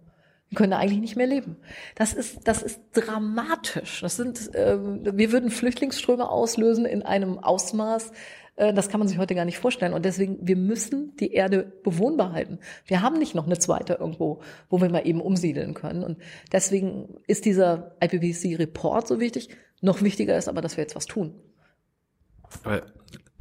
[0.52, 1.58] Die können da eigentlich nicht mehr leben.
[1.96, 4.02] Das ist, das ist dramatisch.
[4.02, 8.12] Das sind, ähm, wir würden Flüchtlingsströme auslösen in einem Ausmaß,
[8.56, 9.94] äh, das kann man sich heute gar nicht vorstellen.
[9.94, 12.60] Und deswegen, wir müssen die Erde bewohnbar halten.
[12.86, 16.04] Wir haben nicht noch eine zweite irgendwo, wo wir mal eben umsiedeln können.
[16.04, 16.18] Und
[16.52, 19.50] deswegen ist dieser IPCC-Report so wichtig.
[19.82, 21.36] Noch wichtiger ist aber, dass wir jetzt was tun.
[22.64, 22.84] Aber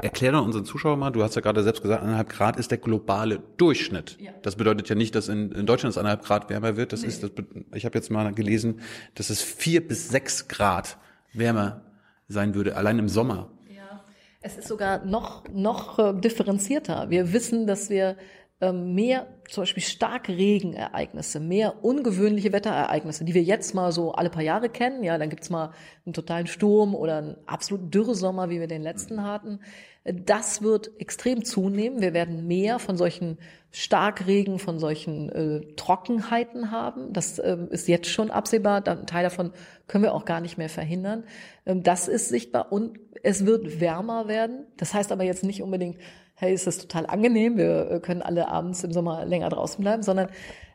[0.03, 2.78] erklär doch unseren Zuschauern mal, du hast ja gerade selbst gesagt, eineinhalb Grad ist der
[2.78, 4.18] globale Durchschnitt.
[4.20, 4.32] Ja.
[4.42, 6.92] Das bedeutet ja nicht, dass in, in Deutschland es eineinhalb Grad wärmer wird.
[6.92, 7.30] Das ist, das,
[7.74, 8.80] ich habe jetzt mal gelesen,
[9.14, 10.98] dass es vier bis sechs Grad
[11.32, 11.82] wärmer
[12.28, 13.50] sein würde, allein im Sommer.
[13.68, 14.05] Ja,
[14.40, 17.09] es ist sogar noch, noch äh, differenzierter.
[17.11, 18.16] Wir wissen, dass wir
[18.62, 24.30] ähm, mehr zum Beispiel starke Regenereignisse, mehr ungewöhnliche Wetterereignisse, die wir jetzt mal so alle
[24.30, 25.03] paar Jahre kennen.
[25.03, 25.72] Ja, dann gibt's mal
[26.07, 29.61] einen totalen Sturm oder einen absoluten Dürresommer, wie wir den letzten hatten.
[30.05, 32.00] Das wird extrem zunehmen.
[32.00, 33.38] Wir werden mehr von solchen
[33.70, 37.12] Starkregen, von solchen äh, Trockenheiten haben.
[37.12, 38.86] Das ähm, ist jetzt schon absehbar.
[38.86, 39.53] Ein Teil davon
[39.86, 41.24] können wir auch gar nicht mehr verhindern.
[41.66, 44.66] Ähm, das ist sichtbar und es wird wärmer werden.
[44.76, 45.98] Das heißt aber jetzt nicht unbedingt,
[46.34, 50.03] hey, ist das total angenehm, wir äh, können alle abends im Sommer länger draußen bleiben,
[50.03, 50.28] sondern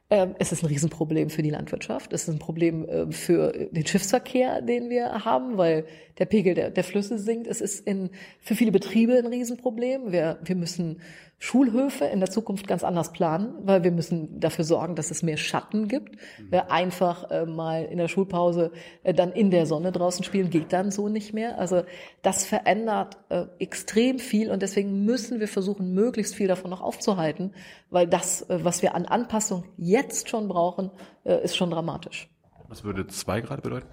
[0.09, 2.13] ähm, es ist ein Riesenproblem für die Landwirtschaft.
[2.13, 5.85] Es ist ein Problem äh, für den Schiffsverkehr, den wir haben, weil
[6.17, 7.47] der Pegel der, der Flüsse sinkt.
[7.47, 10.11] Es ist in, für viele Betriebe ein Riesenproblem.
[10.11, 11.01] Wir, wir müssen
[11.39, 15.37] Schulhöfe in der Zukunft ganz anders planen, weil wir müssen dafür sorgen, dass es mehr
[15.37, 16.17] Schatten gibt.
[16.49, 18.71] Wer einfach äh, mal in der Schulpause
[19.03, 21.59] äh, dann in der Sonne draußen spielen, geht dann so nicht mehr.
[21.59, 21.83] Also
[22.23, 27.53] das verändert äh, extrem viel und deswegen müssen wir versuchen, möglichst viel davon noch aufzuhalten,
[27.91, 30.89] weil das, äh, was wir an Anpassung jetzt schon brauchen,
[31.23, 32.29] äh, ist schon dramatisch.
[32.67, 33.87] Was würde zwei Grad bedeuten?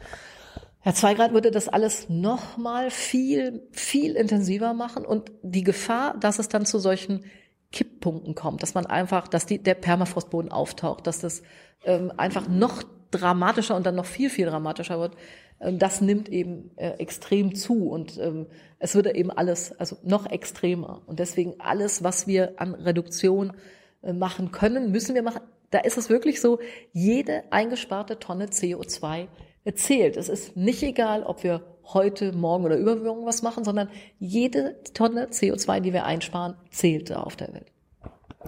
[0.84, 6.14] Ja, zwei Grad würde das alles noch mal viel, viel intensiver machen und die Gefahr,
[6.18, 7.24] dass es dann zu solchen
[7.72, 11.42] Kipppunkten kommt, dass man einfach, dass die, der Permafrostboden auftaucht, dass das
[11.84, 15.16] ähm, einfach noch dramatischer und dann noch viel, viel dramatischer wird,
[15.58, 18.46] ähm, das nimmt eben äh, extrem zu und ähm,
[18.78, 21.02] es würde eben alles, also noch extremer.
[21.06, 23.54] Und deswegen alles, was wir an Reduktion
[24.02, 25.40] äh, machen können, müssen wir machen.
[25.70, 26.60] Da ist es wirklich so,
[26.92, 29.28] jede eingesparte Tonne CO2
[29.72, 30.16] zählt.
[30.16, 31.62] Es ist nicht egal, ob wir
[31.92, 33.88] heute, morgen oder übermorgen was machen, sondern
[34.18, 37.72] jede Tonne CO2, die wir einsparen, zählt da auf der Welt.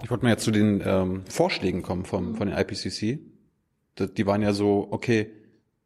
[0.03, 3.19] Ich wollte mal jetzt zu den ähm, Vorschlägen kommen vom, von den IPCC.
[3.99, 5.31] Die waren ja so, okay,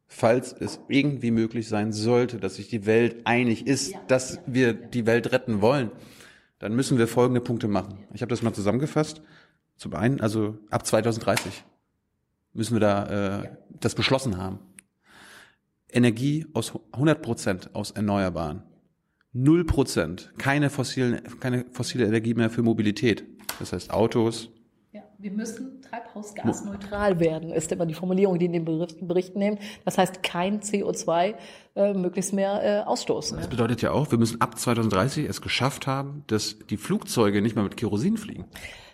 [0.08, 5.06] falls es irgendwie möglich sein sollte, dass sich die Welt einig ist, dass wir die
[5.06, 5.92] Welt retten wollen,
[6.58, 7.98] dann müssen wir folgende Punkte machen.
[8.12, 9.22] Ich habe das mal zusammengefasst.
[9.76, 11.64] Zum einen, also ab 2030
[12.52, 14.58] müssen wir da äh, das beschlossen haben.
[15.92, 18.62] Energie aus 100 Prozent aus Erneuerbaren.
[19.32, 23.24] Null Prozent, keine fossilen, keine fossile Energie mehr für Mobilität.
[23.58, 24.50] Das heißt Autos,
[25.18, 29.58] Wir müssen treibhausgasneutral werden, ist immer die Formulierung, die in den Bericht, Berichten nehmen.
[29.84, 31.34] Das heißt, kein CO2
[31.76, 33.36] äh, möglichst mehr äh, ausstoßen.
[33.36, 37.54] Das bedeutet ja auch, wir müssen ab 2030 es geschafft haben, dass die Flugzeuge nicht
[37.54, 38.46] mehr mit Kerosin fliegen.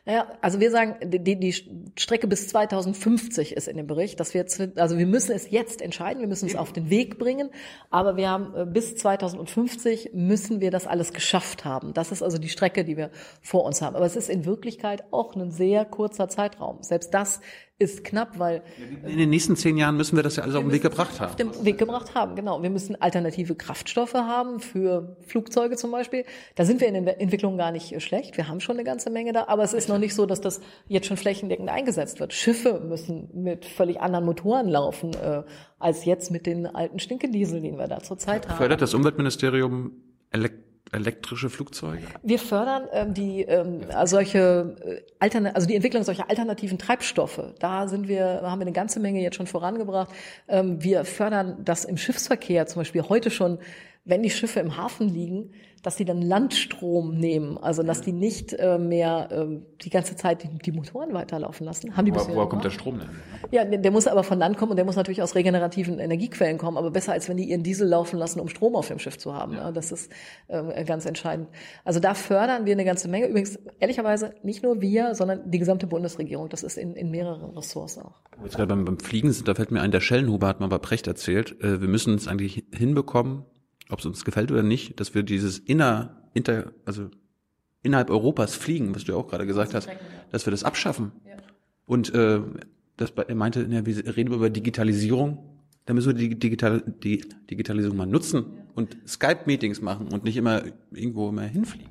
[0.07, 1.53] Naja, also wir sagen, die, die
[1.99, 5.83] Strecke bis 2050 ist in dem Bericht, dass wir jetzt, also wir müssen es jetzt
[5.83, 7.51] entscheiden, wir müssen es auf den Weg bringen,
[7.91, 11.93] aber wir haben äh, bis 2050 müssen wir das alles geschafft haben.
[11.93, 13.11] Das ist also die Strecke, die wir
[13.43, 13.97] vor uns haben.
[13.97, 16.85] Aber es ist in Wirklichkeit auch ein sehr kurzer Zeitraum.
[16.85, 17.41] Selbst das
[17.79, 18.63] ist knapp, weil
[19.07, 21.29] in den nächsten zehn Jahren müssen wir das ja alles auf den Weg gebracht haben.
[21.29, 22.63] Auf den Weg gebracht haben, genau.
[22.63, 26.25] Wir müssen alternative Kraftstoffe haben für Flugzeuge zum Beispiel.
[26.55, 28.39] Da sind wir in der Entwicklung gar nicht schlecht.
[28.39, 30.63] Wir haben schon eine ganze Menge da, aber es ist noch nicht so, dass das
[30.89, 32.33] jetzt schon flächendeckend eingesetzt wird.
[32.33, 35.43] Schiffe müssen mit völlig anderen Motoren laufen äh,
[35.79, 38.57] als jetzt mit den alten Stinkediesel, die wir da zurzeit haben.
[38.57, 39.93] Fördert das Umweltministerium
[40.31, 42.03] Elekt elektrische Flugzeuge?
[42.23, 47.41] Wir fördern ähm, die ähm, also solche äh, Altern also die Entwicklung solcher alternativen Treibstoffe.
[47.59, 50.11] Da sind wir haben wir eine ganze Menge jetzt schon vorangebracht.
[50.49, 53.59] Ähm, wir fördern das im Schiffsverkehr zum Beispiel heute schon,
[54.05, 55.53] wenn die Schiffe im Hafen liegen,
[55.87, 60.43] dass die dann Landstrom nehmen, also dass die nicht äh, mehr äh, die ganze Zeit
[60.43, 61.97] die, die Motoren weiterlaufen lassen.
[61.97, 63.09] Haben die woher, woher kommt der Strom denn?
[63.53, 66.59] Ja, der, der muss aber von Land kommen und der muss natürlich aus regenerativen Energiequellen
[66.59, 69.17] kommen, aber besser als wenn die ihren Diesel laufen lassen, um Strom auf dem Schiff
[69.17, 69.55] zu haben.
[69.55, 69.71] Ja.
[69.71, 70.11] Das ist
[70.49, 71.51] äh, ganz entscheidend.
[71.85, 73.29] Also da fördern wir eine ganze Menge.
[73.29, 76.49] Übrigens ehrlicherweise nicht nur wir, sondern die gesamte Bundesregierung.
[76.49, 78.15] Das ist in, in mehreren Ressorts auch.
[78.43, 80.79] Jetzt gerade beim, beim Fliegen sind, da fällt mir ein, der Schellenhuber hat mal bei
[80.79, 83.45] Precht erzählt, äh, wir müssen es eigentlich hinbekommen,
[83.89, 87.11] ob es uns gefällt oder nicht, dass wir dieses inner, inter, also
[87.83, 89.89] innerhalb Europas fliegen, was du ja auch gerade gesagt hast,
[90.31, 91.13] dass wir das abschaffen.
[91.27, 91.37] Ja.
[91.85, 92.41] Und äh,
[92.97, 95.39] das, er meinte, ja, wir reden über Digitalisierung,
[95.85, 98.66] da müssen wir die, Digital, die Digitalisierung mal nutzen ja.
[98.77, 100.63] Und Skype-Meetings machen und nicht immer
[100.93, 101.91] irgendwo immer hinfliegen.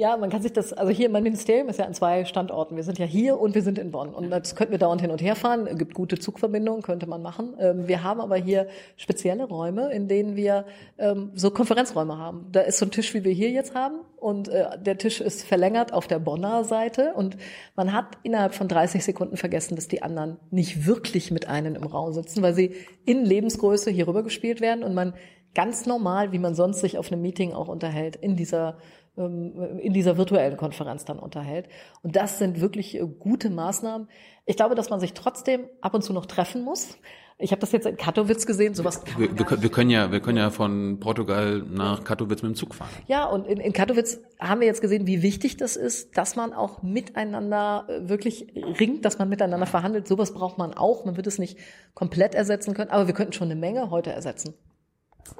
[0.00, 2.74] Ja, man kann sich das, also hier mein Ministerium ist ja an zwei Standorten.
[2.74, 4.14] Wir sind ja hier und wir sind in Bonn.
[4.14, 5.66] Und das könnten wir dauernd hin und her fahren.
[5.66, 7.54] Es gibt gute Zugverbindungen, könnte man machen.
[7.60, 10.64] Ähm, wir haben aber hier spezielle Räume, in denen wir
[10.96, 12.46] ähm, so Konferenzräume haben.
[12.50, 13.96] Da ist so ein Tisch, wie wir hier jetzt haben.
[14.16, 17.12] Und äh, der Tisch ist verlängert auf der Bonner Seite.
[17.14, 17.36] Und
[17.76, 21.84] man hat innerhalb von 30 Sekunden vergessen, dass die anderen nicht wirklich mit einem im
[21.84, 22.74] Raum sitzen, weil sie
[23.04, 25.12] in Lebensgröße hier rüber gespielt werden und man
[25.54, 28.76] ganz normal, wie man sonst sich auf einem Meeting auch unterhält, in dieser
[29.16, 31.68] ähm, in dieser virtuellen Konferenz dann unterhält.
[32.02, 34.08] Und das sind wirklich äh, gute Maßnahmen.
[34.46, 36.96] Ich glaube, dass man sich trotzdem ab und zu noch treffen muss.
[37.42, 40.20] Ich habe das jetzt in Katowice gesehen, sowas kann wir, wir, wir, können ja, wir
[40.20, 42.90] können ja von Portugal nach Katowice mit dem Zug fahren.
[43.08, 46.52] Ja, und in, in Katowice haben wir jetzt gesehen, wie wichtig das ist, dass man
[46.52, 48.46] auch miteinander äh, wirklich
[48.78, 50.06] ringt, dass man miteinander verhandelt.
[50.06, 51.04] Sowas braucht man auch.
[51.04, 51.58] Man wird es nicht
[51.94, 54.54] komplett ersetzen können, aber wir könnten schon eine Menge heute ersetzen.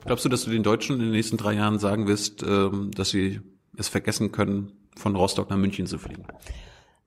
[0.04, 3.10] Glaubst du, dass du den Deutschen in den nächsten drei Jahren sagen wirst, ähm, dass
[3.10, 3.40] sie
[3.76, 6.24] es vergessen können, von Rostock nach München zu fliegen?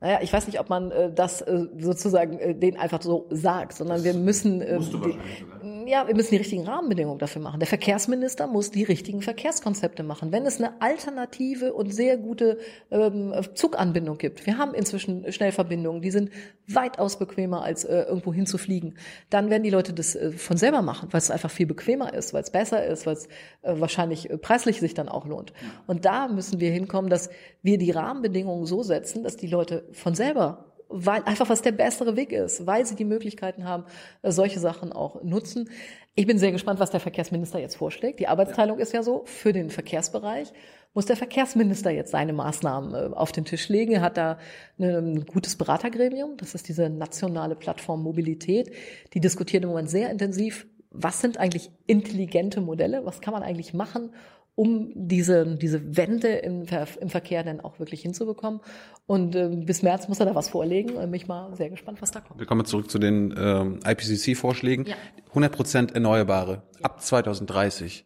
[0.03, 3.71] Naja, ich weiß nicht, ob man äh, das äh, sozusagen äh, denen einfach so sagt,
[3.71, 7.61] sondern wir müssen äh, die, ja, wir müssen die richtigen Rahmenbedingungen dafür machen.
[7.61, 10.33] Der Verkehrsminister muss die richtigen Verkehrskonzepte machen.
[10.33, 12.57] Wenn es eine alternative und sehr gute
[12.91, 16.31] ähm, Zuganbindung gibt, wir haben inzwischen Schnellverbindungen, die sind
[16.67, 18.97] weitaus bequemer als äh, irgendwo hinzufliegen,
[19.29, 22.33] dann werden die Leute das äh, von selber machen, weil es einfach viel bequemer ist,
[22.33, 23.27] weil es besser ist, weil es
[23.61, 25.53] äh, wahrscheinlich äh, preislich sich dann auch lohnt.
[25.87, 27.29] Und da müssen wir hinkommen, dass
[27.61, 32.15] wir die Rahmenbedingungen so setzen, dass die Leute von selber weil einfach was der bessere
[32.15, 33.85] Weg ist, weil sie die Möglichkeiten haben,
[34.21, 35.69] äh, solche Sachen auch nutzen.
[36.13, 38.19] Ich bin sehr gespannt, was der Verkehrsminister jetzt vorschlägt.
[38.19, 40.53] Die Arbeitsteilung ist ja so, für den Verkehrsbereich
[40.93, 43.93] muss der Verkehrsminister jetzt seine Maßnahmen äh, auf den Tisch legen.
[43.93, 44.37] Er hat da
[44.79, 48.71] ein gutes Beratergremium, das ist diese nationale Plattform Mobilität.
[49.15, 53.73] Die diskutiert im Moment sehr intensiv, was sind eigentlich intelligente Modelle, was kann man eigentlich
[53.73, 54.11] machen,
[54.55, 56.65] um diese, diese Wende im,
[56.99, 58.59] im Verkehr dann auch wirklich hinzubekommen.
[59.05, 60.91] Und äh, bis März muss er da was vorlegen.
[60.91, 62.39] Und mich mal sehr gespannt, was da kommt.
[62.39, 64.85] Wir kommen zurück zu den ähm, IPCC-Vorschlägen.
[64.85, 64.95] Ja.
[65.29, 68.05] 100 Prozent Erneuerbare ab 2030.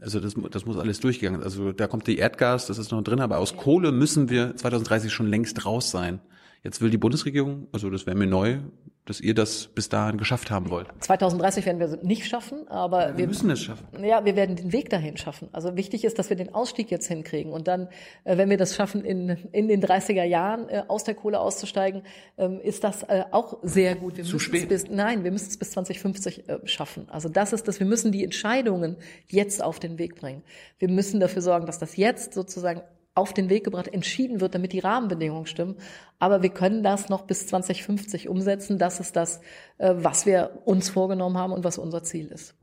[0.00, 1.42] Also das, das muss alles durchgegangen.
[1.42, 5.12] Also da kommt die Erdgas, das ist noch drin, aber aus Kohle müssen wir 2030
[5.12, 6.20] schon längst raus sein.
[6.64, 8.58] Jetzt will die Bundesregierung, also das wäre mir neu,
[9.04, 10.88] dass ihr das bis dahin geschafft haben wollt.
[11.00, 13.86] 2030 werden wir es nicht schaffen, aber wir, wir, müssen es schaffen.
[14.04, 15.48] Ja, wir werden den Weg dahin schaffen.
[15.52, 17.88] Also wichtig ist, dass wir den Ausstieg jetzt hinkriegen und dann,
[18.22, 22.02] äh, wenn wir das schaffen, in, in den 30er Jahren äh, aus der Kohle auszusteigen,
[22.38, 24.16] ähm, ist das äh, auch sehr gut.
[24.16, 24.68] Wir Zu spät.
[24.68, 27.08] Bis, nein, wir müssen es bis 2050 schaffen.
[27.08, 28.96] Also das ist das, wir müssen die Entscheidungen
[29.28, 30.42] jetzt auf den Weg bringen.
[30.78, 32.82] Wir müssen dafür sorgen, dass das jetzt sozusagen
[33.14, 35.76] auf den Weg gebracht, entschieden wird, damit die Rahmenbedingungen stimmen.
[36.18, 38.78] Aber wir können das noch bis 2050 umsetzen.
[38.78, 39.40] Das ist das,
[39.78, 42.54] äh, was wir uns vorgenommen haben und was unser Ziel ist.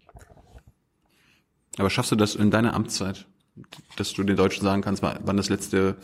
[1.77, 3.25] Aber schaffst du das in deiner Amtszeit,
[3.95, 5.97] dass du den Deutschen sagen kannst, wann das letzte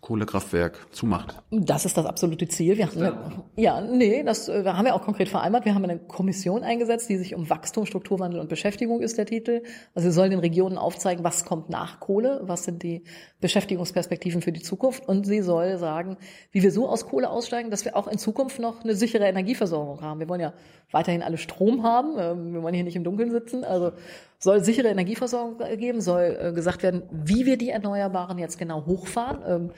[0.00, 1.36] Kohlekraftwerk zumacht.
[1.50, 2.78] Das ist das absolute Ziel.
[2.78, 5.66] Wir haben eine, ja, nee, das äh, haben wir auch konkret vereinbart.
[5.66, 9.62] Wir haben eine Kommission eingesetzt, die sich um Wachstum, Strukturwandel und Beschäftigung ist der Titel.
[9.94, 13.04] Also sie soll den Regionen aufzeigen, was kommt nach Kohle, was sind die
[13.40, 16.16] Beschäftigungsperspektiven für die Zukunft und sie soll sagen,
[16.50, 20.00] wie wir so aus Kohle aussteigen, dass wir auch in Zukunft noch eine sichere Energieversorgung
[20.00, 20.20] haben.
[20.20, 20.54] Wir wollen ja
[20.92, 22.16] weiterhin alle Strom haben.
[22.18, 23.64] Ähm, wir wollen hier nicht im Dunkeln sitzen.
[23.64, 23.92] Also
[24.40, 29.42] soll sichere Energieversorgung geben, soll äh, gesagt werden, wie wir die Erneuerbaren jetzt genau hochfahren.
[29.46, 29.70] Ähm,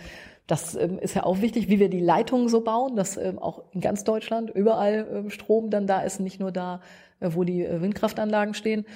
[0.47, 3.81] das ähm, ist ja auch wichtig, wie wir die Leitungen so bauen, dass auch in
[3.81, 6.81] ganz Deutschland überall Strom dann da ist, nicht nur da,
[7.21, 8.87] äh, wo die äh, Windkraftanlagen stehen.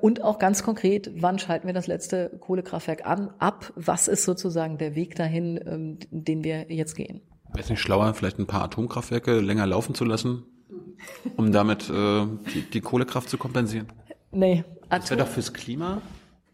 [0.00, 3.72] Und auch ganz konkret, wann schalten wir das letzte Kohlekraftwerk an, ab?
[3.76, 7.20] Was ist sozusagen der Weg dahin, den wir jetzt gehen?
[7.48, 10.44] Wäre es nicht schlauer, vielleicht ein paar Atomkraftwerke länger laufen zu lassen,
[11.36, 13.86] um damit äh, die, die Kohlekraft zu kompensieren?
[14.32, 14.64] Nee.
[14.88, 16.02] Atom das wäre doch fürs Klima.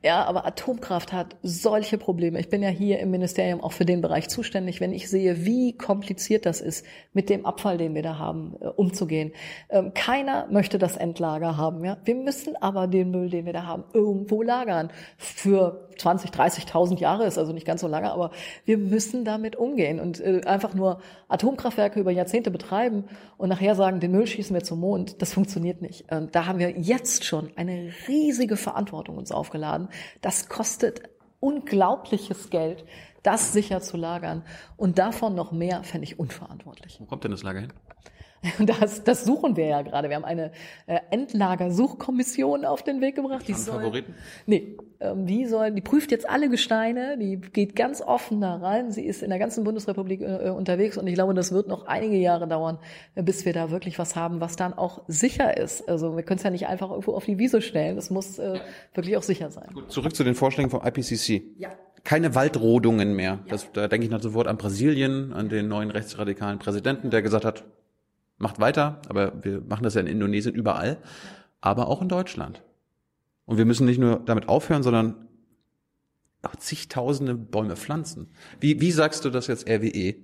[0.04, 2.40] Ja, aber Atomkraft hat solche Probleme.
[2.40, 4.80] Ich bin ja hier im Ministerium auch für den Bereich zuständig.
[4.80, 8.66] Wenn ich sehe, wie kompliziert das ist, mit dem Abfall, den wir da haben, äh,
[8.66, 9.30] umzugehen.
[9.70, 11.84] Ähm, keiner möchte das Endlager haben.
[11.84, 14.90] Ja, wir müssen aber den Müll, den wir da haben, irgendwo lagern.
[15.18, 18.30] Für 20, 30.000 Jahre ist also nicht ganz so lange, aber
[18.64, 23.04] wir müssen damit umgehen und äh, einfach nur Atomkraftwerke über Jahrzehnte betreiben
[23.38, 25.22] und nachher sagen, den Müll schießen wir zum Mond.
[25.22, 26.10] Das funktioniert nicht.
[26.12, 29.88] Und da haben wir jetzt schon eine riesige Verantwortung uns aufgeladen
[30.20, 31.02] das kostet
[31.40, 32.84] unglaubliches Geld,
[33.22, 34.42] das sicher zu lagern.
[34.76, 36.98] Und davon noch mehr fände ich unverantwortlich.
[37.00, 37.72] Wo kommt denn das Lager hin?
[38.58, 40.08] Das, das suchen wir ja gerade.
[40.08, 40.52] Wir haben eine
[40.86, 43.46] äh, Endlagersuchkommission auf den Weg gebracht.
[43.46, 44.14] Die soll, Favoriten?
[44.46, 48.90] Nee, ähm, die soll, die prüft jetzt alle Gesteine, die geht ganz offen da rein.
[48.90, 52.16] Sie ist in der ganzen Bundesrepublik äh, unterwegs und ich glaube, das wird noch einige
[52.16, 52.78] Jahre dauern,
[53.14, 55.88] äh, bis wir da wirklich was haben, was dann auch sicher ist.
[55.88, 57.96] Also wir können es ja nicht einfach irgendwo auf die Wiese stellen.
[57.96, 58.60] Das muss äh,
[58.94, 59.68] wirklich auch sicher sein.
[59.74, 61.42] Gut, zurück zu den Vorschlägen vom IPCC.
[61.58, 61.70] Ja.
[62.04, 63.32] Keine Waldrodungen mehr.
[63.32, 63.40] Ja.
[63.48, 67.44] Das, da denke ich noch sofort an Brasilien, an den neuen rechtsradikalen Präsidenten, der gesagt
[67.44, 67.64] hat,
[68.42, 70.98] macht weiter, aber wir machen das ja in Indonesien überall,
[71.60, 72.62] aber auch in Deutschland.
[73.46, 75.28] Und wir müssen nicht nur damit aufhören, sondern
[76.58, 78.28] zigtausende Bäume pflanzen.
[78.60, 80.16] Wie, wie sagst du das jetzt RWE?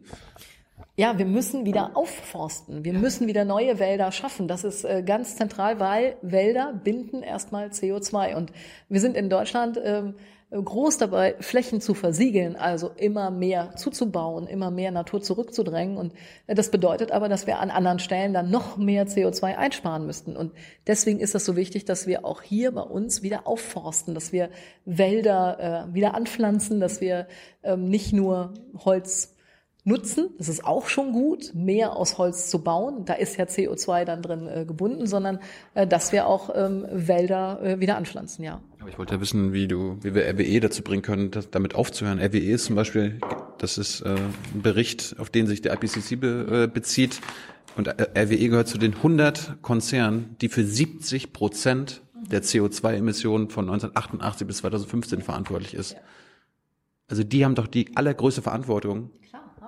[0.97, 2.85] Ja, wir müssen wieder aufforsten.
[2.85, 4.49] Wir müssen wieder neue Wälder schaffen.
[4.49, 8.35] Das ist äh, ganz zentral, weil Wälder binden erstmal CO2.
[8.35, 8.53] Und
[8.89, 10.15] wir sind in Deutschland ähm,
[10.51, 15.99] groß dabei, Flächen zu versiegeln, also immer mehr zuzubauen, immer mehr Natur zurückzudrängen.
[15.99, 16.15] Und
[16.47, 20.37] das bedeutet aber, dass wir an anderen Stellen dann noch mehr CO2 einsparen müssten.
[20.37, 20.53] Und
[20.87, 24.49] deswegen ist das so wichtig, dass wir auch hier bei uns wieder aufforsten, dass wir
[24.87, 27.29] Wälder äh, wieder anpflanzen, dass wir
[27.63, 28.55] ähm, nicht nur
[28.85, 29.35] Holz
[29.89, 30.31] nutzen.
[30.39, 33.05] Das ist auch schon gut, mehr aus Holz zu bauen.
[33.05, 35.41] Da ist ja CO2 dann drin äh, gebunden, sondern
[35.75, 38.61] äh, dass wir auch ähm, Wälder äh, wieder anpflanzen, ja.
[38.79, 41.75] Aber ich wollte ja wissen, wie du, wie wir RWE dazu bringen können, das, damit
[41.75, 42.21] aufzuhören.
[42.21, 43.19] RWE ist zum Beispiel,
[43.59, 44.11] das ist äh,
[44.55, 47.21] ein Bericht, auf den sich der IPCC be, äh, bezieht.
[47.77, 53.65] Und äh, RWE gehört zu den 100 Konzernen, die für 70 Prozent der CO2-Emissionen von
[53.65, 55.93] 1988 bis 2015 verantwortlich ist.
[55.93, 55.99] Ja.
[57.09, 59.11] Also die haben doch die allergrößte Verantwortung.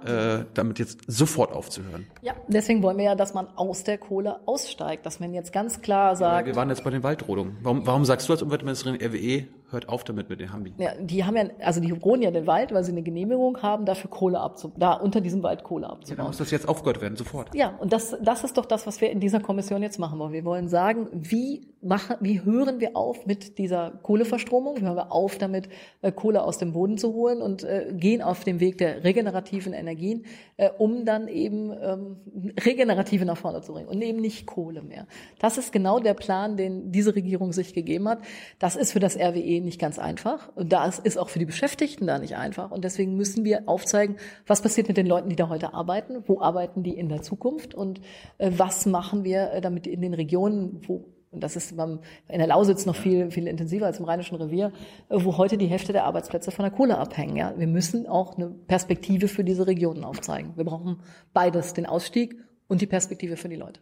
[0.05, 2.07] Äh, damit jetzt sofort aufzuhören.
[2.23, 5.83] Ja, deswegen wollen wir ja, dass man aus der Kohle aussteigt, dass man jetzt ganz
[5.83, 6.47] klar sagt.
[6.47, 7.59] Ja, wir waren jetzt bei den Waldrodungen.
[7.63, 10.75] Warum, warum sagst du als Umweltministerin RWE, hört auf damit mit den Hambi.
[10.79, 13.85] Ja, die haben ja, also die roden ja den Wald, weil sie eine Genehmigung haben,
[13.87, 16.17] dafür Kohle abzubauen, da unter diesem Wald Kohle abzubauen.
[16.17, 17.55] Genau, muss das jetzt aufgehört werden, sofort.
[17.55, 20.33] Ja, und das, das ist doch das, was wir in dieser Kommission jetzt machen wollen.
[20.33, 24.77] Wir wollen sagen, wie machen, wie hören wir auf mit dieser Kohleverstromung?
[24.77, 25.69] Wie hören wir auf damit,
[26.03, 29.73] äh, Kohle aus dem Boden zu holen und äh, gehen auf den Weg der regenerativen
[29.73, 30.25] Energien,
[30.57, 32.17] äh, um dann eben ähm,
[32.65, 35.07] regenerative nach vorne zu bringen und eben nicht Kohle mehr.
[35.39, 38.21] Das ist genau der Plan, den diese Regierung sich gegeben hat.
[38.59, 40.51] Das ist für das RWE nicht ganz einfach.
[40.55, 42.71] Und das ist auch für die Beschäftigten da nicht einfach.
[42.71, 44.17] Und deswegen müssen wir aufzeigen,
[44.47, 47.75] was passiert mit den Leuten, die da heute arbeiten, wo arbeiten die in der Zukunft
[47.75, 48.01] und
[48.39, 52.39] äh, was machen wir äh, damit in den Regionen, wo und das ist beim, in
[52.39, 54.73] der Lausitz noch viel, viel intensiver als im Rheinischen Revier,
[55.09, 57.37] äh, wo heute die Hälfte der Arbeitsplätze von der Kohle abhängen.
[57.37, 60.53] Ja, wir müssen auch eine Perspektive für diese Regionen aufzeigen.
[60.57, 60.99] Wir brauchen
[61.33, 63.81] beides, den Ausstieg und die Perspektive für die Leute.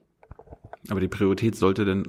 [0.90, 2.04] Aber die Priorität sollte denn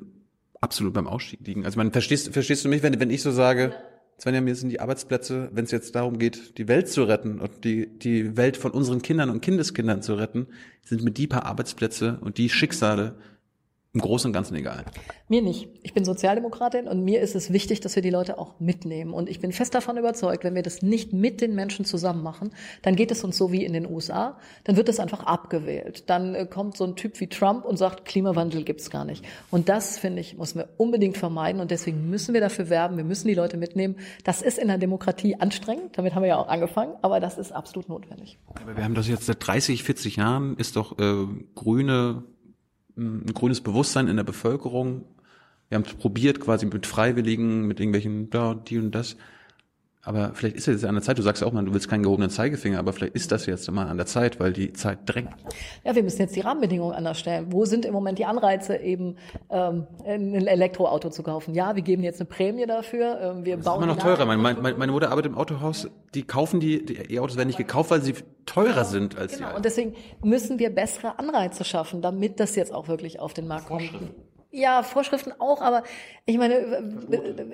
[0.62, 1.66] absolut beim Ausstieg liegen.
[1.66, 3.74] Also man verstehst, verstehst du mich, wenn, wenn ich so sage,
[4.20, 7.64] Svenja, mir sind die Arbeitsplätze, wenn es jetzt darum geht, die Welt zu retten und
[7.64, 10.48] die, die Welt von unseren Kindern und Kindeskindern zu retten,
[10.84, 13.16] sind mir die paar Arbeitsplätze und die Schicksale
[13.92, 14.86] im Großen und Ganzen egal.
[15.30, 15.68] Mir nicht.
[15.82, 19.14] Ich bin Sozialdemokratin und mir ist es wichtig, dass wir die Leute auch mitnehmen.
[19.16, 22.52] Und ich bin fest davon überzeugt, wenn wir das nicht mit den Menschen zusammen machen,
[22.84, 24.38] dann geht es uns so wie in den USA.
[24.64, 26.08] Dann wird es einfach abgewählt.
[26.08, 29.26] Dann äh, kommt so ein Typ wie Trump und sagt, Klimawandel gibt's gar nicht.
[29.50, 31.60] Und das, finde ich, müssen wir unbedingt vermeiden.
[31.60, 32.96] Und deswegen müssen wir dafür werben.
[32.96, 33.96] Wir müssen die Leute mitnehmen.
[34.24, 35.98] Das ist in der Demokratie anstrengend.
[35.98, 36.94] Damit haben wir ja auch angefangen.
[37.02, 38.38] Aber das ist absolut notwendig.
[38.62, 41.26] Aber wir haben das jetzt seit 30, 40 Jahren, ist doch äh,
[41.56, 42.24] grüne
[42.98, 45.06] ein grünes Bewusstsein in der Bevölkerung.
[45.70, 49.18] Wir haben es probiert, quasi mit Freiwilligen, mit irgendwelchen, ja, die und das.
[50.10, 51.88] Aber vielleicht ist es jetzt an der Zeit, du sagst ja auch mal, du willst
[51.88, 54.98] keinen gehobenen Zeigefinger, aber vielleicht ist das jetzt mal an der Zeit, weil die Zeit
[55.06, 55.30] drängt.
[55.84, 57.52] Ja, wir müssen jetzt die Rahmenbedingungen anders stellen.
[57.52, 59.18] Wo sind im Moment die Anreize, eben
[59.52, 61.54] ähm, ein Elektroauto zu kaufen?
[61.54, 63.20] Ja, wir geben jetzt eine Prämie dafür.
[63.22, 64.26] Ähm, wir das bauen ist immer noch teurer.
[64.26, 67.92] Meine, meine, meine Mutter arbeitet im Autohaus, die kaufen die, die E-Autos werden nicht gekauft,
[67.92, 68.16] weil sie
[68.48, 72.74] teurer sind als Genau, die und deswegen müssen wir bessere Anreize schaffen, damit das jetzt
[72.74, 73.92] auch wirklich auf den Markt kommt.
[74.52, 75.84] Ja, Vorschriften auch, aber
[76.26, 76.56] ich meine,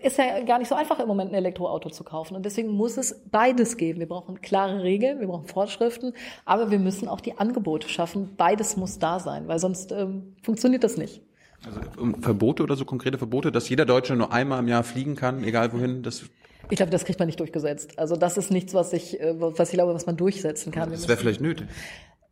[0.01, 2.35] ist ja gar nicht so einfach im Moment ein Elektroauto zu kaufen.
[2.35, 3.99] Und deswegen muss es beides geben.
[3.99, 6.13] Wir brauchen klare Regeln, wir brauchen Vorschriften,
[6.45, 8.35] aber wir müssen auch die Angebote schaffen.
[8.37, 11.21] Beides muss da sein, weil sonst ähm, funktioniert das nicht.
[11.65, 15.15] Also um Verbote oder so konkrete Verbote, dass jeder Deutsche nur einmal im Jahr fliegen
[15.15, 16.23] kann, egal wohin, das
[16.69, 17.99] Ich glaube, das kriegt man nicht durchgesetzt.
[17.99, 20.91] Also das ist nichts, was ich, äh, was ich glaube, was man durchsetzen kann.
[20.91, 21.67] Das wäre vielleicht nötig.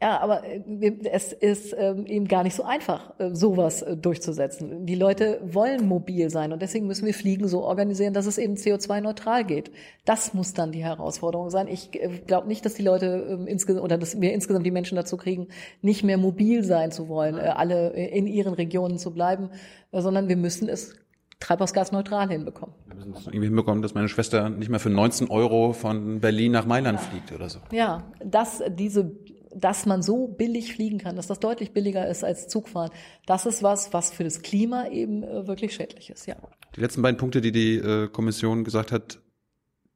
[0.03, 4.85] Ja, aber äh, es ist ähm, eben gar nicht so einfach, äh, sowas äh, durchzusetzen.
[4.85, 8.55] Die Leute wollen mobil sein und deswegen müssen wir Fliegen so organisieren, dass es eben
[8.55, 9.71] CO2-neutral geht.
[10.03, 11.69] Das muss dann die Herausforderung sein.
[11.69, 11.91] Ich
[12.27, 15.47] glaube nicht, dass die Leute ähm, insgesamt oder dass wir insgesamt die Menschen dazu kriegen,
[15.81, 19.51] nicht mehr mobil sein zu wollen, alle in ihren Regionen zu bleiben,
[19.93, 20.95] sondern wir müssen es
[21.43, 22.75] treibhausgasneutral hinbekommen.
[22.87, 26.53] Wir müssen es irgendwie hinbekommen, dass meine Schwester nicht mehr für 19 Euro von Berlin
[26.53, 27.59] nach Mailand fliegt oder so.
[27.71, 29.11] Ja, dass diese,
[29.55, 32.91] dass man so billig fliegen kann, dass das deutlich billiger ist als Zugfahren,
[33.25, 36.35] das ist was, was für das Klima eben äh, wirklich schädlich ist, ja.
[36.75, 39.19] Die letzten beiden Punkte, die die äh, Kommission gesagt hat,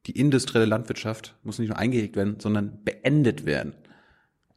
[0.05, 3.73] die industrielle Landwirtschaft muss nicht nur eingehegt werden, sondern beendet werden.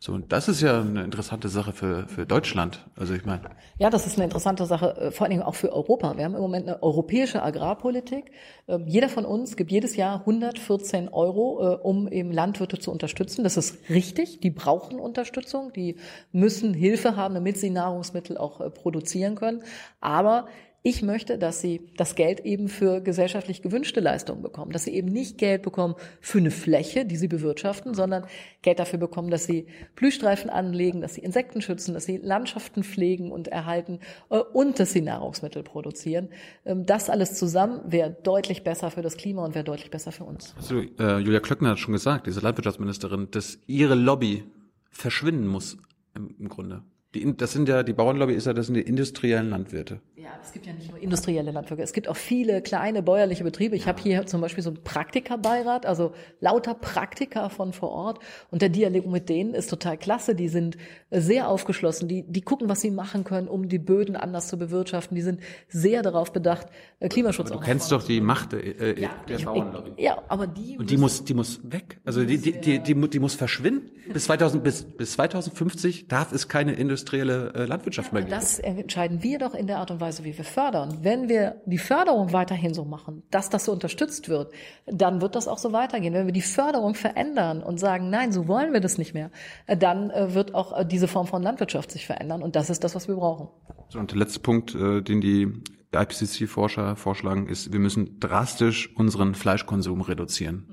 [0.02, 2.86] So, und das ist ja eine interessante Sache für, für Deutschland.
[2.96, 3.42] Also ich meine,
[3.76, 6.16] Ja, das ist eine interessante Sache, äh, vor allen Dingen auch für Europa.
[6.16, 8.30] Wir haben im Moment eine europäische Agrarpolitik.
[8.66, 13.44] Ähm, Jeder von uns gibt jedes Jahr 114 Euro, äh, um eben Landwirte zu unterstützen.
[13.44, 14.40] Das ist richtig.
[14.40, 15.70] Die brauchen Unterstützung.
[15.74, 15.96] Die
[16.32, 19.62] müssen Hilfe haben, damit sie Nahrungsmittel auch äh, produzieren können.
[20.00, 20.46] Aber
[20.82, 25.08] ich möchte, dass sie das Geld eben für gesellschaftlich gewünschte Leistungen bekommen, dass sie eben
[25.08, 28.24] nicht Geld bekommen für eine Fläche, die sie bewirtschaften, sondern
[28.62, 33.30] Geld dafür bekommen, dass sie Blühstreifen anlegen, dass sie Insekten schützen, dass sie Landschaften pflegen
[33.30, 34.00] und erhalten
[34.30, 36.30] äh, und dass sie Nahrungsmittel produzieren.
[36.64, 40.24] Ähm, Das alles zusammen wäre deutlich besser für das Klima und wäre deutlich besser für
[40.24, 40.54] uns.
[40.68, 44.44] du, äh, Julia Klöckner hat schon gesagt, diese Landwirtschaftsministerin, dass ihre Lobby
[44.90, 45.76] verschwinden muss
[46.14, 46.82] im, im Grunde.
[47.14, 50.00] Die, das sind ja, die Bauernlobby ist ja, das sind die industriellen Landwirte.
[50.22, 53.74] Ja, es gibt ja nicht nur industrielle Landwirte, es gibt auch viele kleine bäuerliche Betriebe.
[53.74, 58.18] Ich habe hier zum Beispiel so einen Praktikerbeirat, also lauter Praktiker von vor Ort.
[58.50, 60.34] Und der Dialog mit denen ist total klasse.
[60.34, 60.76] Die sind
[61.08, 64.58] äh, sehr aufgeschlossen, die, die gucken, was sie machen können, um die Böden anders zu
[64.58, 65.14] bewirtschaften.
[65.14, 66.66] Die sind sehr darauf bedacht,
[66.98, 70.02] äh, Klimaschutz Du auch nach kennst doch die Macht der, äh, Ja, der Bauernlobby.
[70.02, 71.98] ja, aber die Und die muss, die muss weg.
[72.04, 73.90] Also die, die, die, die, die muss verschwinden.
[74.12, 78.32] Bis 2000, bis, bis 2050 darf es keine industrielle äh, Landwirtschaft mehr geben.
[78.32, 80.98] Das entscheiden wir doch in der Art und Weise, wie wir fördern.
[81.02, 84.52] Wenn wir die Förderung weiterhin so machen, dass das so unterstützt wird,
[84.86, 86.12] dann wird das auch so weitergehen.
[86.14, 89.30] Wenn wir die Förderung verändern und sagen, nein, so wollen wir das nicht mehr,
[89.66, 92.42] äh, dann äh, wird auch äh, diese Form von Landwirtschaft sich verändern.
[92.42, 93.48] Und das ist das, was wir brauchen.
[93.88, 95.48] So, und der letzte Punkt, den die
[95.92, 100.66] IPCC-Forscher vorschlagen, ist, wir müssen drastisch unseren Fleischkonsum reduzieren.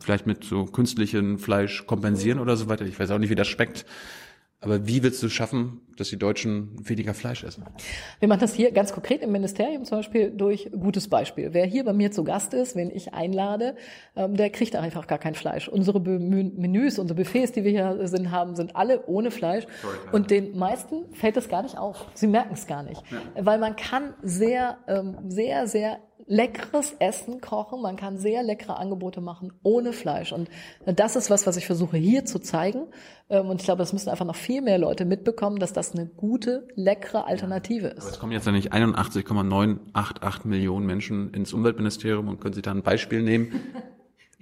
[0.00, 2.84] Vielleicht mit so künstlichem Fleisch kompensieren oder so weiter.
[2.84, 3.86] Ich weiß auch nicht, wie das schmeckt.
[4.64, 7.64] Aber wie willst du schaffen, dass die Deutschen weniger Fleisch essen?
[8.18, 11.50] Wir machen das hier ganz konkret im Ministerium zum Beispiel durch gutes Beispiel.
[11.52, 13.76] Wer hier bei mir zu Gast ist, wenn ich einlade,
[14.16, 15.68] ähm, der kriegt einfach gar kein Fleisch.
[15.68, 19.64] Unsere Menüs, unsere Buffets, die wir hier sind, haben, sind alle ohne Fleisch.
[20.12, 22.06] Und den meisten fällt es gar nicht auf.
[22.14, 23.02] Sie merken es gar nicht.
[23.38, 27.82] Weil man kann sehr, ähm, sehr, sehr leckeres Essen kochen.
[27.82, 30.32] Man kann sehr leckere Angebote machen ohne Fleisch.
[30.32, 30.48] Und
[30.86, 32.86] das ist was, was ich versuche hier zu zeigen.
[33.28, 36.06] Ähm, Und ich glaube, das müssen einfach noch viel mehr Leute mitbekommen, dass das eine
[36.06, 38.04] gute, leckere Alternative Aber ist.
[38.10, 42.82] es kommen jetzt ja nicht 81,988 Millionen Menschen ins Umweltministerium und können sich da ein
[42.82, 43.60] Beispiel nehmen.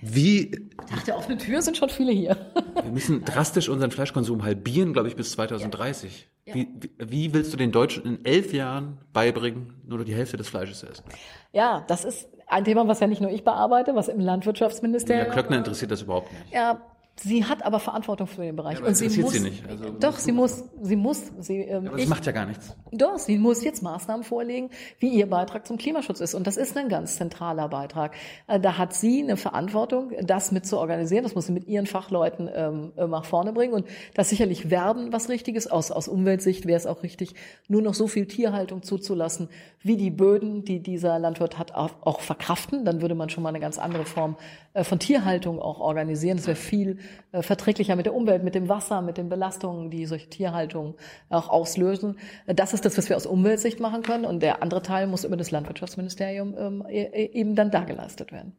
[0.04, 0.50] Wie,
[0.90, 2.36] Nach der offenen Tür sind schon viele hier.
[2.82, 6.28] wir müssen drastisch unseren Fleischkonsum halbieren, glaube ich, bis 2030.
[6.44, 10.36] Wie, wie, wie willst du den Deutschen in elf Jahren beibringen, nur noch die Hälfte
[10.36, 11.04] des Fleisches zu essen?
[11.52, 15.30] Ja, das ist ein Thema, was ja nicht nur ich bearbeite, was im Landwirtschaftsministerium.
[15.30, 16.52] Klöckner interessiert das überhaupt nicht.
[16.52, 16.80] Ja,
[17.16, 18.78] Sie hat aber Verantwortung für den Bereich.
[18.78, 19.68] aber und sie muss, sie nicht.
[19.68, 22.74] Also- doch, sie muss, sie muss, sie, ähm, Aber das ich, macht ja gar nichts.
[22.90, 26.34] doch, sie muss jetzt Maßnahmen vorlegen, wie ihr Beitrag zum Klimaschutz ist.
[26.34, 28.14] Und das ist ein ganz zentraler Beitrag.
[28.48, 31.22] Äh, Da hat sie eine Verantwortung, das mit zu organisieren.
[31.22, 33.74] Das muss sie mit ihren Fachleuten ähm, äh, nach vorne bringen.
[33.74, 35.66] Und das sicherlich Werben was Richtiges.
[35.70, 37.34] Aus, aus Umweltsicht wäre es auch richtig,
[37.68, 39.48] nur noch so viel Tierhaltung zuzulassen,
[39.82, 42.84] wie die Böden, die dieser Landwirt hat, auch, verkraften.
[42.86, 44.36] Dann würde man schon mal eine ganz andere Form
[44.84, 46.38] von Tierhaltung auch organisieren.
[46.38, 46.98] Das wäre viel
[47.32, 50.94] äh, verträglicher mit der Umwelt, mit dem Wasser, mit den Belastungen, die solche Tierhaltung
[51.28, 52.16] auch auslösen.
[52.46, 54.24] Äh, Das ist das, was wir aus Umweltsicht machen können.
[54.24, 58.32] Und der andere Teil muss über das Landwirtschaftsministerium ähm, e- e- eben dann da geleistet
[58.32, 58.52] werden.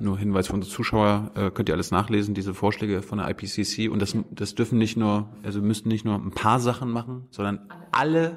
[0.00, 3.88] Nur Hinweis für unsere Zuschauer, äh, könnt ihr alles nachlesen, diese Vorschläge von der IPCC.
[3.90, 7.68] Und das, das dürfen nicht nur, also müssten nicht nur ein paar Sachen machen, sondern
[7.90, 8.36] alle,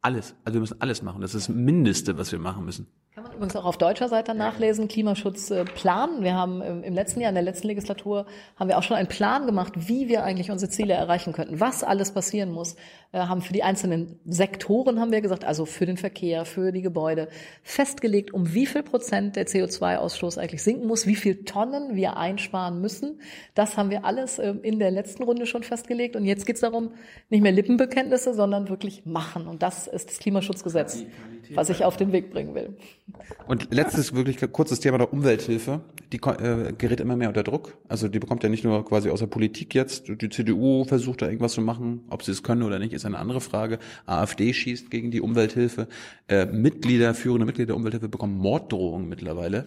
[0.00, 0.34] alles.
[0.44, 1.20] Also wir müssen alles machen.
[1.20, 2.86] Das ist das Mindeste, was wir machen müssen.
[3.16, 6.22] Kann man übrigens auch auf deutscher Seite nachlesen, Klimaschutzplan.
[6.22, 8.26] Wir haben im letzten Jahr, in der letzten Legislatur,
[8.56, 11.82] haben wir auch schon einen Plan gemacht, wie wir eigentlich unsere Ziele erreichen könnten, was
[11.82, 12.76] alles passieren muss.
[13.12, 16.82] Äh, haben für die einzelnen Sektoren, haben wir gesagt, also für den Verkehr, für die
[16.82, 17.28] Gebäude,
[17.62, 22.82] festgelegt, um wie viel Prozent der CO2-Ausstoß eigentlich sinken muss, wie viel Tonnen wir einsparen
[22.82, 23.22] müssen.
[23.54, 26.16] Das haben wir alles ähm, in der letzten Runde schon festgelegt.
[26.16, 26.92] Und jetzt geht es darum,
[27.30, 29.46] nicht mehr Lippenbekenntnisse, sondern wirklich machen.
[29.46, 31.06] Und das ist das Klimaschutzgesetz,
[31.54, 32.76] was ich auf den Weg bringen will.
[33.46, 35.80] Und letztes wirklich kurzes Thema der Umwelthilfe.
[36.12, 37.76] Die äh, gerät immer mehr unter Druck.
[37.88, 40.08] Also die bekommt ja nicht nur quasi aus der Politik jetzt.
[40.08, 42.02] Die CDU versucht da irgendwas zu machen.
[42.10, 43.78] Ob sie es können oder nicht, ist eine andere Frage.
[44.06, 45.88] AfD schießt gegen die Umwelthilfe.
[46.28, 49.66] Äh, Mitglieder, führende Mitglieder der Umwelthilfe bekommen Morddrohungen mittlerweile.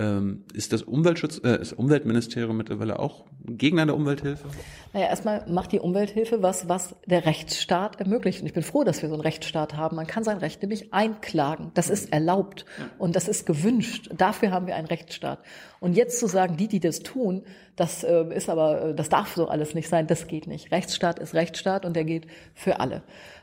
[0.00, 4.48] Ähm, ist das Umweltschutz, äh, ist Umweltministerium mittlerweile auch Gegner der Umwelthilfe?
[4.94, 8.40] Naja, erstmal macht die Umwelthilfe was, was der Rechtsstaat ermöglicht.
[8.40, 9.96] Und ich bin froh, dass wir so einen Rechtsstaat haben.
[9.96, 11.70] Man kann sein Recht nämlich einklagen.
[11.74, 12.64] Das ist erlaubt
[12.98, 14.08] und das ist gewünscht.
[14.16, 15.40] Dafür haben wir einen Rechtsstaat.
[15.80, 17.42] Und jetzt zu sagen, die, die das tun,
[17.76, 20.72] das äh, ist aber, äh, das darf so alles nicht sein, das geht nicht.
[20.72, 23.02] Rechtsstaat ist Rechtsstaat und der geht für alle.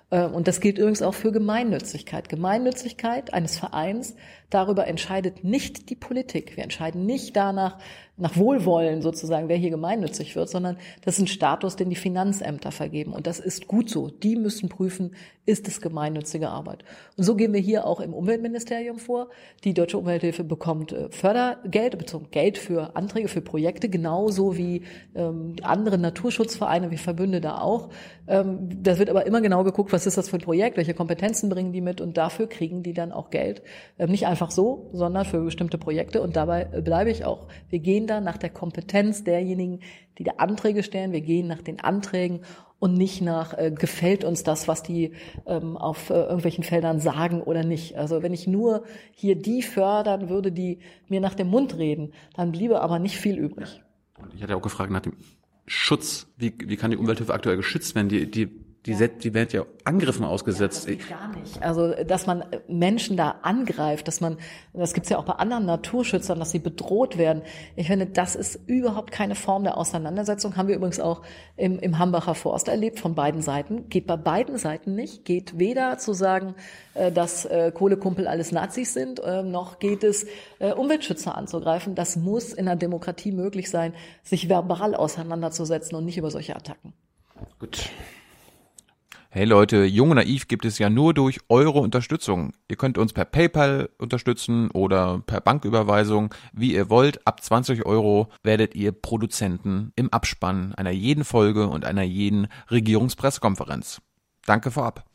[0.10, 2.30] Äh, Und das gilt übrigens auch für Gemeinnützigkeit.
[2.30, 4.16] Gemeinnützigkeit eines Vereins,
[4.50, 6.56] darüber entscheidet nicht die Politik.
[6.56, 7.78] Wir entscheiden nicht danach,
[8.18, 12.72] nach Wohlwollen sozusagen, wer hier gemeinnützig wird, sondern das ist ein Status, den die Finanzämter
[12.72, 13.14] vergeben.
[13.14, 14.10] Und das ist gut so.
[14.10, 15.16] Die müssen prüfen,
[15.46, 16.84] ist es gemeinnützige Arbeit.
[17.16, 19.30] Und so gehen wir hier auch im Umweltministerium vor.
[19.64, 24.82] Die Deutsche Umwelthilfe bekommt äh, Fördergeld, beziehungsweise Geld für Anträge, für Projekte, genauso wie
[25.16, 27.90] ähm, andere Naturschutzvereine, wie Verbünde da auch.
[28.28, 31.50] Ähm, das wird aber immer genau geguckt, was ist das für ein Projekt, welche Kompetenzen
[31.50, 33.62] bringen die mit und dafür kriegen die dann auch Geld.
[34.00, 37.48] Ähm, nicht einfach so, sondern für bestimmte Projekte und dabei äh, bleibe ich auch.
[37.70, 39.80] Wir gehen da nach der Kompetenz derjenigen,
[40.18, 41.12] die da Anträge stellen.
[41.12, 42.42] Wir gehen nach den Anträgen
[42.80, 45.14] und nicht nach, äh, gefällt uns das, was die
[45.46, 47.98] ähm, auf äh, irgendwelchen Feldern sagen oder nicht.
[47.98, 52.52] Also wenn ich nur hier die fördern würde, die mir nach dem Mund reden, dann
[52.52, 53.82] bliebe aber nicht viel übrig.
[54.36, 55.14] Ich hatte auch gefragt nach dem
[55.66, 56.28] Schutz.
[56.38, 58.10] Wie, wie kann die Umwelthilfe aktuell geschützt werden?
[58.10, 58.50] Die, die,
[58.88, 60.80] die, set- die werden ja Angriffen ausgesetzt.
[60.80, 61.62] Das geht gar nicht.
[61.62, 64.38] Also, dass man Menschen da angreift, dass man,
[64.74, 67.42] das gibt's ja auch bei anderen Naturschützern, dass sie bedroht werden.
[67.76, 70.56] Ich finde, das ist überhaupt keine Form der Auseinandersetzung.
[70.58, 71.22] Haben wir übrigens auch
[71.58, 73.90] im, im Hambacher Forst erlebt, von beiden Seiten.
[73.90, 75.26] Geht bei beiden Seiten nicht.
[75.26, 76.56] Geht weder zu sagen,
[76.94, 80.26] äh, dass äh, Kohlekumpel alles Nazis sind, äh, noch geht es,
[80.60, 81.94] äh, Umweltschützer anzugreifen.
[81.94, 83.94] Das muss in einer Demokratie möglich sein,
[84.24, 86.94] sich verbal auseinanderzusetzen und nicht über solche Attacken.
[87.60, 87.90] Gut.
[89.38, 92.54] Hey Leute, Jung und Naiv gibt es ja nur durch eure Unterstützung.
[92.70, 97.28] Ihr könnt uns per PayPal unterstützen oder per Banküberweisung, wie ihr wollt.
[97.28, 104.02] Ab 20 Euro werdet ihr Produzenten im Abspann einer jeden Folge und einer jeden Regierungspressekonferenz.
[104.48, 105.06] Danke vorab.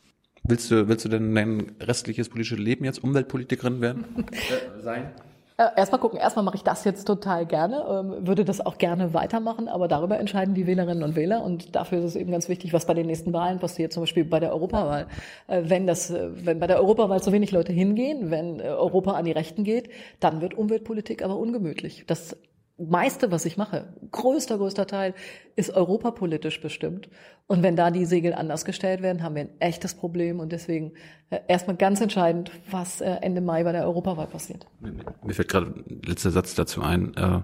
[0.45, 4.05] Willst du, willst du denn dein restliches politisches Leben jetzt Umweltpolitikerin werden?
[4.31, 5.11] äh, sein?
[5.57, 9.13] Äh, Erstmal gucken, erstmal mache ich das jetzt total gerne, ähm, würde das auch gerne
[9.13, 12.73] weitermachen, aber darüber entscheiden die Wählerinnen und Wähler und dafür ist es eben ganz wichtig,
[12.73, 15.07] was bei den nächsten Wahlen passiert, zum Beispiel bei der Europawahl.
[15.47, 19.25] Äh, Wenn das, äh, wenn bei der Europawahl zu wenig Leute hingehen, wenn Europa an
[19.25, 19.89] die Rechten geht,
[20.19, 22.05] dann wird Umweltpolitik aber ungemütlich.
[22.07, 22.35] Das
[22.77, 25.13] meiste, was ich mache, größter, größter Teil,
[25.55, 27.09] ist europapolitisch bestimmt.
[27.45, 30.39] Und wenn da die Segel anders gestellt werden, haben wir ein echtes Problem.
[30.39, 30.93] Und deswegen
[31.29, 34.65] äh, erstmal ganz entscheidend, was äh, Ende Mai bei der Europawahl passiert.
[34.79, 37.15] Mir fällt gerade ein letzter Satz dazu ein.
[37.15, 37.41] Äh,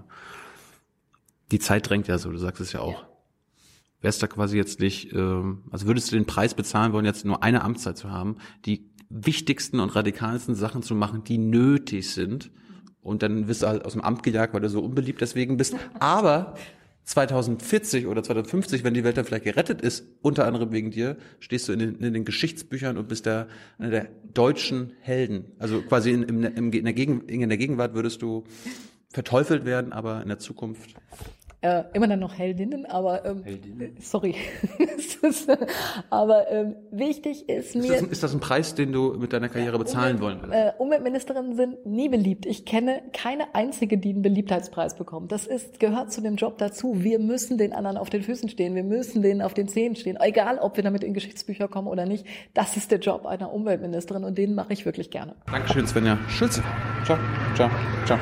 [1.52, 3.04] die Zeit drängt ja so, du sagst es ja auch.
[4.00, 7.42] Wärst da quasi jetzt nicht, ähm, also würdest du den Preis bezahlen wollen, jetzt nur
[7.42, 12.50] eine Amtszeit zu haben, die wichtigsten und radikalsten Sachen zu machen, die nötig sind,
[13.02, 15.74] und dann wirst du halt aus dem Amt gejagt, weil du so unbeliebt deswegen bist.
[15.98, 16.54] Aber
[17.04, 21.68] 2040 oder 2050, wenn die Welt dann vielleicht gerettet ist, unter anderem wegen dir, stehst
[21.68, 23.48] du in den, in den Geschichtsbüchern und bist der,
[23.78, 25.46] einer der deutschen Helden.
[25.58, 28.44] Also quasi in, im, in, der Gegen, in der Gegenwart würdest du
[29.08, 30.94] verteufelt werden, aber in der Zukunft
[31.62, 33.44] Äh, immer dann noch Heldinnen, aber ähm,
[34.00, 34.34] sorry.
[34.96, 35.58] Es ist, äh,
[36.08, 37.92] aber ähm, wichtig ist Ist mir.
[37.92, 40.54] das, ein- ist das ein Preis, den du mit deiner Karriere bezahlen wollen würdest?
[40.58, 42.46] Äh, Umweltministerinnen sind nie beliebt.
[42.46, 45.32] Ich kenne keine einzige, die einen Beliebtheitspreis bekommt.
[45.32, 47.02] Das ist, gehört zu dem Job dazu.
[47.02, 48.74] Wir müssen den anderen auf den Füßen stehen.
[48.74, 50.16] Wir müssen denen auf den Zähnen stehen.
[50.18, 52.24] Egal, ob wir damit in Geschichtsbücher kommen oder nicht.
[52.54, 55.34] Das ist der Job einer Umweltministerin und den mache ich wirklich gerne.
[55.50, 56.62] Dankeschön, Svenja Schulze.
[57.04, 57.18] Ciao,
[57.54, 57.68] ciao,
[58.06, 58.18] ciao.